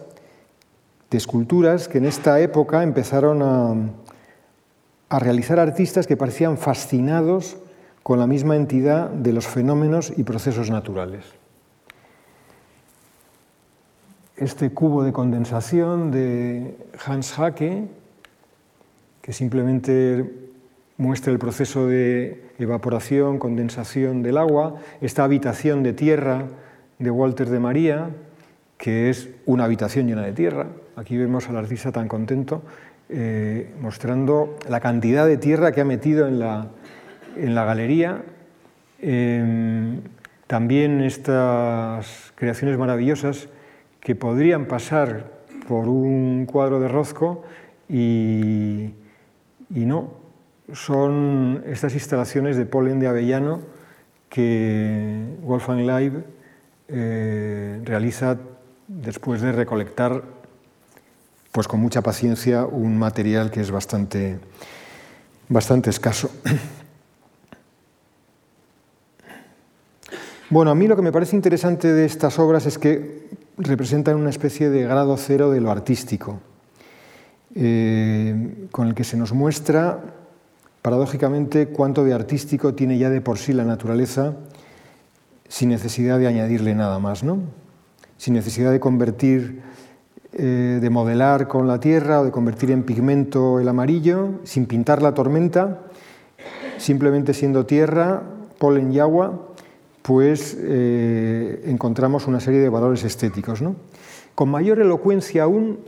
de 1.14 1.18
esculturas 1.18 1.86
que 1.86 1.98
en 1.98 2.06
esta 2.06 2.40
época 2.40 2.82
empezaron 2.82 3.40
a, 3.40 5.20
realizar 5.20 5.60
artistas 5.60 6.08
que 6.08 6.16
parecían 6.16 6.58
fascinados 6.58 7.56
con 8.04 8.20
la 8.20 8.28
misma 8.28 8.54
entidad 8.54 9.10
de 9.10 9.32
los 9.32 9.48
fenómenos 9.48 10.12
y 10.16 10.22
procesos 10.22 10.70
naturales. 10.70 11.24
Este 14.36 14.70
cubo 14.70 15.02
de 15.02 15.12
condensación 15.12 16.12
de 16.12 16.76
Hans 17.04 17.32
Hacke, 17.32 17.88
que 19.22 19.32
simplemente 19.32 20.30
muestra 20.98 21.32
el 21.32 21.40
proceso 21.40 21.88
de 21.88 22.50
evaporación, 22.60 23.40
condensación 23.40 24.22
del 24.22 24.38
agua, 24.38 24.76
esta 25.00 25.24
habitación 25.24 25.82
de 25.82 25.94
tierra 25.94 26.44
de 27.00 27.10
Walter 27.10 27.48
de 27.48 27.58
María, 27.58 28.10
que 28.76 29.10
es 29.10 29.30
una 29.46 29.64
habitación 29.64 30.06
llena 30.06 30.22
de 30.22 30.32
tierra, 30.32 30.68
Aquí 30.96 31.16
vemos 31.16 31.48
al 31.48 31.56
artista 31.56 31.90
tan 31.90 32.06
contento 32.06 32.62
eh, 33.08 33.72
mostrando 33.80 34.56
la 34.68 34.78
cantidad 34.78 35.26
de 35.26 35.36
tierra 35.36 35.72
que 35.72 35.80
ha 35.80 35.84
metido 35.84 36.28
en 36.28 36.38
la, 36.38 36.68
en 37.36 37.54
la 37.54 37.64
galería. 37.64 38.22
Em, 39.00 40.00
también 40.46 41.00
estas 41.00 42.32
creaciones 42.34 42.78
maravillosas 42.78 43.48
que 44.00 44.14
podrían 44.14 44.66
pasar 44.66 45.30
por 45.66 45.88
un 45.88 46.46
cuadro 46.46 46.80
de 46.80 46.88
Rozco 46.88 47.44
y, 47.88 48.90
y 49.70 49.86
no, 49.86 50.12
son 50.72 51.62
estas 51.66 51.94
instalaciones 51.94 52.56
de 52.56 52.66
polen 52.66 53.00
de 53.00 53.06
avellano 53.06 53.60
que 54.28 55.26
Wolfgang 55.42 55.86
Leib 55.86 56.24
eh, 56.88 57.80
realiza 57.84 58.36
después 58.88 59.40
de 59.40 59.52
recolectar 59.52 60.22
pues 61.52 61.68
con 61.68 61.80
mucha 61.80 62.02
paciencia 62.02 62.66
un 62.66 62.98
material 62.98 63.50
que 63.50 63.60
es 63.60 63.70
bastante, 63.70 64.38
bastante 65.48 65.90
escaso. 65.90 66.30
Bueno, 70.50 70.70
a 70.70 70.74
mí 70.74 70.86
lo 70.86 70.94
que 70.94 71.02
me 71.02 71.10
parece 71.10 71.36
interesante 71.36 71.92
de 71.92 72.04
estas 72.04 72.38
obras 72.38 72.66
es 72.66 72.78
que 72.78 73.28
representan 73.56 74.16
una 74.16 74.28
especie 74.28 74.68
de 74.68 74.82
grado 74.82 75.16
cero 75.16 75.50
de 75.50 75.60
lo 75.60 75.70
artístico, 75.70 76.38
eh, 77.54 78.66
con 78.70 78.88
el 78.88 78.94
que 78.94 79.04
se 79.04 79.16
nos 79.16 79.32
muestra, 79.32 80.00
paradójicamente, 80.82 81.68
cuánto 81.68 82.04
de 82.04 82.12
artístico 82.12 82.74
tiene 82.74 82.98
ya 82.98 83.08
de 83.08 83.22
por 83.22 83.38
sí 83.38 83.54
la 83.54 83.64
naturaleza 83.64 84.34
sin 85.48 85.70
necesidad 85.70 86.18
de 86.18 86.26
añadirle 86.26 86.74
nada 86.74 86.98
más, 86.98 87.24
¿no? 87.24 87.38
sin 88.18 88.34
necesidad 88.34 88.70
de 88.70 88.80
convertir, 88.80 89.62
eh, 90.34 90.78
de 90.80 90.90
modelar 90.90 91.48
con 91.48 91.66
la 91.66 91.80
tierra 91.80 92.20
o 92.20 92.24
de 92.24 92.30
convertir 92.30 92.70
en 92.70 92.82
pigmento 92.82 93.60
el 93.60 93.68
amarillo, 93.68 94.40
sin 94.44 94.66
pintar 94.66 95.00
la 95.00 95.14
tormenta, 95.14 95.80
simplemente 96.76 97.32
siendo 97.32 97.64
tierra, 97.64 98.22
polen 98.58 98.92
y 98.92 98.98
agua, 98.98 99.53
pues 100.04 100.54
eh, 100.60 101.62
encontramos 101.64 102.26
una 102.26 102.38
serie 102.38 102.60
de 102.60 102.68
valores 102.68 103.04
estéticos. 103.04 103.62
¿no? 103.62 103.76
Con 104.34 104.50
mayor 104.50 104.78
elocuencia 104.78 105.44
aún 105.44 105.80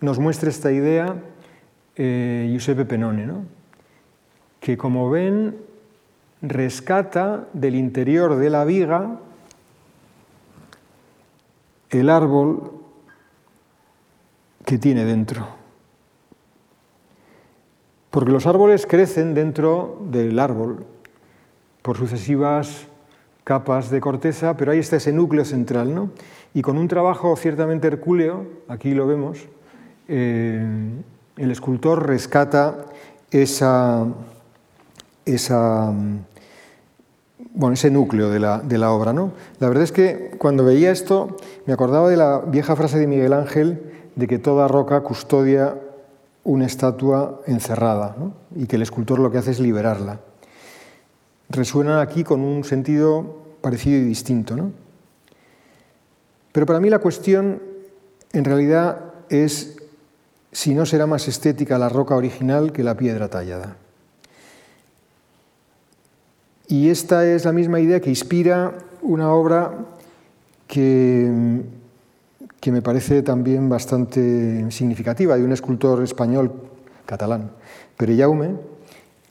nos 0.00 0.20
muestra 0.20 0.50
esta 0.50 0.70
idea 0.70 1.16
eh, 1.96 2.46
Giuseppe 2.48 2.84
Penone, 2.84 3.26
¿no? 3.26 3.42
que 4.60 4.76
como 4.76 5.10
ven 5.10 5.56
rescata 6.42 7.48
del 7.54 7.74
interior 7.74 8.36
de 8.36 8.50
la 8.50 8.64
viga 8.64 9.18
el 11.90 12.08
árbol 12.08 12.70
que 14.64 14.78
tiene 14.78 15.04
dentro. 15.04 15.44
Porque 18.10 18.30
los 18.30 18.46
árboles 18.46 18.86
crecen 18.86 19.34
dentro 19.34 19.98
del 20.08 20.38
árbol 20.38 20.86
por 21.82 21.96
sucesivas 21.96 22.86
capas 23.46 23.90
de 23.90 24.00
corteza, 24.00 24.56
pero 24.56 24.72
ahí 24.72 24.80
está 24.80 24.96
ese 24.96 25.12
núcleo 25.12 25.44
central, 25.44 25.94
¿no? 25.94 26.10
Y 26.52 26.62
con 26.62 26.76
un 26.78 26.88
trabajo 26.88 27.36
ciertamente 27.36 27.86
hercúleo, 27.86 28.44
aquí 28.66 28.92
lo 28.92 29.06
vemos, 29.06 29.38
eh, 30.08 30.66
el 31.36 31.50
escultor 31.52 32.08
rescata 32.08 32.86
esa, 33.30 34.04
esa, 35.24 35.92
bueno, 37.54 37.74
ese 37.74 37.88
núcleo 37.88 38.30
de 38.30 38.40
la, 38.40 38.58
de 38.58 38.78
la, 38.78 38.90
obra. 38.90 39.12
¿no? 39.12 39.30
La 39.60 39.68
verdad 39.68 39.84
es 39.84 39.92
que 39.92 40.32
cuando 40.38 40.64
veía 40.64 40.90
esto 40.90 41.36
me 41.66 41.72
acordaba 41.72 42.08
de 42.08 42.16
la 42.16 42.40
vieja 42.40 42.74
frase 42.74 42.98
de 42.98 43.06
Miguel 43.06 43.32
Ángel 43.32 43.80
de 44.16 44.26
que 44.26 44.40
toda 44.40 44.66
roca 44.66 45.02
custodia 45.02 45.76
una 46.42 46.66
estatua 46.66 47.42
encerrada 47.46 48.16
¿no? 48.18 48.32
y 48.56 48.66
que 48.66 48.74
el 48.74 48.82
escultor 48.82 49.20
lo 49.20 49.30
que 49.30 49.38
hace 49.38 49.52
es 49.52 49.60
liberarla 49.60 50.18
resuenan 51.48 52.00
aquí 52.00 52.24
con 52.24 52.40
un 52.40 52.64
sentido 52.64 53.44
parecido 53.60 53.98
y 53.98 54.04
distinto. 54.04 54.56
¿no? 54.56 54.72
Pero 56.52 56.66
para 56.66 56.80
mí 56.80 56.90
la 56.90 56.98
cuestión 56.98 57.60
en 58.32 58.44
realidad 58.44 59.00
es 59.28 59.76
si 60.52 60.74
no 60.74 60.86
será 60.86 61.06
más 61.06 61.28
estética 61.28 61.78
la 61.78 61.88
roca 61.88 62.16
original 62.16 62.72
que 62.72 62.82
la 62.82 62.96
piedra 62.96 63.28
tallada. 63.28 63.76
Y 66.68 66.88
esta 66.88 67.26
es 67.26 67.44
la 67.44 67.52
misma 67.52 67.78
idea 67.78 68.00
que 68.00 68.10
inspira 68.10 68.72
una 69.02 69.32
obra 69.32 69.72
que, 70.66 71.62
que 72.60 72.72
me 72.72 72.82
parece 72.82 73.22
también 73.22 73.68
bastante 73.68 74.70
significativa 74.70 75.36
de 75.36 75.44
un 75.44 75.52
escultor 75.52 76.02
español 76.02 76.52
catalán, 77.04 77.50
Perellaume, 77.96 78.56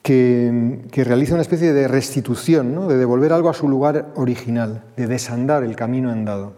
que, 0.06 1.04
realiza 1.04 1.34
una 1.34 1.42
especie 1.42 1.74
de 1.74 1.88
restitución, 1.88 2.88
de 2.88 2.96
devolver 2.96 3.34
algo 3.34 3.50
a 3.50 3.54
su 3.54 3.68
lugar 3.68 4.12
original, 4.14 4.84
de 4.96 5.08
desandar 5.08 5.64
el 5.64 5.76
camino 5.76 6.12
andado. 6.12 6.54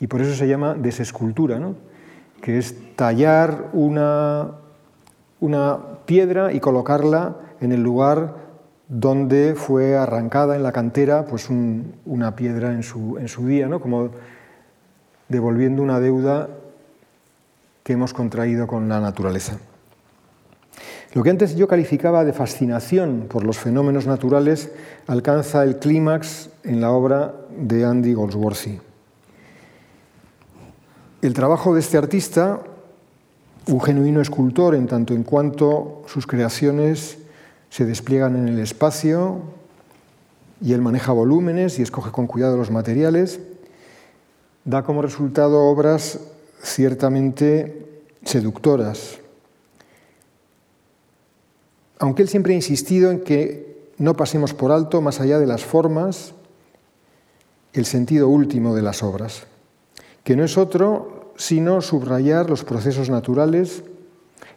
Y 0.00 0.06
por 0.06 0.22
eso 0.22 0.34
se 0.34 0.48
llama 0.48 0.72
desescultura, 0.72 1.60
que 2.40 2.56
es 2.56 2.74
tallar 2.96 3.68
una, 3.74 4.52
una 5.38 5.78
piedra 6.06 6.50
y 6.54 6.60
colocarla 6.60 7.36
en 7.60 7.72
el 7.72 7.82
lugar 7.82 8.36
donde 8.88 9.54
fue 9.54 9.94
arrancada 9.94 10.56
en 10.56 10.62
la 10.62 10.72
cantera 10.72 11.26
pues 11.26 11.50
una 11.50 12.36
piedra 12.36 12.72
en 12.72 12.82
su, 12.82 13.18
en 13.18 13.28
su 13.28 13.46
día, 13.46 13.68
¿no? 13.68 13.80
como 13.80 14.08
devolviendo 15.28 15.82
una 15.82 16.00
deuda 16.00 16.48
que 17.82 17.92
hemos 17.92 18.14
contraído 18.14 18.66
con 18.66 18.88
la 18.88 18.98
naturaleza. 18.98 19.58
Lo 21.14 21.22
que 21.22 21.30
antes 21.30 21.56
yo 21.56 21.66
calificaba 21.66 22.24
de 22.24 22.34
fascinación 22.34 23.26
por 23.28 23.44
los 23.44 23.58
fenómenos 23.58 24.06
naturales 24.06 24.70
alcanza 25.06 25.64
el 25.64 25.78
clímax 25.78 26.50
en 26.64 26.80
la 26.80 26.90
obra 26.90 27.34
de 27.56 27.84
Andy 27.84 28.12
Goldsworthy. 28.12 28.78
El 31.22 31.32
trabajo 31.32 31.74
de 31.74 31.80
este 31.80 31.96
artista, 31.96 32.60
un 33.66 33.80
genuino 33.80 34.20
escultor 34.20 34.74
en 34.74 34.86
tanto 34.86 35.14
en 35.14 35.24
cuanto 35.24 36.02
sus 36.06 36.26
creaciones 36.26 37.18
se 37.70 37.86
despliegan 37.86 38.36
en 38.36 38.48
el 38.48 38.58
espacio 38.58 39.40
y 40.60 40.74
él 40.74 40.82
maneja 40.82 41.12
volúmenes 41.12 41.78
y 41.78 41.82
escoge 41.82 42.10
con 42.10 42.26
cuidado 42.26 42.56
los 42.56 42.70
materiales, 42.70 43.40
da 44.64 44.82
como 44.82 45.02
resultado 45.02 45.60
obras 45.64 46.20
ciertamente 46.62 48.02
seductoras, 48.24 49.18
aunque 51.98 52.22
él 52.22 52.28
siempre 52.28 52.52
ha 52.52 52.56
insistido 52.56 53.10
en 53.10 53.20
que 53.20 53.92
no 53.98 54.14
pasemos 54.14 54.54
por 54.54 54.70
alto, 54.70 55.00
más 55.00 55.20
allá 55.20 55.38
de 55.38 55.46
las 55.46 55.64
formas, 55.64 56.34
el 57.72 57.84
sentido 57.84 58.28
último 58.28 58.74
de 58.74 58.82
las 58.82 59.02
obras, 59.02 59.46
que 60.24 60.36
no 60.36 60.44
es 60.44 60.56
otro 60.56 61.32
sino 61.36 61.80
subrayar 61.80 62.50
los 62.50 62.64
procesos 62.64 63.10
naturales, 63.10 63.84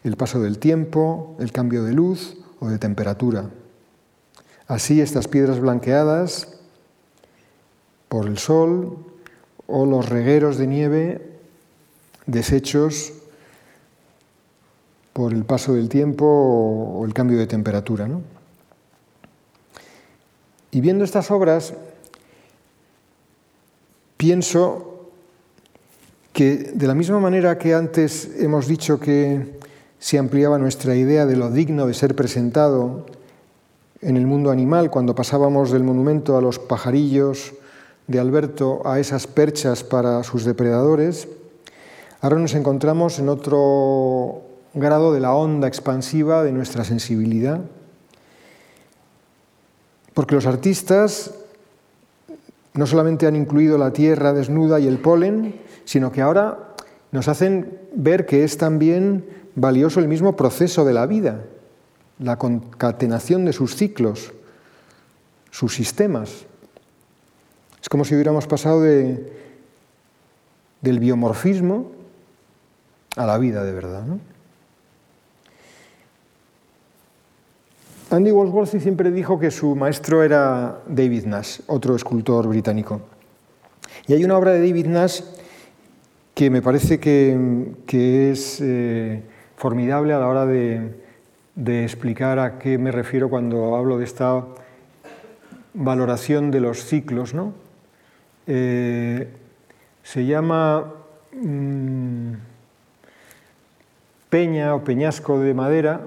el 0.04 0.18
paso 0.18 0.42
del 0.42 0.58
tiempo, 0.58 1.36
el 1.40 1.52
cambio 1.52 1.84
de 1.84 1.94
luz 1.94 2.38
o 2.60 2.70
de 2.70 2.80
temperatura. 2.80 3.52
Así 4.68 5.00
estas 5.00 5.28
piedras 5.28 5.60
blanqueadas 5.60 6.48
por 8.10 8.28
el 8.28 8.40
sol 8.40 8.98
o 9.68 9.86
los 9.86 10.10
regueros 10.10 10.58
de 10.58 10.68
nieve 10.68 11.40
deshechos 12.26 13.14
por 15.14 15.34
el 15.34 15.44
paso 15.44 15.74
del 15.74 15.90
tiempo 15.90 16.26
o 16.26 17.06
el 17.06 17.14
cambio 17.14 17.38
de 17.38 17.48
temperatura. 17.48 18.08
Y 20.72 20.82
viendo 20.82 21.04
estas 21.04 21.32
obras, 21.32 21.74
pienso 24.18 25.10
que 26.32 26.72
de 26.74 26.88
la 26.88 26.96
misma 26.96 27.20
manera 27.20 27.58
que 27.58 27.74
antes 27.74 28.32
hemos 28.40 28.68
dicho 28.68 29.00
que 29.00 29.60
se 30.00 30.18
ampliaba 30.18 30.58
nuestra 30.58 30.96
idea 30.96 31.26
de 31.26 31.36
lo 31.36 31.52
digno 31.52 31.88
de 31.88 31.94
ser 31.94 32.16
presentado 32.16 33.06
en 34.02 34.18
el 34.18 34.26
mundo 34.26 34.50
animal 34.50 34.90
cuando 34.90 35.14
pasábamos 35.14 35.72
del 35.72 35.84
monumento 35.84 36.38
a 36.38 36.42
los 36.42 36.58
pajarillos 36.58 37.54
de 38.08 38.20
Alberto 38.20 38.82
a 38.86 39.00
esas 39.00 39.28
perchas 39.28 39.84
para 39.84 40.24
sus 40.24 40.46
depredadores, 40.46 41.28
ahora 42.22 42.40
nos 42.40 42.56
encontramos 42.56 43.20
en 43.20 43.30
otro 43.30 44.51
grado 44.74 45.14
de 45.14 45.20
la 45.20 45.34
onda 45.34 45.68
expansiva 45.68 46.44
de 46.44 46.52
nuestra 46.52 46.84
sensibilidad. 46.84 47.62
Porque 50.14 50.36
los 50.36 50.46
artistas 50.46 51.34
no 52.74 52.86
solamente 52.86 53.28
han 53.28 53.36
incluido 53.36 53.78
la 53.78 53.92
tierra 53.92 54.34
desnuda 54.34 54.80
y 54.80 54.88
el 54.88 55.00
polen, 55.00 55.60
sino 55.86 56.12
que 56.12 56.22
ahora 56.22 56.76
nos 57.12 57.28
hacen 57.28 57.80
ver 57.94 58.26
que 58.26 58.44
es 58.44 58.58
también 58.58 59.26
valioso 59.56 60.00
el 60.00 60.08
mismo 60.08 60.36
proceso 60.36 60.86
de 60.86 60.94
la 60.94 61.06
vida, 61.06 61.44
la 62.20 62.38
concatenación 62.38 63.46
de 63.46 63.54
sus 63.54 63.76
ciclos, 63.76 64.34
sus 65.50 65.76
sistemas. 65.76 66.46
Es 67.82 67.90
como 67.90 68.06
si 68.06 68.14
hubiéramos 68.14 68.48
pasado 68.48 68.82
de, 68.82 69.34
del 70.82 71.00
biomorfismo 71.00 71.92
a 73.18 73.26
la 73.26 73.38
vida 73.38 73.64
de 73.64 73.74
verdad. 73.74 74.04
¿no? 74.06 74.31
Andy 78.12 78.30
Goldsworthy 78.30 78.82
siempre 78.82 79.10
dijo 79.10 79.40
que 79.40 79.52
su 79.52 79.74
maestro 79.74 80.22
era 80.22 80.82
David 80.86 81.28
Nash, 81.28 81.62
otro 81.68 81.96
escultor 81.96 82.46
británico. 82.46 83.00
Y 84.06 84.12
hay 84.12 84.26
una 84.26 84.38
obra 84.38 84.52
de 84.52 84.68
David 84.68 84.88
Nash 84.88 85.22
que 86.34 86.50
me 86.50 86.62
parece 86.62 87.00
que, 87.00 88.32
es 88.32 88.60
eh, 88.60 89.24
formidable 89.56 90.12
a 90.12 90.20
la 90.20 90.28
hora 90.28 90.46
de, 90.46 90.92
explicar 91.86 92.38
a 92.38 92.60
qué 92.60 92.78
me 92.78 92.92
refiero 92.92 93.30
cuando 93.30 93.78
hablo 93.78 93.98
de 93.98 94.04
esta 94.04 94.46
valoración 95.74 96.52
de 96.52 96.60
los 96.60 96.84
ciclos. 96.84 97.34
¿no? 97.34 97.54
Eh, 98.46 99.30
se 100.04 100.26
llama 100.26 100.96
mm, 101.32 102.34
peña 104.30 104.76
o 104.76 104.84
peñasco 104.84 105.40
de 105.40 105.54
madera 105.54 106.02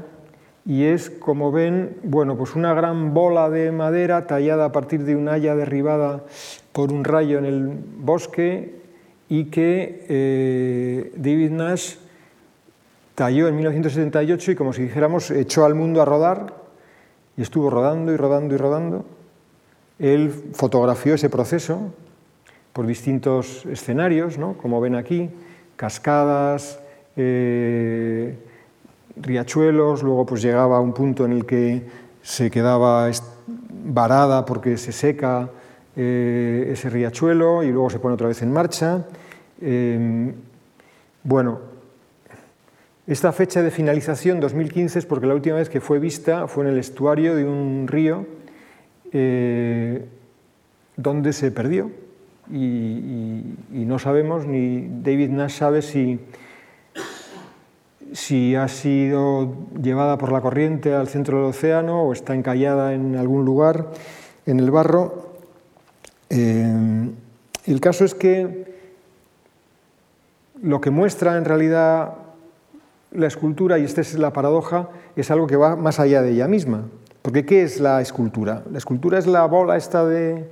y 0.67 0.85
es, 0.85 1.11
como 1.11 1.53
ven, 1.53 1.97
bueno, 2.03 2.37
pues 2.37 2.55
una 2.55 2.73
gran 2.73 3.13
bola 3.13 3.51
de 3.51 3.71
madera 3.71 4.27
tallada 4.27 4.67
a 4.67 4.73
partir 4.73 5.05
de 5.05 5.15
una 5.15 5.33
haya 5.33 5.55
derribada 5.55 6.25
por 6.73 6.91
un 6.91 7.05
rayo 7.05 7.39
en 7.39 7.45
el 7.45 7.79
bosque 7.99 8.81
y 9.29 9.47
que 9.47 10.07
eh, 10.09 11.13
David 11.17 11.51
Nash 11.51 11.97
talló 13.15 13.47
en 13.49 13.57
1978 13.57 14.53
y 14.53 14.55
como 14.55 14.73
si 14.73 14.83
dijéramos 14.83 15.31
echó 15.31 15.65
al 15.65 15.75
mundo 15.75 16.01
a 16.01 16.05
rodar 16.05 16.55
y 17.37 17.43
estuvo 17.43 17.69
rodando 17.69 18.13
y 18.13 18.17
rodando 18.17 18.55
y 18.55 18.59
rodando. 18.59 19.05
Él 19.99 20.31
fotografió 20.55 21.15
ese 21.15 21.29
proceso 21.29 21.93
por 22.73 22.87
distintos 22.87 23.67
escenarios, 23.67 24.39
¿no? 24.39 24.57
como 24.57 24.81
ven 24.81 24.95
aquí, 24.97 25.31
cascadas, 25.77 26.81
eh, 27.17 28.37
riachuelos, 29.17 30.03
luego 30.03 30.27
pues 30.27 30.43
llegaba 30.43 30.79
a 30.79 30.81
un 30.81 30.93
punto 30.93 31.25
en 31.25 31.33
el 31.33 31.47
que 31.47 31.83
se 32.23 32.51
quedaba 32.51 33.11
varada 33.85 34.45
porque 34.45 34.77
se 34.77 34.93
seca 34.93 35.51
eh, 35.97 36.71
ese 36.73 36.91
riachuelo 36.91 37.63
y 37.63 37.71
luego 37.71 37.91
se 37.91 37.99
pone 37.99 38.15
otra 38.15 38.29
vez 38.29 38.43
en 38.43 38.53
marcha. 38.53 39.05
Eh, 39.61 40.33
bueno, 41.23 41.61
esta 43.07 43.33
fecha 43.33 43.63
de 43.63 43.71
finalización, 43.71 44.41
2015, 44.41 44.99
es 44.99 45.07
porque 45.07 45.27
la 45.27 45.35
última 45.35 45.57
vez 45.57 45.69
que 45.69 45.81
fue 45.81 45.99
vista 45.99 46.49
fue 46.49 46.65
en 46.65 46.71
el 46.71 46.79
estuario 46.79 47.37
de 47.37 47.45
un 47.45 47.87
río 47.87 48.27
eh, 49.13 50.07
donde 50.97 51.33
se 51.33 51.51
perdió 51.51 51.91
y, 52.51 53.43
no 53.71 53.99
sabemos, 53.99 54.47
ni 54.47 54.89
David 55.03 55.31
Nash 55.31 55.59
sabe 55.59 55.83
si, 55.83 56.19
si 58.15 58.55
ha 58.55 58.69
sido 58.69 59.53
llevada 59.83 60.17
por 60.19 60.31
la 60.31 60.41
corriente 60.41 60.95
al 60.95 61.09
centro 61.09 61.39
del 61.39 61.47
océano 61.49 62.05
o 62.05 62.13
está 62.13 62.33
encallada 62.33 62.95
en 62.95 63.17
algún 63.17 63.45
lugar 63.45 63.89
en 64.47 64.61
el 64.61 64.71
barro. 64.71 65.33
Eh, 66.31 67.11
el 67.67 67.81
caso 67.81 68.05
es 68.05 68.15
que 68.15 68.73
lo 70.63 70.81
que 70.81 70.91
muestra 70.91 71.37
en 71.37 71.45
realidad 71.45 72.15
la 73.11 73.27
escultura, 73.27 73.81
y 73.81 73.85
esta 73.85 74.01
es 74.01 74.15
la 74.15 74.33
paradoja, 74.33 74.91
es 75.17 75.33
algo 75.33 75.49
que 75.49 75.57
va 75.57 75.75
más 75.75 75.99
allá 75.99 76.23
de 76.23 76.31
ella 76.31 76.47
misma. 76.47 76.85
Porque 77.21 77.45
¿qué 77.45 77.65
es 77.65 77.81
la 77.81 78.01
escultura? 78.01 78.63
¿La 78.71 78.79
escultura 78.79 79.19
es 79.19 79.27
la 79.27 79.45
bola 79.47 79.77
esta 79.77 80.05
de, 80.05 80.49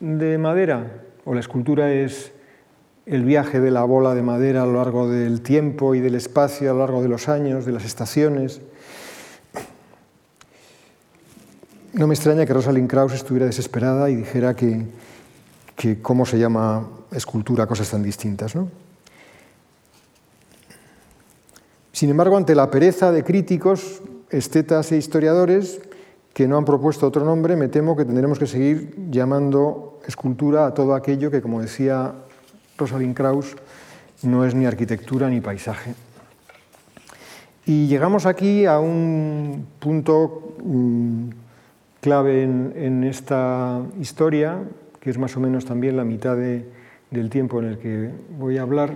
de 0.00 0.36
madera? 0.36 0.86
¿O 1.24 1.32
la 1.32 1.40
escultura 1.40 1.90
es 1.90 2.33
el 3.06 3.24
viaje 3.24 3.60
de 3.60 3.70
la 3.70 3.84
bola 3.84 4.14
de 4.14 4.22
madera 4.22 4.62
a 4.62 4.66
lo 4.66 4.74
largo 4.74 5.08
del 5.08 5.42
tiempo 5.42 5.94
y 5.94 6.00
del 6.00 6.14
espacio, 6.14 6.70
a 6.70 6.74
lo 6.74 6.80
largo 6.80 7.02
de 7.02 7.08
los 7.08 7.28
años, 7.28 7.66
de 7.66 7.72
las 7.72 7.84
estaciones? 7.84 8.60
No 11.92 12.06
me 12.06 12.14
extraña 12.14 12.46
que 12.46 12.52
Rosalind 12.52 12.88
Krauss 12.88 13.12
estuviera 13.12 13.46
desesperada 13.46 14.10
y 14.10 14.16
dijera 14.16 14.56
que, 14.56 14.86
que 15.76 16.00
cómo 16.00 16.26
se 16.26 16.38
llama 16.38 16.88
escultura 17.12 17.66
cosas 17.66 17.90
tan 17.90 18.02
distintas. 18.02 18.56
¿no? 18.56 18.68
Sin 21.92 22.10
embargo, 22.10 22.36
ante 22.36 22.54
la 22.54 22.70
pereza 22.70 23.12
de 23.12 23.22
críticos, 23.22 24.02
estetas 24.30 24.90
e 24.90 24.96
historiadores 24.96 25.80
que 26.32 26.48
no 26.48 26.56
han 26.56 26.64
propuesto 26.64 27.06
otro 27.06 27.24
nombre, 27.24 27.54
me 27.54 27.68
temo 27.68 27.96
que 27.96 28.04
tendremos 28.04 28.40
que 28.40 28.48
seguir 28.48 28.96
llamando 29.10 30.00
escultura 30.04 30.66
a 30.66 30.74
todo 30.74 30.94
aquello 30.94 31.30
que, 31.30 31.40
como 31.40 31.62
decía 31.62 32.12
Rosalind 32.76 33.14
Krauss, 33.14 33.56
no 34.22 34.44
es 34.44 34.54
ni 34.54 34.66
arquitectura 34.66 35.28
ni 35.28 35.40
paisaje. 35.40 35.94
Y 37.66 37.86
llegamos 37.86 38.26
aquí 38.26 38.66
a 38.66 38.78
un 38.78 39.66
punto 39.78 40.56
mm, 40.62 41.28
clave 42.00 42.42
en, 42.42 43.04
esta 43.04 43.80
historia, 44.00 44.58
que 45.00 45.10
es 45.10 45.18
más 45.18 45.36
o 45.36 45.40
menos 45.40 45.64
también 45.64 45.96
la 45.96 46.04
mitad 46.04 46.36
del 46.36 47.30
tiempo 47.30 47.60
en 47.60 47.68
el 47.68 47.78
que 47.78 48.10
voy 48.38 48.58
a 48.58 48.62
hablar 48.62 48.94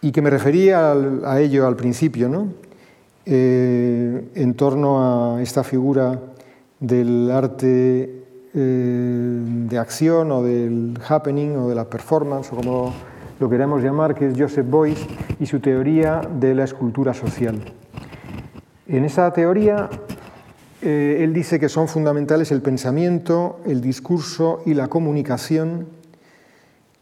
y 0.00 0.12
que 0.12 0.22
me 0.22 0.30
refería 0.30 0.92
a 0.92 1.40
ello 1.40 1.66
al 1.66 1.76
principio, 1.76 2.28
¿no? 2.28 2.48
Eh, 3.24 4.30
en 4.34 4.54
torno 4.54 5.36
a 5.36 5.42
esta 5.42 5.62
figura 5.62 6.20
del 6.80 7.30
arte 7.30 8.21
eh, 8.54 9.40
de 9.68 9.78
acción 9.78 10.30
o 10.30 10.42
del 10.42 10.98
happening 11.08 11.56
o 11.56 11.68
de 11.68 11.74
la 11.74 11.84
performance 11.84 12.52
o 12.52 12.56
como 12.56 12.94
lo 13.40 13.48
queramos 13.48 13.82
llamar, 13.82 14.14
que 14.14 14.28
es 14.28 14.34
Joseph 14.38 14.66
Beuys 14.68 14.98
y 15.40 15.46
su 15.46 15.60
teoría 15.60 16.20
de 16.38 16.54
la 16.54 16.64
escultura 16.64 17.14
social. 17.14 17.60
En 18.86 19.04
esa 19.04 19.32
teoría 19.32 19.88
eh, 20.80 21.18
él 21.20 21.32
dice 21.32 21.58
que 21.58 21.68
son 21.68 21.88
fundamentales 21.88 22.52
el 22.52 22.62
pensamiento, 22.62 23.60
el 23.66 23.80
discurso 23.80 24.62
y 24.66 24.74
la 24.74 24.88
comunicación 24.88 25.88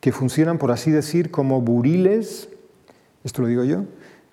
que 0.01 0.12
funcionan, 0.12 0.59
por 0.59 0.70
así 0.70 0.90
decir, 0.90 1.30
como 1.30 1.61
buriles 1.61 2.48
esto 3.24 3.42
lo 3.42 3.48
digo 3.48 3.64
yo, 3.64 3.84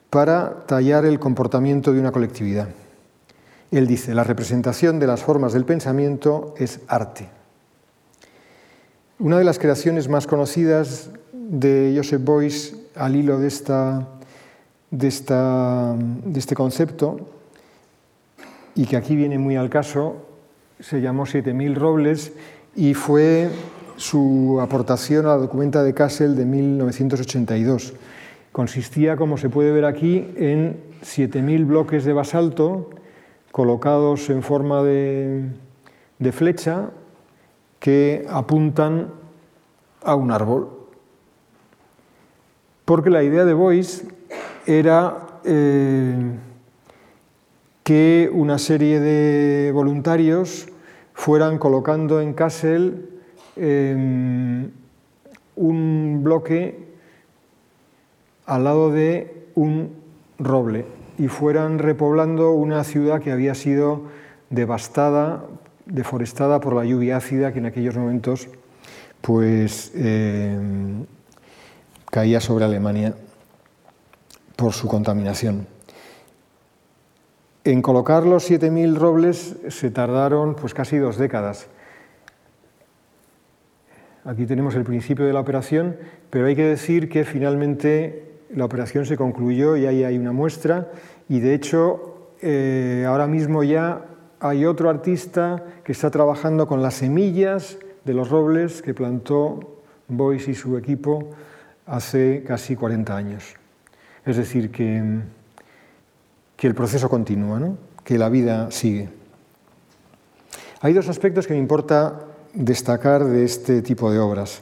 para 0.09 0.65
tallar 0.65 1.05
el 1.05 1.19
comportamiento 1.19 1.91
de 1.91 1.99
una 1.99 2.11
colectividad. 2.11 2.69
Él 3.71 3.87
dice, 3.87 4.13
la 4.13 4.23
representación 4.23 4.99
de 4.99 5.07
las 5.07 5.23
formas 5.23 5.53
del 5.53 5.65
pensamiento 5.65 6.53
es 6.57 6.79
arte. 6.87 7.29
Una 9.19 9.37
de 9.37 9.43
las 9.43 9.59
creaciones 9.59 10.07
más 10.07 10.27
conocidas 10.27 11.09
de 11.33 11.93
Joseph 11.95 12.23
Beuys 12.23 12.75
al 12.95 13.15
hilo 13.15 13.39
de, 13.39 13.47
esta, 13.47 14.07
de, 14.91 15.07
esta, 15.07 15.95
de 15.97 16.39
este 16.39 16.55
concepto, 16.55 17.19
y 18.75 18.85
que 18.85 18.95
aquí 18.95 19.15
viene 19.15 19.37
muy 19.37 19.55
al 19.55 19.69
caso, 19.69 20.27
se 20.79 21.01
llamó 21.01 21.25
7000 21.25 21.75
robles 21.75 22.31
y 22.75 22.93
fue 22.93 23.49
su 23.95 24.59
aportación 24.61 25.25
a 25.25 25.29
la 25.29 25.37
documenta 25.37 25.83
de 25.83 25.93
Kassel 25.93 26.35
de 26.35 26.45
1982 26.45 27.93
consistía, 28.57 29.17
como 29.17 29.37
se 29.37 29.49
puede 29.49 29.71
ver 29.71 29.85
aquí, 29.85 30.33
en 30.35 30.77
7.000 31.03 31.67
bloques 31.67 32.05
de 32.05 32.13
basalto 32.13 32.89
colocados 33.57 34.29
en 34.29 34.43
forma 34.43 34.83
de, 34.83 35.49
flecha 36.31 36.91
que 37.79 38.23
apuntan 38.29 39.07
a 40.03 40.13
un 40.13 40.29
árbol. 40.29 40.69
Porque 42.85 43.09
la 43.09 43.23
idea 43.23 43.45
de 43.45 43.55
Boyce 43.55 44.09
era 44.67 45.39
eh, 45.43 46.37
que 47.83 48.29
una 48.31 48.59
serie 48.59 48.99
de 48.99 49.71
voluntarios 49.71 50.67
fueran 51.15 51.57
colocando 51.57 52.21
en 52.21 52.35
Kassel 52.35 53.09
eh, 53.55 54.69
un 55.55 56.19
bloque 56.23 56.93
al 58.45 58.63
lado 58.63 58.91
de 58.91 59.47
un 59.55 59.95
roble 60.37 60.96
y 61.17 61.27
fueran 61.27 61.79
repoblando 61.79 62.51
una 62.51 62.83
ciudad 62.83 63.21
que 63.21 63.31
había 63.31 63.55
sido 63.55 64.03
devastada, 64.49 65.45
deforestada 65.85 66.59
por 66.59 66.75
la 66.75 66.85
lluvia 66.85 67.17
ácida 67.17 67.51
que 67.51 67.59
en 67.59 67.65
aquellos 67.65 67.95
momentos 67.95 68.47
pues, 69.21 69.91
eh, 69.95 70.57
caía 72.11 72.39
sobre 72.39 72.65
Alemania 72.65 73.15
por 74.55 74.73
su 74.73 74.87
contaminación. 74.87 75.67
En 77.63 77.81
colocar 77.81 78.25
los 78.25 78.49
7.000 78.49 78.95
robles 78.95 79.57
se 79.69 79.91
tardaron 79.91 80.55
pues, 80.55 80.73
casi 80.73 80.97
dos 80.97 81.17
décadas. 81.17 81.67
Aquí 84.23 84.45
tenemos 84.45 84.75
el 84.75 84.83
principio 84.83 85.25
de 85.25 85.33
la 85.33 85.39
operación, 85.39 85.97
pero 86.29 86.45
hay 86.45 86.55
que 86.55 86.63
decir 86.63 87.09
que 87.09 87.23
finalmente 87.23 88.26
la 88.53 88.65
operación 88.65 89.05
se 89.05 89.17
concluyó 89.17 89.75
y 89.75 89.85
ahí 89.85 90.03
hay 90.03 90.17
una 90.17 90.31
muestra 90.31 90.89
y 91.29 91.39
de 91.39 91.53
hecho 91.53 92.31
eh, 92.41 93.05
ahora 93.07 93.27
mismo 93.27 93.63
ya 93.63 94.05
hay 94.39 94.65
otro 94.65 94.89
artista 94.89 95.63
que 95.83 95.91
está 95.91 96.11
trabajando 96.11 96.67
con 96.67 96.81
las 96.81 96.95
semillas 96.95 97.77
de 98.05 98.13
los 98.13 98.29
robles 98.29 98.81
que 98.81 98.93
plantó 98.93 99.81
Boyce 100.07 100.51
y 100.51 100.55
su 100.55 100.77
equipo 100.77 101.31
hace 101.85 102.43
casi 102.45 102.75
40 102.75 103.15
años. 103.15 103.55
Es 104.25 104.37
decir, 104.37 104.71
que, 104.71 105.21
que 106.55 106.67
el 106.67 106.75
proceso 106.75 107.09
continúa, 107.09 107.75
que 108.03 108.17
la 108.17 108.29
vida 108.29 108.71
sigue. 108.71 109.09
Hay 110.81 110.93
dos 110.93 111.09
aspectos 111.09 111.47
que 111.47 111.53
me 111.53 111.59
importa 111.59 112.19
destacar 112.53 113.25
de 113.25 113.43
este 113.43 113.81
tipo 113.81 114.11
de 114.11 114.19
obras. 114.19 114.61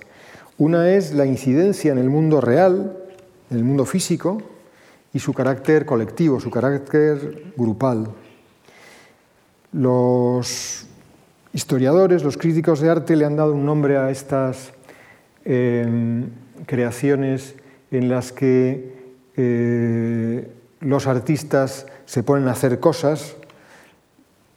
Una 0.57 0.91
es 0.91 1.13
la 1.13 1.25
incidencia 1.25 1.91
en 1.91 1.97
el 1.97 2.09
mundo 2.09 2.39
real 2.41 3.04
en 3.49 3.57
el 3.57 3.63
mundo 3.63 3.85
físico 3.85 4.41
y 5.13 5.19
su 5.19 5.33
carácter 5.33 5.85
colectivo, 5.85 6.39
su 6.39 6.49
carácter 6.49 7.53
grupal. 7.55 8.09
Los 9.71 10.85
historiadores, 11.53 12.23
los 12.23 12.37
críticos 12.37 12.81
de 12.81 12.89
arte 12.89 13.15
le 13.15 13.25
han 13.25 13.35
dado 13.35 13.53
un 13.53 13.65
nombre 13.65 13.97
a 13.97 14.09
estas 14.09 14.73
em, 15.45 16.27
creaciones 16.65 17.55
en 17.91 18.09
las 18.09 18.31
que 18.31 18.93
eh, 19.37 20.51
los 20.81 21.07
artistas 21.07 21.85
se 22.05 22.23
ponen 22.23 22.47
a 22.47 22.51
hacer 22.51 22.79
cosas 22.79 23.35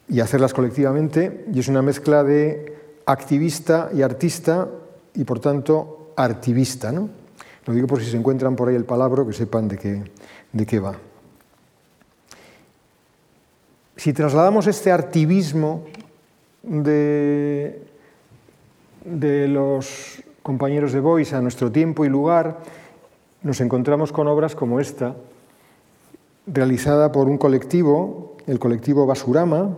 y 0.08 0.20
hacerlas 0.20 0.54
colectivamente, 0.54 1.44
y 1.52 1.60
es 1.60 1.68
una 1.68 1.82
mezcla 1.82 2.24
de 2.24 2.74
activista 3.06 3.90
y 3.94 4.02
artista 4.02 4.68
y 5.14 5.24
por 5.24 5.40
tanto 5.40 6.12
artivista. 6.16 6.92
¿no? 6.92 7.10
Lo 7.68 7.74
digo 7.74 7.86
por 7.86 8.00
si 8.02 8.10
se 8.10 8.16
encuentran 8.16 8.56
por 8.56 8.70
ahí 8.70 8.74
el 8.76 8.86
palabra, 8.86 9.26
que 9.26 9.34
sepan 9.34 9.68
de 9.68 9.76
qué, 9.76 10.02
de 10.54 10.64
qué 10.64 10.80
va. 10.80 10.94
Si 13.94 14.14
trasladamos 14.14 14.66
este 14.66 14.90
artivismo 14.90 15.84
de, 16.62 17.86
de 19.04 19.48
los 19.48 20.22
compañeros 20.42 20.94
de 20.94 21.00
Boyce 21.00 21.36
a 21.36 21.42
nuestro 21.42 21.70
tiempo 21.70 22.06
y 22.06 22.08
lugar, 22.08 22.60
nos 23.42 23.60
encontramos 23.60 24.12
con 24.12 24.28
obras 24.28 24.54
como 24.54 24.80
esta, 24.80 25.14
realizada 26.46 27.12
por 27.12 27.28
un 27.28 27.36
colectivo, 27.36 28.38
el 28.46 28.58
colectivo 28.58 29.04
Basurama, 29.04 29.76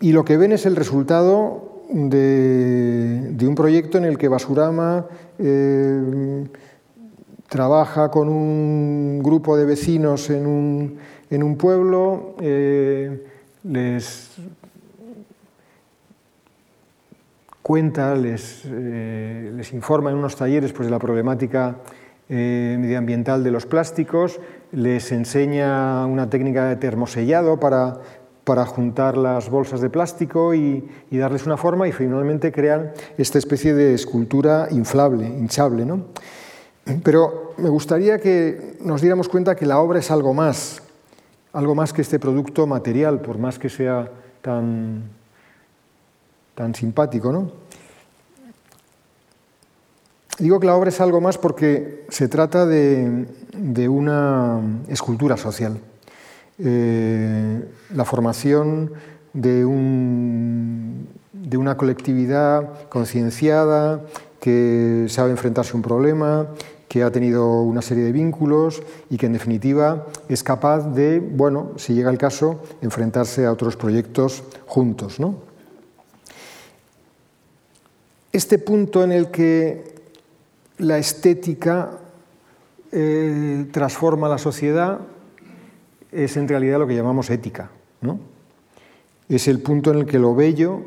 y 0.00 0.12
lo 0.12 0.26
que 0.26 0.36
ven 0.36 0.52
es 0.52 0.66
el 0.66 0.76
resultado 0.76 1.73
de, 1.88 3.46
un 3.46 3.54
proyecto 3.54 3.98
en 3.98 4.04
el 4.04 4.18
que 4.18 4.28
Basurama 4.28 5.06
eh, 5.38 6.44
trabaja 7.48 8.10
con 8.10 8.28
un 8.28 9.20
grupo 9.22 9.56
de 9.56 9.64
vecinos 9.64 10.30
en 10.30 10.46
un, 10.46 11.56
pueblo, 11.56 12.36
eh, 12.40 13.26
les 13.64 14.30
cuenta, 17.62 18.14
les, 18.14 18.62
eh, 18.66 19.52
les, 19.54 19.72
informa 19.72 20.10
en 20.10 20.16
unos 20.16 20.36
talleres 20.36 20.72
pues, 20.72 20.86
de 20.86 20.90
la 20.90 20.98
problemática 20.98 21.76
medioambiental 22.26 23.44
de 23.44 23.50
los 23.50 23.66
plásticos, 23.66 24.40
les 24.72 25.12
enseña 25.12 26.06
una 26.06 26.30
técnica 26.30 26.64
de 26.64 26.76
termosellado 26.76 27.60
para 27.60 28.00
para 28.44 28.66
juntar 28.66 29.16
las 29.16 29.48
bolsas 29.48 29.80
de 29.80 29.90
plástico 29.90 30.54
y, 30.54 30.88
darles 31.10 31.46
una 31.46 31.56
forma 31.56 31.88
y 31.88 31.92
finalmente 31.92 32.52
crean 32.52 32.92
esta 33.16 33.38
especie 33.38 33.72
de 33.74 33.94
escultura 33.94 34.68
inflable, 34.70 35.26
hinchable. 35.26 35.84
¿no? 35.86 36.04
Pero 37.02 37.54
me 37.56 37.70
gustaría 37.70 38.18
que 38.18 38.76
nos 38.80 39.00
diéramos 39.00 39.28
cuenta 39.28 39.56
que 39.56 39.64
la 39.64 39.78
obra 39.78 39.98
es 39.98 40.10
algo 40.10 40.34
más, 40.34 40.82
algo 41.52 41.74
más 41.74 41.92
que 41.92 42.02
este 42.02 42.18
producto 42.18 42.66
material, 42.66 43.20
por 43.20 43.38
más 43.38 43.58
que 43.58 43.70
sea 43.70 44.10
tan, 44.42 45.04
tan 46.54 46.74
simpático. 46.74 47.32
¿no? 47.32 47.50
Digo 50.38 50.60
que 50.60 50.66
la 50.66 50.74
obra 50.74 50.90
es 50.90 51.00
algo 51.00 51.20
más 51.22 51.38
porque 51.38 52.04
se 52.10 52.28
trata 52.28 52.66
de, 52.66 53.26
de 53.56 53.88
una 53.88 54.60
escultura 54.88 55.38
social. 55.38 55.78
Eh, 56.58 57.64
la 57.92 58.04
formación 58.04 58.92
de, 59.32 59.64
una 59.64 61.76
colectividad 61.76 62.88
concienciada 62.88 64.02
que 64.40 65.06
sabe 65.08 65.32
enfrentarse 65.32 65.72
a 65.72 65.76
un 65.76 65.82
problema, 65.82 66.46
que 66.88 67.02
ha 67.02 67.10
tenido 67.10 67.62
una 67.62 67.82
serie 67.82 68.04
de 68.04 68.12
vínculos 68.12 68.82
y 69.10 69.16
que 69.16 69.26
en 69.26 69.32
definitiva 69.32 70.06
es 70.28 70.44
capaz 70.44 70.94
de, 70.94 71.18
bueno, 71.18 71.72
si 71.76 71.94
llega 71.94 72.10
el 72.10 72.18
caso, 72.18 72.62
enfrentarse 72.82 73.46
a 73.46 73.52
otros 73.52 73.76
proyectos 73.76 74.44
juntos. 74.66 75.16
Este 78.32 78.58
punto 78.58 79.02
en 79.02 79.10
el 79.10 79.30
que 79.30 79.94
la 80.78 80.98
estética 80.98 81.98
eh, 82.92 83.66
transforma 83.72 84.28
la 84.28 84.38
sociedad 84.38 85.00
es 86.14 86.36
en 86.36 86.48
realidad 86.48 86.78
lo 86.78 86.86
que 86.86 86.94
llamamos 86.94 87.28
ética. 87.30 87.70
¿no? 88.00 88.18
Es 89.28 89.48
el 89.48 89.60
punto 89.60 89.90
en 89.90 89.98
el 89.98 90.06
que 90.06 90.18
lo 90.18 90.34
bello, 90.34 90.82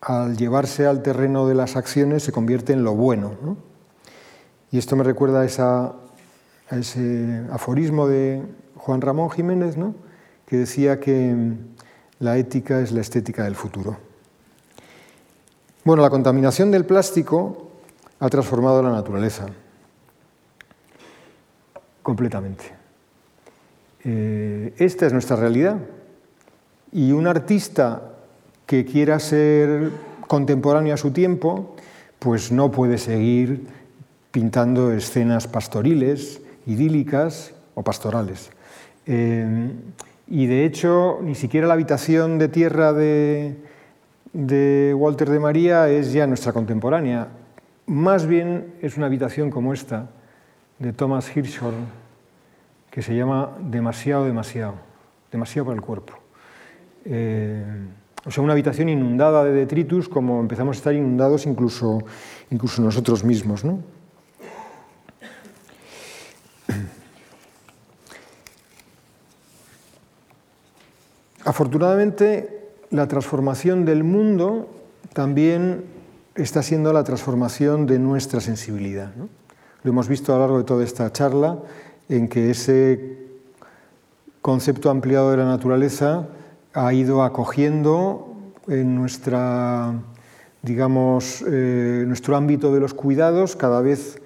al 0.00 0.36
llevarse 0.36 0.86
al 0.86 1.02
terreno 1.02 1.46
de 1.46 1.54
las 1.54 1.76
acciones, 1.76 2.22
se 2.22 2.32
convierte 2.32 2.72
en 2.72 2.84
lo 2.84 2.94
bueno. 2.94 3.32
Y 4.70 4.78
esto 4.78 4.96
me 4.96 5.04
recuerda 5.04 5.40
a, 5.40 5.44
esa, 5.44 5.94
a, 6.70 6.76
ese 6.76 7.42
aforismo 7.50 8.06
de 8.06 8.42
Juan 8.76 9.00
Ramón 9.00 9.30
Jiménez, 9.30 9.76
¿no? 9.76 9.94
que 10.46 10.58
decía 10.58 11.00
que 11.00 11.54
la 12.20 12.36
ética 12.36 12.80
es 12.80 12.92
la 12.92 13.00
estética 13.00 13.44
del 13.44 13.54
futuro. 13.54 13.96
Bueno, 15.84 16.02
la 16.02 16.10
contaminación 16.10 16.70
del 16.70 16.86
plástico 16.86 17.70
ha 18.20 18.28
transformado 18.28 18.82
la 18.82 18.90
naturaleza 18.90 19.46
completamente. 22.02 22.83
Eh, 24.04 24.74
esta 24.78 25.06
es 25.06 25.12
nuestra 25.12 25.36
realidad. 25.36 25.78
Y 26.92 27.12
un 27.12 27.26
artista 27.26 28.14
que 28.66 28.84
quiera 28.84 29.18
ser 29.18 29.90
contemporáneo 30.26 30.94
a 30.94 30.96
su 30.96 31.10
tiempo, 31.10 31.74
pues 32.18 32.52
no 32.52 32.70
puede 32.70 32.98
seguir 32.98 33.66
pintando 34.30 34.92
escenas 34.92 35.46
pastoriles, 35.46 36.40
idílicas 36.66 37.52
o 37.74 37.82
pastorales. 37.82 38.50
Eh, 39.06 39.70
y 40.26 40.46
de 40.46 40.64
hecho, 40.64 41.18
ni 41.22 41.34
siquiera 41.34 41.66
la 41.66 41.74
habitación 41.74 42.38
de 42.38 42.48
tierra 42.48 42.92
de, 42.92 43.56
de 44.32 44.94
Walter 44.96 45.28
de 45.30 45.38
María 45.38 45.88
es 45.88 46.12
ya 46.12 46.26
nuestra 46.26 46.52
contemporánea. 46.52 47.28
Más 47.86 48.26
bien 48.26 48.74
es 48.80 48.96
una 48.96 49.06
habitación 49.06 49.50
como 49.50 49.74
esta, 49.74 50.08
de 50.78 50.92
Thomas 50.92 51.34
Hirschhorn, 51.36 52.03
que 52.94 53.02
se 53.02 53.12
llama 53.16 53.50
Demasiado, 53.58 54.24
demasiado, 54.24 54.74
demasiado 55.32 55.66
para 55.66 55.74
el 55.74 55.82
cuerpo. 55.82 56.12
Eh, 57.04 57.64
o 58.24 58.30
sea, 58.30 58.44
una 58.44 58.52
habitación 58.52 58.88
inundada 58.88 59.42
de 59.42 59.50
detritus, 59.50 60.08
como 60.08 60.38
empezamos 60.38 60.76
a 60.76 60.78
estar 60.78 60.94
inundados 60.94 61.44
incluso, 61.44 62.04
incluso 62.52 62.80
nosotros 62.82 63.24
mismos. 63.24 63.64
Afortunadamente, 71.44 72.70
la 72.90 73.08
transformación 73.08 73.84
del 73.84 74.04
mundo 74.04 74.70
también 75.12 75.82
está 76.36 76.62
siendo 76.62 76.92
la 76.92 77.02
transformación 77.02 77.86
de 77.86 77.98
nuestra 77.98 78.40
sensibilidad. 78.40 79.10
Lo 79.82 79.90
hemos 79.90 80.06
visto 80.06 80.32
a 80.32 80.36
lo 80.36 80.42
largo 80.42 80.58
de 80.58 80.64
toda 80.64 80.84
esta 80.84 81.12
charla 81.12 81.58
en 82.08 82.28
que 82.28 82.50
ese 82.50 83.24
concepto 84.40 84.90
ampliado 84.90 85.30
de 85.30 85.38
la 85.38 85.46
naturaleza 85.46 86.28
ha 86.74 86.92
ido 86.92 87.22
acogiendo 87.22 88.36
en 88.68 88.94
nuestra, 88.94 89.94
digamos, 90.62 91.42
eh, 91.46 92.04
nuestro 92.06 92.36
ámbito 92.36 92.72
de 92.74 92.80
los 92.80 92.94
cuidados 92.94 93.56
cada 93.56 93.80
vez 93.80 94.20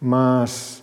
más 0.00 0.82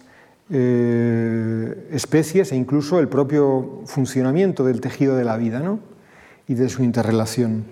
eh, 0.50 1.90
especies 1.92 2.52
e 2.52 2.56
incluso 2.56 3.00
el 3.00 3.10
propio 3.10 3.82
funcionamiento 3.86 4.64
del 4.64 4.80
tejido 4.80 5.18
de 5.18 5.26
la 5.26 5.36
vida 5.36 5.60
¿no? 5.60 5.80
y 6.48 6.54
de 6.54 6.70
su 6.70 6.84
interrelación. 6.84 7.66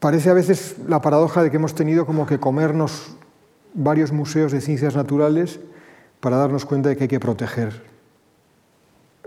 Parece 0.00 0.30
a 0.30 0.34
veces 0.34 0.76
la 0.88 1.00
paradoja 1.00 1.42
de 1.42 1.50
que 1.50 1.56
hemos 1.56 1.74
tenido 1.74 2.04
como 2.04 2.26
que 2.26 2.40
comernos 2.40 3.16
varios 3.74 4.12
museos 4.12 4.52
de 4.52 4.60
ciencias 4.60 4.96
naturales 4.96 5.60
para 6.20 6.36
darnos 6.36 6.64
cuenta 6.64 6.88
de 6.88 6.96
que 6.96 7.04
hay 7.04 7.08
que 7.08 7.20
proteger 7.20 7.82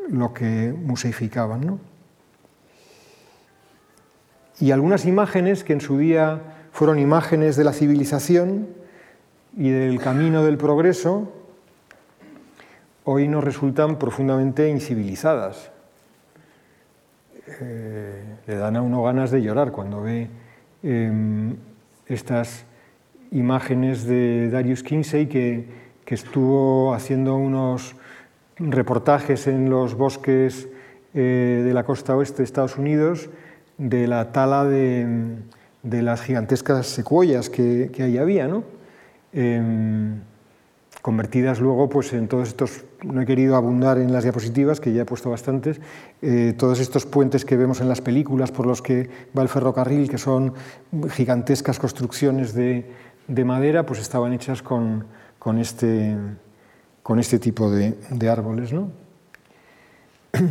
lo 0.09 0.33
que 0.33 0.73
museificaban. 0.75 1.79
Y 4.59 4.71
algunas 4.71 5.05
imágenes 5.05 5.63
que 5.63 5.73
en 5.73 5.81
su 5.81 5.97
día 5.97 6.41
fueron 6.71 6.97
imágenes 6.97 7.55
de 7.55 7.63
la 7.63 7.73
civilización 7.73 8.67
y 9.55 9.69
del 9.69 9.99
camino 9.99 10.43
del 10.43 10.57
progreso, 10.57 11.31
hoy 13.03 13.27
nos 13.27 13.43
resultan 13.43 13.99
profundamente 13.99 14.69
incivilizadas. 14.69 15.71
Eh, 17.61 18.23
le 18.45 18.55
dan 18.55 18.75
a 18.75 18.81
uno 18.81 19.03
ganas 19.03 19.31
de 19.31 19.41
llorar 19.41 19.71
cuando 19.71 20.01
ve 20.01 20.29
em, 20.83 21.55
estas 22.07 22.65
imágenes 23.31 24.05
de 24.05 24.49
Darius 24.49 24.83
Kinsey 24.83 25.27
que, 25.27 25.87
estuvo 26.07 26.93
haciendo 26.93 27.35
unos 27.35 27.97
reportajes 28.57 29.47
en 29.47 29.69
los 29.69 29.95
bosques 29.95 30.69
eh, 31.13 31.63
de 31.65 31.73
la 31.73 31.83
costa 31.83 32.15
oeste 32.15 32.37
de 32.37 32.43
Estados 32.45 32.77
Unidos 32.77 33.29
de 33.77 34.07
la 34.07 34.31
tala 34.31 34.63
de, 34.63 35.35
las 35.83 36.21
gigantescas 36.21 36.87
secuoyas 36.87 37.49
que, 37.49 37.91
que 37.93 38.03
ahí 38.03 38.17
había, 38.17 38.47
¿no? 38.47 38.63
Em, 39.33 40.19
convertidas 41.01 41.59
luego 41.59 41.87
pues, 41.87 42.11
en 42.13 42.27
todos 42.27 42.49
estos, 42.49 42.83
no 43.03 43.21
he 43.21 43.25
querido 43.25 43.55
abundar 43.55 43.97
en 43.97 44.11
las 44.11 44.23
diapositivas, 44.23 44.79
que 44.79 44.91
ya 44.91 45.03
he 45.03 45.05
puesto 45.05 45.29
bastantes, 45.29 45.79
eh, 46.21 46.53
todos 46.57 46.79
estos 46.79 47.05
puentes 47.05 47.45
que 47.45 47.55
vemos 47.55 47.79
en 47.79 47.87
las 47.87 48.01
películas 48.01 48.51
por 48.51 48.65
los 48.65 48.81
que 48.81 49.09
va 49.37 49.43
el 49.43 49.47
ferrocarril, 49.47 50.09
que 50.09 50.17
son 50.17 50.53
gigantescas 51.11 51.79
construcciones 51.79 52.53
de, 52.53 52.85
de 53.27 53.45
madera 53.45 53.85
pues 53.85 53.99
estaban 53.99 54.33
hechas 54.33 54.61
con, 54.61 55.05
este, 55.59 56.15
con 57.03 57.19
este, 57.19 57.39
tipo 57.39 57.69
de, 57.69 58.29
árboles. 58.29 58.71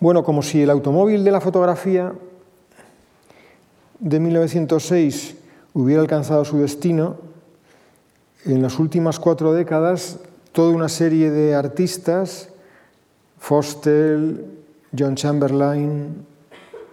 Bueno, 0.00 0.22
como 0.22 0.42
si 0.42 0.60
el 0.60 0.68
automóvil 0.68 1.24
de 1.24 1.30
la 1.30 1.40
fotografía 1.40 2.12
de 4.00 4.20
1906 4.20 5.36
hubiera 5.72 6.02
alcanzado 6.02 6.44
su 6.44 6.58
destino, 6.58 7.16
en 8.44 8.60
las 8.60 8.78
últimas 8.78 9.18
cuatro 9.18 9.54
décadas 9.54 10.18
toda 10.52 10.74
una 10.74 10.90
serie 10.90 11.30
de 11.30 11.54
artistas, 11.54 12.50
Fostel, 13.38 14.44
John 14.96 15.14
Chamberlain, 15.14 16.26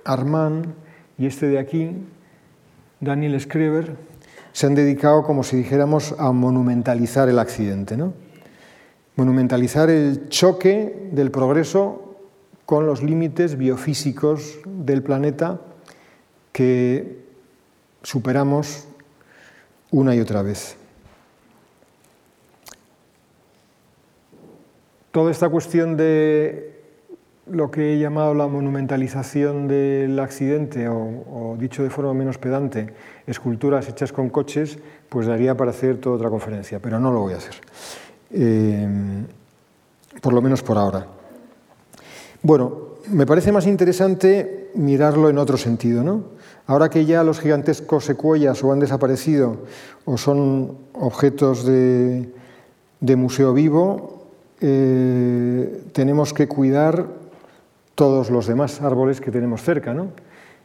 Armand 0.05 0.67
y 1.17 1.25
este 1.25 1.47
de 1.47 1.59
aquí, 1.59 1.91
Daniel 3.01 3.39
Schreber, 3.41 3.95
se 4.53 4.67
han 4.67 4.75
dedicado, 4.75 5.23
como 5.23 5.43
si 5.43 5.57
dijéramos, 5.57 6.15
a 6.17 6.31
monumentalizar 6.31 7.29
el 7.29 7.39
accidente. 7.39 7.97
¿no? 7.97 8.13
Monumentalizar 9.15 9.89
el 9.89 10.29
choque 10.29 11.09
del 11.11 11.31
progreso 11.31 12.17
con 12.65 12.85
los 12.85 13.03
límites 13.03 13.57
biofísicos 13.57 14.59
del 14.65 15.03
planeta 15.03 15.59
que 16.51 17.21
superamos 18.03 18.87
una 19.91 20.15
y 20.15 20.19
otra 20.19 20.41
vez. 20.41 20.75
Toda 25.11 25.31
esta 25.31 25.49
cuestión 25.49 25.97
de 25.97 26.80
lo 27.47 27.71
que 27.71 27.93
he 27.93 27.99
llamado 27.99 28.33
la 28.33 28.47
monumentalización 28.47 29.67
del 29.67 30.19
accidente, 30.19 30.87
o, 30.87 31.55
dicho 31.59 31.83
de 31.83 31.89
forma 31.89 32.13
menos 32.13 32.37
pedante, 32.37 32.93
esculturas 33.27 33.87
hechas 33.89 34.11
con 34.11 34.29
coches, 34.29 34.77
pues 35.09 35.27
daría 35.27 35.55
para 35.57 35.71
hacer 35.71 35.97
toda 35.97 36.15
otra 36.15 36.29
conferencia, 36.29 36.79
pero 36.79 36.99
no 36.99 37.11
lo 37.11 37.21
voy 37.21 37.33
a 37.33 37.37
hacer. 37.37 37.55
Eh, 38.31 38.87
por 40.21 40.33
lo 40.33 40.41
menos 40.41 40.61
por 40.61 40.77
ahora. 40.77 41.07
Bueno, 42.43 42.91
me 43.07 43.25
parece 43.25 43.51
más 43.51 43.67
interesante 43.67 44.69
mirarlo 44.75 45.29
en 45.29 45.37
otro 45.37 45.57
sentido, 45.57 46.03
¿no? 46.03 46.23
Ahora 46.67 46.89
que 46.89 47.05
ya 47.05 47.23
los 47.23 47.39
gigantescos 47.39 48.05
secuoyas 48.05 48.63
o 48.63 48.71
han 48.71 48.79
desaparecido 48.79 49.57
o 50.05 50.17
son 50.17 50.77
objetos 50.93 51.65
de, 51.65 52.29
museo 53.01 53.53
vivo, 53.53 54.27
eh, 54.61 55.83
tenemos 55.91 56.33
que 56.33 56.47
cuidar 56.47 57.20
todos 58.01 58.31
los 58.31 58.47
demás 58.47 58.81
árboles 58.81 59.21
que 59.21 59.29
tenemos 59.29 59.61
cerca. 59.61 59.93
¿no? 59.93 60.07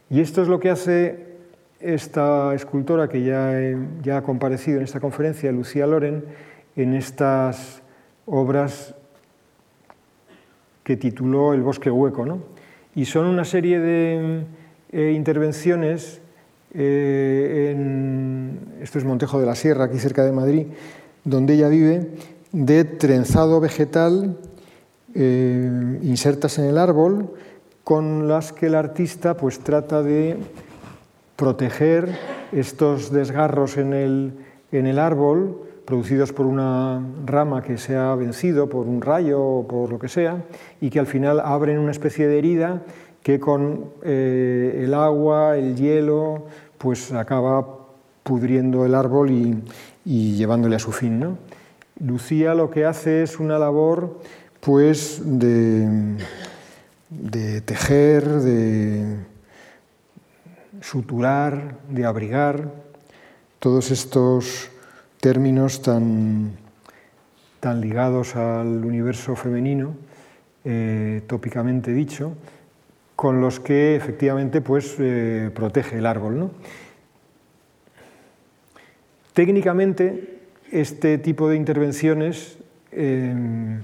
Y 0.09 0.21
esto 0.21 0.41
es 0.41 0.47
lo 0.47 0.59
que 0.59 0.71
hace 0.71 1.35
esta 1.79 2.55
escultora 2.55 3.09
que 3.09 3.23
ya, 3.23 3.53
ya 4.01 4.17
ha 4.17 4.23
comparecido 4.23 4.79
en 4.79 4.85
esta 4.85 4.99
conferencia, 4.99 5.51
Lucía 5.51 5.85
Loren, 5.85 6.25
en 6.75 6.95
estas 6.95 7.83
obras 8.25 8.95
que 10.83 10.97
tituló 10.97 11.53
El 11.53 11.61
bosque 11.61 11.91
hueco. 11.91 12.25
¿no? 12.25 12.39
Y 12.95 13.05
son 13.05 13.27
una 13.27 13.45
serie 13.45 13.79
de 13.81 14.45
eh, 14.91 15.11
intervenciones 15.15 16.19
eh, 16.73 17.69
en, 17.69 18.79
esto 18.81 18.97
es 18.97 19.05
Montejo 19.05 19.39
de 19.39 19.45
la 19.45 19.53
Sierra, 19.53 19.83
aquí 19.83 19.99
cerca 19.99 20.25
de 20.25 20.31
Madrid, 20.31 20.65
donde 21.23 21.53
ella 21.53 21.69
vive, 21.69 22.13
de 22.51 22.83
trenzado 22.83 23.59
vegetal 23.59 24.39
eh, 25.15 25.99
insertas 26.03 26.59
en 26.59 26.65
el 26.65 26.77
árbol, 26.77 27.33
con 27.83 28.27
las 28.27 28.51
que 28.51 28.67
el 28.67 28.75
artista 28.75 29.37
pues, 29.37 29.59
trata 29.59 30.03
de 30.03 30.37
proteger 31.35 32.09
estos 32.51 33.11
desgarros 33.11 33.77
en 33.77 33.93
el, 33.93 34.33
en 34.71 34.87
el 34.87 34.99
árbol, 34.99 35.61
producidos 35.85 36.33
por 36.33 36.45
una 36.45 37.01
rama 37.25 37.61
que 37.61 37.77
se 37.77 37.95
ha 37.95 38.13
vencido, 38.15 38.67
por 38.67 38.87
un 38.87 39.01
rayo 39.01 39.41
o 39.41 39.67
por 39.67 39.89
lo 39.89 39.99
que 39.99 40.09
sea, 40.09 40.43
y 40.81 40.89
que 40.89 40.99
al 40.99 41.07
final 41.07 41.39
abren 41.39 41.79
una 41.79 41.91
especie 41.91 42.27
de 42.27 42.37
herida 42.37 42.81
que 43.23 43.39
con 43.39 43.91
eh, 44.03 44.81
el 44.83 44.93
agua, 44.93 45.57
el 45.57 45.75
hielo, 45.75 46.45
pues 46.77 47.11
acaba 47.11 47.65
pudriendo 48.23 48.85
el 48.85 48.95
árbol 48.95 49.31
y, 49.31 49.63
llevándole 50.35 50.77
a 50.77 50.79
su 50.79 50.91
fin. 50.91 51.37
Lucía 51.99 52.53
lo 52.53 52.69
que 52.69 52.85
hace 52.85 53.23
es 53.23 53.39
una 53.39 53.59
labor 53.59 54.19
pues 54.67 55.21
de, 55.23 56.17
tejer, 57.61 58.25
de 58.27 59.15
suturar, 60.81 61.77
de 61.89 62.03
abrigar, 62.03 62.73
todos 63.59 63.91
estos 63.91 64.69
términos 65.21 65.81
tan, 65.81 66.51
tan 67.61 67.79
ligados 67.79 68.35
al 68.35 68.83
universo 68.83 69.37
femenino, 69.37 69.95
eh, 70.65 71.21
tópicamente 71.27 71.93
dicho, 71.93 72.33
con 73.15 73.39
los 73.39 73.61
que 73.61 73.95
efectivamente 73.95 74.59
pues, 74.59 74.97
eh, 74.99 75.49
protege 75.55 75.99
el 75.99 76.05
árbol. 76.05 76.51
Técnicamente, 79.31 80.41
este 80.73 81.17
tipo 81.19 81.47
de 81.47 81.55
intervenciones 81.55 82.57
em, 82.91 83.81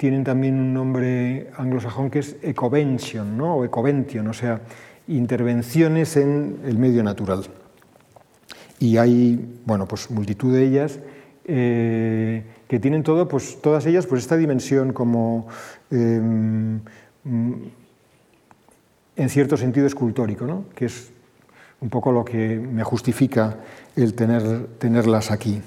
tienen 0.00 0.24
también 0.24 0.58
un 0.58 0.72
nombre 0.72 1.50
anglosajón 1.58 2.08
que 2.08 2.20
es 2.20 2.36
ecovention 2.40 3.36
¿no? 3.36 3.56
o 3.56 3.64
ecovention, 3.66 4.26
o 4.28 4.32
sea, 4.32 4.62
intervenciones 5.08 6.16
en 6.16 6.60
el 6.64 6.78
medio 6.78 7.02
natural. 7.02 7.44
Y 8.78 8.96
hay 8.96 9.60
bueno, 9.66 9.86
pues, 9.86 10.10
multitud 10.10 10.54
de 10.54 10.64
ellas 10.64 11.00
eh, 11.44 12.44
que 12.66 12.80
tienen 12.80 13.02
todo, 13.02 13.28
pues, 13.28 13.60
todas 13.60 13.84
ellas 13.84 14.06
pues, 14.06 14.22
esta 14.22 14.38
dimensión 14.38 14.94
como 14.94 15.48
em, 15.90 16.80
en 19.16 19.28
cierto 19.28 19.58
sentido 19.58 19.86
escultórico, 19.86 20.46
¿no? 20.46 20.64
que 20.74 20.86
es 20.86 21.10
un 21.82 21.90
poco 21.90 22.10
lo 22.10 22.24
que 22.24 22.58
me 22.58 22.84
justifica 22.84 23.58
el 23.96 24.14
tener, 24.14 24.66
tenerlas 24.78 25.30
aquí. 25.30 25.60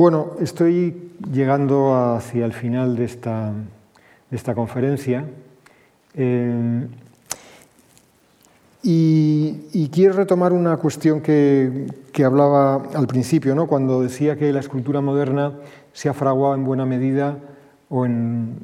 Bueno, 0.00 0.30
estoy 0.40 1.10
llegando 1.30 1.94
hacia 1.94 2.46
el 2.46 2.54
final 2.54 2.96
de 2.96 3.04
esta, 3.04 3.52
de 4.30 4.34
esta 4.34 4.54
conferencia 4.54 5.26
eh, 6.14 6.86
y, 8.82 9.90
quiero 9.92 10.14
retomar 10.14 10.54
una 10.54 10.78
cuestión 10.78 11.20
que, 11.20 11.86
que 12.14 12.24
hablaba 12.24 12.76
al 12.94 13.06
principio, 13.08 13.54
¿no? 13.54 13.66
cuando 13.66 14.00
decía 14.00 14.36
que 14.36 14.50
la 14.54 14.60
escultura 14.60 15.02
moderna 15.02 15.52
se 15.92 16.08
ha 16.08 16.14
fraguado 16.14 16.54
en 16.54 16.64
buena 16.64 16.86
medida 16.86 17.36
o 17.90 18.06
en, 18.06 18.56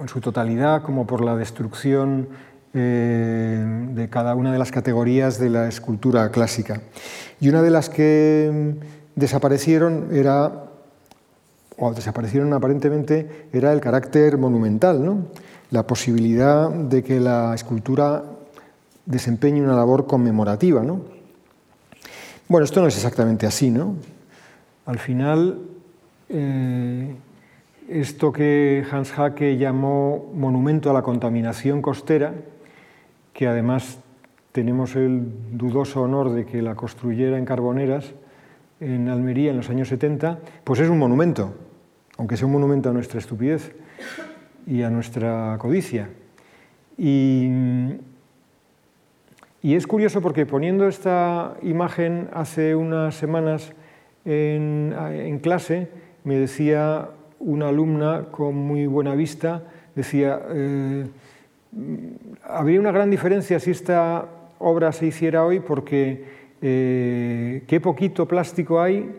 en 0.00 0.08
su 0.08 0.20
totalidad 0.20 0.82
como 0.84 1.08
por 1.08 1.24
la 1.24 1.34
destrucción 1.34 2.28
eh, 2.72 3.88
de 3.94 4.08
cada 4.08 4.36
una 4.36 4.52
de 4.52 4.60
las 4.60 4.70
categorías 4.70 5.40
de 5.40 5.50
la 5.50 5.66
escultura 5.66 6.30
clásica. 6.30 6.82
Y 7.40 7.48
una 7.48 7.62
de 7.62 7.70
las 7.70 7.88
que 7.88 8.76
desaparecieron 9.14 10.08
era, 10.12 10.64
o 11.76 11.92
desaparecieron 11.92 12.52
aparentemente, 12.52 13.48
era 13.52 13.72
el 13.72 13.80
carácter 13.80 14.38
monumental, 14.38 15.04
¿no? 15.04 15.26
la 15.70 15.86
posibilidad 15.86 16.70
de 16.70 17.02
que 17.02 17.18
la 17.18 17.54
escultura 17.54 18.24
desempeñe 19.06 19.62
una 19.62 19.74
labor 19.74 20.06
conmemorativa. 20.06 20.82
¿no? 20.82 21.00
Bueno, 22.48 22.64
esto 22.64 22.80
no 22.80 22.88
es 22.88 22.96
exactamente 22.96 23.46
así, 23.46 23.70
¿no? 23.70 23.96
Al 24.84 24.98
final, 24.98 25.60
eh, 26.28 27.14
esto 27.88 28.32
que 28.32 28.84
Hans 28.90 29.12
Hacke 29.12 29.56
llamó 29.56 30.30
monumento 30.34 30.90
a 30.90 30.92
la 30.92 31.02
contaminación 31.02 31.80
costera, 31.80 32.34
que 33.32 33.46
además 33.46 33.98
tenemos 34.52 34.96
el 34.96 35.32
dudoso 35.52 36.02
honor 36.02 36.32
de 36.32 36.44
que 36.44 36.60
la 36.62 36.74
construyera 36.74 37.38
en 37.38 37.44
Carboneras, 37.44 38.12
en 38.82 39.08
Almería, 39.08 39.50
en 39.50 39.56
los 39.56 39.70
años 39.70 39.88
70, 39.88 40.40
pues 40.64 40.80
es 40.80 40.88
un 40.88 40.98
monumento, 40.98 41.54
aunque 42.18 42.36
sea 42.36 42.46
un 42.46 42.52
monumento 42.52 42.90
a 42.90 42.92
nuestra 42.92 43.20
estupidez 43.20 43.72
y 44.66 44.82
a 44.82 44.90
nuestra 44.90 45.56
codicia. 45.58 46.10
Y, 46.98 47.50
es 49.62 49.86
curioso 49.86 50.20
porque 50.20 50.44
poniendo 50.44 50.88
esta 50.88 51.54
imagen 51.62 52.28
hace 52.32 52.74
unas 52.74 53.14
semanas 53.14 53.72
en, 54.24 55.38
clase, 55.40 55.88
me 56.24 56.36
decía 56.36 57.08
una 57.38 57.68
alumna 57.68 58.26
con 58.30 58.56
muy 58.56 58.86
buena 58.86 59.14
vista 59.14 59.62
decía, 59.94 60.40
eh, 60.50 61.06
habría 62.44 62.80
una 62.80 62.92
gran 62.92 63.10
diferencia 63.10 63.60
si 63.60 63.70
esta 63.70 64.26
obra 64.58 64.92
se 64.92 65.06
hiciera 65.06 65.44
hoy 65.44 65.60
porque 65.60 66.24
eh, 66.62 67.64
qué 67.66 67.80
poquito 67.80 68.26
plástico 68.26 68.80
hay 68.80 69.10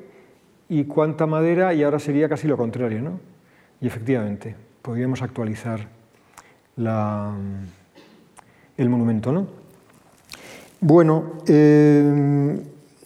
y 0.69 0.85
cuánta 0.85 1.27
madera 1.27 1.73
y 1.73 1.83
ahora 1.83 1.99
sería 1.99 2.29
casi 2.29 2.47
lo 2.47 2.57
contrario. 2.57 3.01
¿no? 3.01 3.19
Y 3.81 3.87
efectivamente, 3.87 4.55
podríamos 4.81 5.21
actualizar 5.21 5.87
el 6.77 8.89
monumento. 8.89 9.31
¿no? 9.31 9.47
Bueno, 10.79 11.33
eh, 11.47 12.59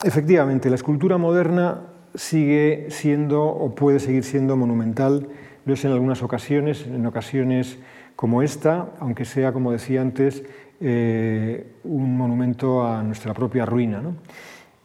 efectivamente, 0.04 0.70
la 0.70 0.76
escultura 0.76 1.18
moderna 1.18 1.82
sigue 2.16 2.88
siendo 2.90 3.44
o 3.44 3.76
puede 3.76 4.00
seguir 4.00 4.24
siendo 4.24 4.56
monumental 4.56 5.28
lo 5.68 5.74
es 5.74 5.84
en 5.84 5.92
algunas 5.92 6.24
ocasiones, 6.24 6.88
en 6.88 7.06
ocasiones 7.06 7.78
como 8.16 8.42
esta, 8.42 8.88
aunque 9.02 9.26
sea, 9.26 9.52
como 9.52 9.74
decía 9.74 10.00
antes, 10.00 10.44
eh, 10.80 11.74
un 11.86 12.18
monumento 12.18 12.86
a 12.86 13.02
nuestra 13.02 13.34
propia 13.34 13.66
ruina. 13.66 14.02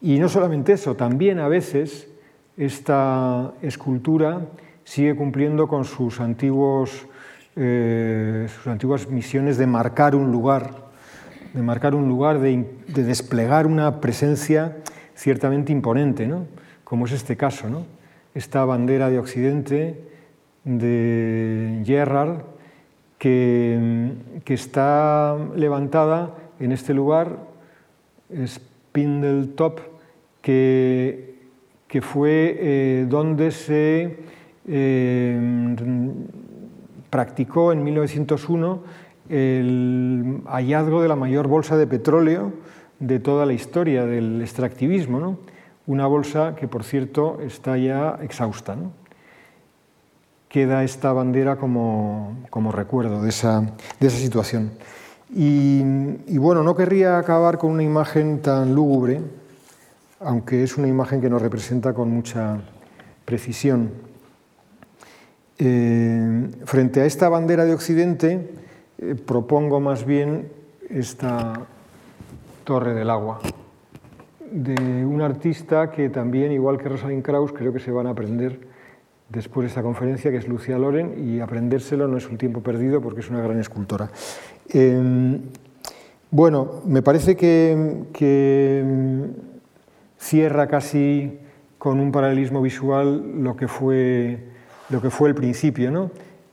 Y 0.01 0.18
no 0.18 0.28
solamente 0.28 0.72
eso, 0.72 0.97
también 0.97 1.38
a 1.38 1.49
veces 1.49 2.09
esta 2.57 3.53
escultura 3.62 4.40
sigue 4.84 5.14
cumpliendo 5.14 5.68
con 5.68 5.84
sus, 5.84 6.20
antiguos, 6.20 7.07
eh, 7.57 8.47
sus 8.49 8.66
antiguas 8.66 9.09
misiones 9.09 9.59
de 9.59 9.66
marcar 9.66 10.14
un 10.14 10.32
lugar, 10.32 10.88
de 11.53 11.62
marcar 11.62 11.95
un 11.95 12.09
lugar, 12.09 12.40
de, 12.40 12.64
desplegar 12.88 13.66
una 13.66 14.01
presencia 14.01 14.78
ciertamente 15.14 15.72
imponente, 15.72 16.28
como 16.84 17.07
es 17.07 17.12
este 17.12 17.36
caso. 17.36 17.84
Esta 18.34 18.64
bandera 18.64 19.11
de 19.11 19.18
Occidente 19.18 20.01
de 20.64 21.82
Gerrard, 21.84 22.51
que, 23.22 24.16
está 24.46 25.38
levantada 25.54 26.34
en 26.58 26.72
este 26.72 26.92
lugar, 26.92 27.38
Spindletop, 28.44 29.78
que, 30.40 31.36
que 31.86 32.02
fue 32.02 32.56
eh, 32.58 33.06
donde 33.08 33.52
se 33.52 34.18
eh, 34.66 35.40
practicó 37.10 37.72
en 37.72 37.84
1901 37.84 38.82
el 39.28 40.40
hallazgo 40.46 41.00
de 41.00 41.06
la 41.06 41.14
mayor 41.14 41.46
bolsa 41.46 41.76
de 41.76 41.86
petróleo 41.86 42.52
de 42.98 43.20
toda 43.20 43.46
la 43.46 43.52
historia 43.52 44.04
del 44.04 44.42
extractivismo, 44.42 45.38
una 45.86 46.08
bolsa 46.08 46.56
que, 46.56 46.66
por 46.66 46.82
cierto, 46.82 47.38
está 47.40 47.78
ya 47.78 48.18
exhausta. 48.20 48.76
Queda 50.53 50.84
esta 50.84 51.14
bandera 51.14 51.57
como, 51.57 52.36
recuerdo 52.72 53.22
de 53.22 53.30
esa, 53.30 53.62
de 53.98 54.07
esa 54.07 54.18
situación. 54.18 54.72
Y, 55.34 55.80
y, 56.26 56.36
bueno, 56.36 56.62
no 56.62 56.76
querría 56.76 57.16
acabar 57.16 57.57
con 57.57 57.70
una 57.70 57.82
imagen 57.82 58.42
tan 58.42 58.74
lúgubre, 58.74 59.22
aunque 60.20 60.62
es 60.62 60.76
una 60.76 60.88
imagen 60.88 61.22
que 61.22 61.30
nos 61.30 61.40
representa 61.40 61.94
con 61.94 62.11
mucha 62.11 62.59
precisión. 63.24 63.92
Eh, 65.57 66.50
frente 66.66 67.00
a 67.00 67.07
esta 67.07 67.30
bandera 67.30 67.64
de 67.64 67.72
Occidente, 67.72 68.50
eh, 68.98 69.14
propongo 69.14 69.80
más 69.80 70.05
bien 70.05 70.53
esta 70.90 71.55
Torre 72.64 72.92
del 72.92 73.09
Agua, 73.09 73.40
de 74.50 75.07
un 75.07 75.22
artista 75.22 75.90
que 75.90 76.11
también, 76.11 76.53
igual 76.53 76.76
que 76.76 76.90
Rosalind 76.90 77.22
Krauss, 77.22 77.53
creo 77.53 77.72
que 77.72 77.80
se 77.80 77.90
van 77.90 78.07
a 78.07 78.11
aprender 78.11 78.71
después 79.32 79.64
de 79.64 79.68
esta 79.68 79.82
conferencia, 79.82 80.30
que 80.30 80.36
es 80.36 80.46
Lucia 80.46 80.78
Loren, 80.78 81.14
y 81.26 81.40
aprendérselo 81.40 82.06
no 82.06 82.16
es 82.16 82.28
un 82.28 82.36
tiempo 82.36 82.62
perdido 82.62 83.00
porque 83.00 83.20
es 83.20 83.30
una 83.30 83.40
gran 83.40 83.58
escultora. 83.58 84.10
Eh, 84.68 85.38
bueno, 86.30 86.82
me 86.86 87.02
parece 87.02 87.36
que, 87.36 88.04
que 88.12 88.84
cierra 90.18 90.66
casi 90.66 91.38
con 91.78 91.98
un 91.98 92.12
paralelismo 92.12 92.62
visual 92.62 93.42
lo 93.42 93.56
que 93.56 93.66
fue, 93.68 94.38
lo 94.88 95.02
que 95.02 95.10
fue 95.10 95.28
el 95.28 95.34
principio. 95.34 95.90
¿no? 95.90 96.10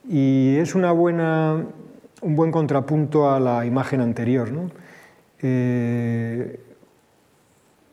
Y 0.08 0.56
es 0.56 0.74
una 0.74 0.92
buena, 0.92 1.64
un 2.20 2.36
buen 2.36 2.50
contrapunto 2.50 3.30
a 3.30 3.38
la 3.38 3.64
imagen 3.64 4.00
anterior. 4.00 4.50
¿no? 4.50 4.70
Eh, 5.40 6.60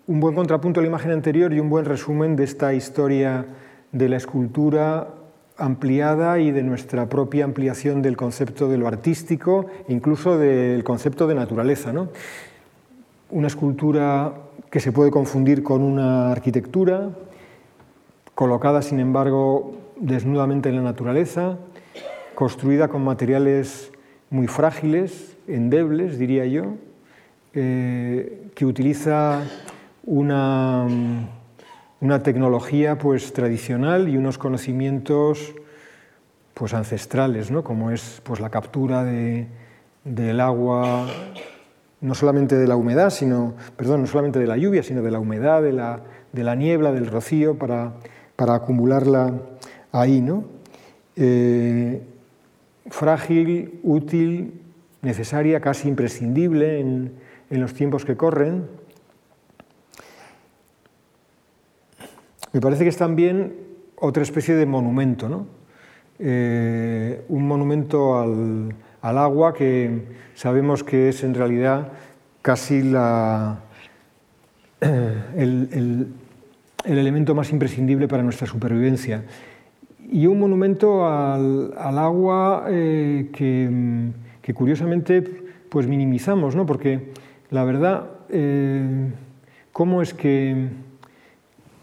un 0.08 0.20
buen 0.20 0.34
contrapunto 0.36 0.80
a 0.80 0.84
la 0.84 0.90
imagen 0.90 1.12
anterior 1.12 1.54
y 1.54 1.60
un 1.60 1.70
buen 1.70 1.86
resumen 1.86 2.36
de 2.36 2.44
esta 2.46 2.74
historia 2.74 3.46
de 3.92 4.10
la 4.10 4.18
escultura 4.18 5.08
ampliada 5.58 6.40
y 6.40 6.52
de 6.52 6.64
nuestra 6.64 7.10
propia 7.10 7.46
ampliación 7.46 8.02
del 8.02 8.16
concepto 8.16 8.70
de 8.70 8.78
lo 8.78 8.88
artístico, 8.88 9.66
incluso 9.88 10.38
del 10.38 10.84
concepto 10.84 11.28
de 11.28 11.36
naturaleza. 11.36 11.94
¿no? 11.94 12.10
Una 13.32 13.48
escultura 13.48 14.34
que 14.70 14.80
se 14.80 14.92
puede 14.92 15.12
confundir 15.12 15.64
con 15.64 15.82
una 15.82 16.32
arquitectura, 16.32 17.10
colocada 18.36 18.82
sin 18.82 19.00
embargo 19.00 19.74
desnudamente 20.00 20.70
en 20.70 20.76
la 20.76 20.82
naturaleza, 20.84 21.58
construida 22.36 22.88
con 22.88 23.04
materiales 23.04 23.92
muy 24.30 24.48
frágiles, 24.48 25.36
endebles, 25.48 26.20
diría 26.20 26.46
yo, 26.46 26.76
eh, 27.54 28.50
que 28.54 28.66
utiliza 28.66 29.42
una, 30.06 30.88
una, 32.02 32.24
tecnología 32.24 32.98
pues, 32.98 33.34
tradicional 33.34 34.10
y 34.10 34.18
unos 34.18 34.38
conocimientos 34.38 35.56
pues, 36.54 36.74
ancestrales, 36.74 37.52
¿no? 37.52 37.64
como 37.64 37.92
es 37.92 38.22
pues, 38.24 38.40
la 38.40 38.50
captura 38.50 39.04
de, 39.04 39.48
del 40.04 40.40
agua 40.40 41.08
no 42.00 42.14
solamente 42.14 42.56
de 42.56 42.68
la 42.68 42.76
humedad, 42.76 43.10
sino, 43.10 43.56
perdón, 43.76 44.02
no 44.02 44.08
solamente 44.08 44.40
de 44.40 44.48
la 44.48 44.58
lluvia, 44.58 44.84
sino 44.84 45.02
de 45.02 45.12
la 45.12 45.20
humedad, 45.20 45.62
de 45.62 45.74
la, 45.74 46.02
de 46.32 46.44
la 46.44 46.56
niebla, 46.56 46.92
del 46.92 47.08
rocío, 47.08 47.58
para, 47.58 47.94
para 48.36 48.56
acumularla 48.56 49.34
ahí, 49.92 50.22
¿no? 50.22 50.46
Eh, 51.16 52.02
frágil, 52.90 53.80
útil, 53.84 54.62
necesaria, 55.02 55.60
casi 55.60 55.88
imprescindible 55.88 56.80
en, 56.80 57.14
en, 57.50 57.62
los 57.62 57.74
tiempos 57.74 58.06
que 58.06 58.16
corren. 58.16 58.68
Me 62.54 62.62
parece 62.62 62.84
que 62.84 62.90
es 62.90 62.98
también 62.98 63.54
otra 64.00 64.24
especie 64.24 64.56
de 64.56 64.66
monumento, 64.66 65.30
¿no? 65.30 65.48
Eh, 66.20 67.24
un 67.30 67.48
monumento 67.48 68.20
al, 68.20 68.74
al 69.02 69.18
agua, 69.18 69.54
que 69.54 70.02
sabemos 70.36 70.84
que 70.84 71.10
es 71.10 71.24
en 71.24 71.34
realidad 71.34 71.92
casi 72.42 72.82
la, 72.82 73.60
el, 75.36 76.08
elemento 76.86 77.36
más 77.36 77.52
imprescindible 77.52 78.08
para 78.08 78.24
nuestra 78.24 78.48
supervivencia. 78.48 79.24
Y 80.10 80.28
un 80.28 80.40
monumento 80.40 81.06
al, 81.06 81.74
agua 81.78 82.66
eh, 82.70 83.30
que, 83.34 84.54
curiosamente 84.54 85.22
pues 85.70 85.88
minimizamos, 85.88 86.56
¿no? 86.56 86.66
porque 86.66 87.12
la 87.50 87.66
verdad, 87.66 88.10
eh, 88.30 89.12
¿cómo 89.74 90.02
es 90.02 90.14
que, 90.14 90.70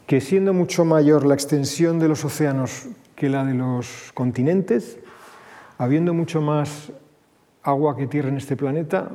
que 0.07 0.21
siendo 0.21 0.53
mucho 0.53 0.85
mayor 0.85 1.25
la 1.25 1.33
extensión 1.33 1.99
de 1.99 2.07
los 2.07 2.23
océanos 2.25 2.87
que 3.15 3.29
la 3.29 3.43
de 3.43 3.53
los 3.53 4.11
continentes, 4.13 4.99
habiendo 5.77 6.13
mucho 6.13 6.41
más 6.41 6.91
agua 7.63 7.95
que 7.97 8.07
tierra 8.07 8.29
en 8.29 8.37
este 8.37 8.55
planeta, 8.55 9.09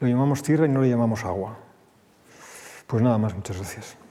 lo 0.00 0.08
llamamos 0.08 0.42
tierra 0.42 0.66
y 0.66 0.68
no 0.68 0.80
lo 0.80 0.86
llamamos 0.86 1.24
agua. 1.24 1.56
Pues 2.86 3.02
nada 3.02 3.18
más, 3.18 3.34
muchas 3.34 3.56
gracias. 3.56 4.07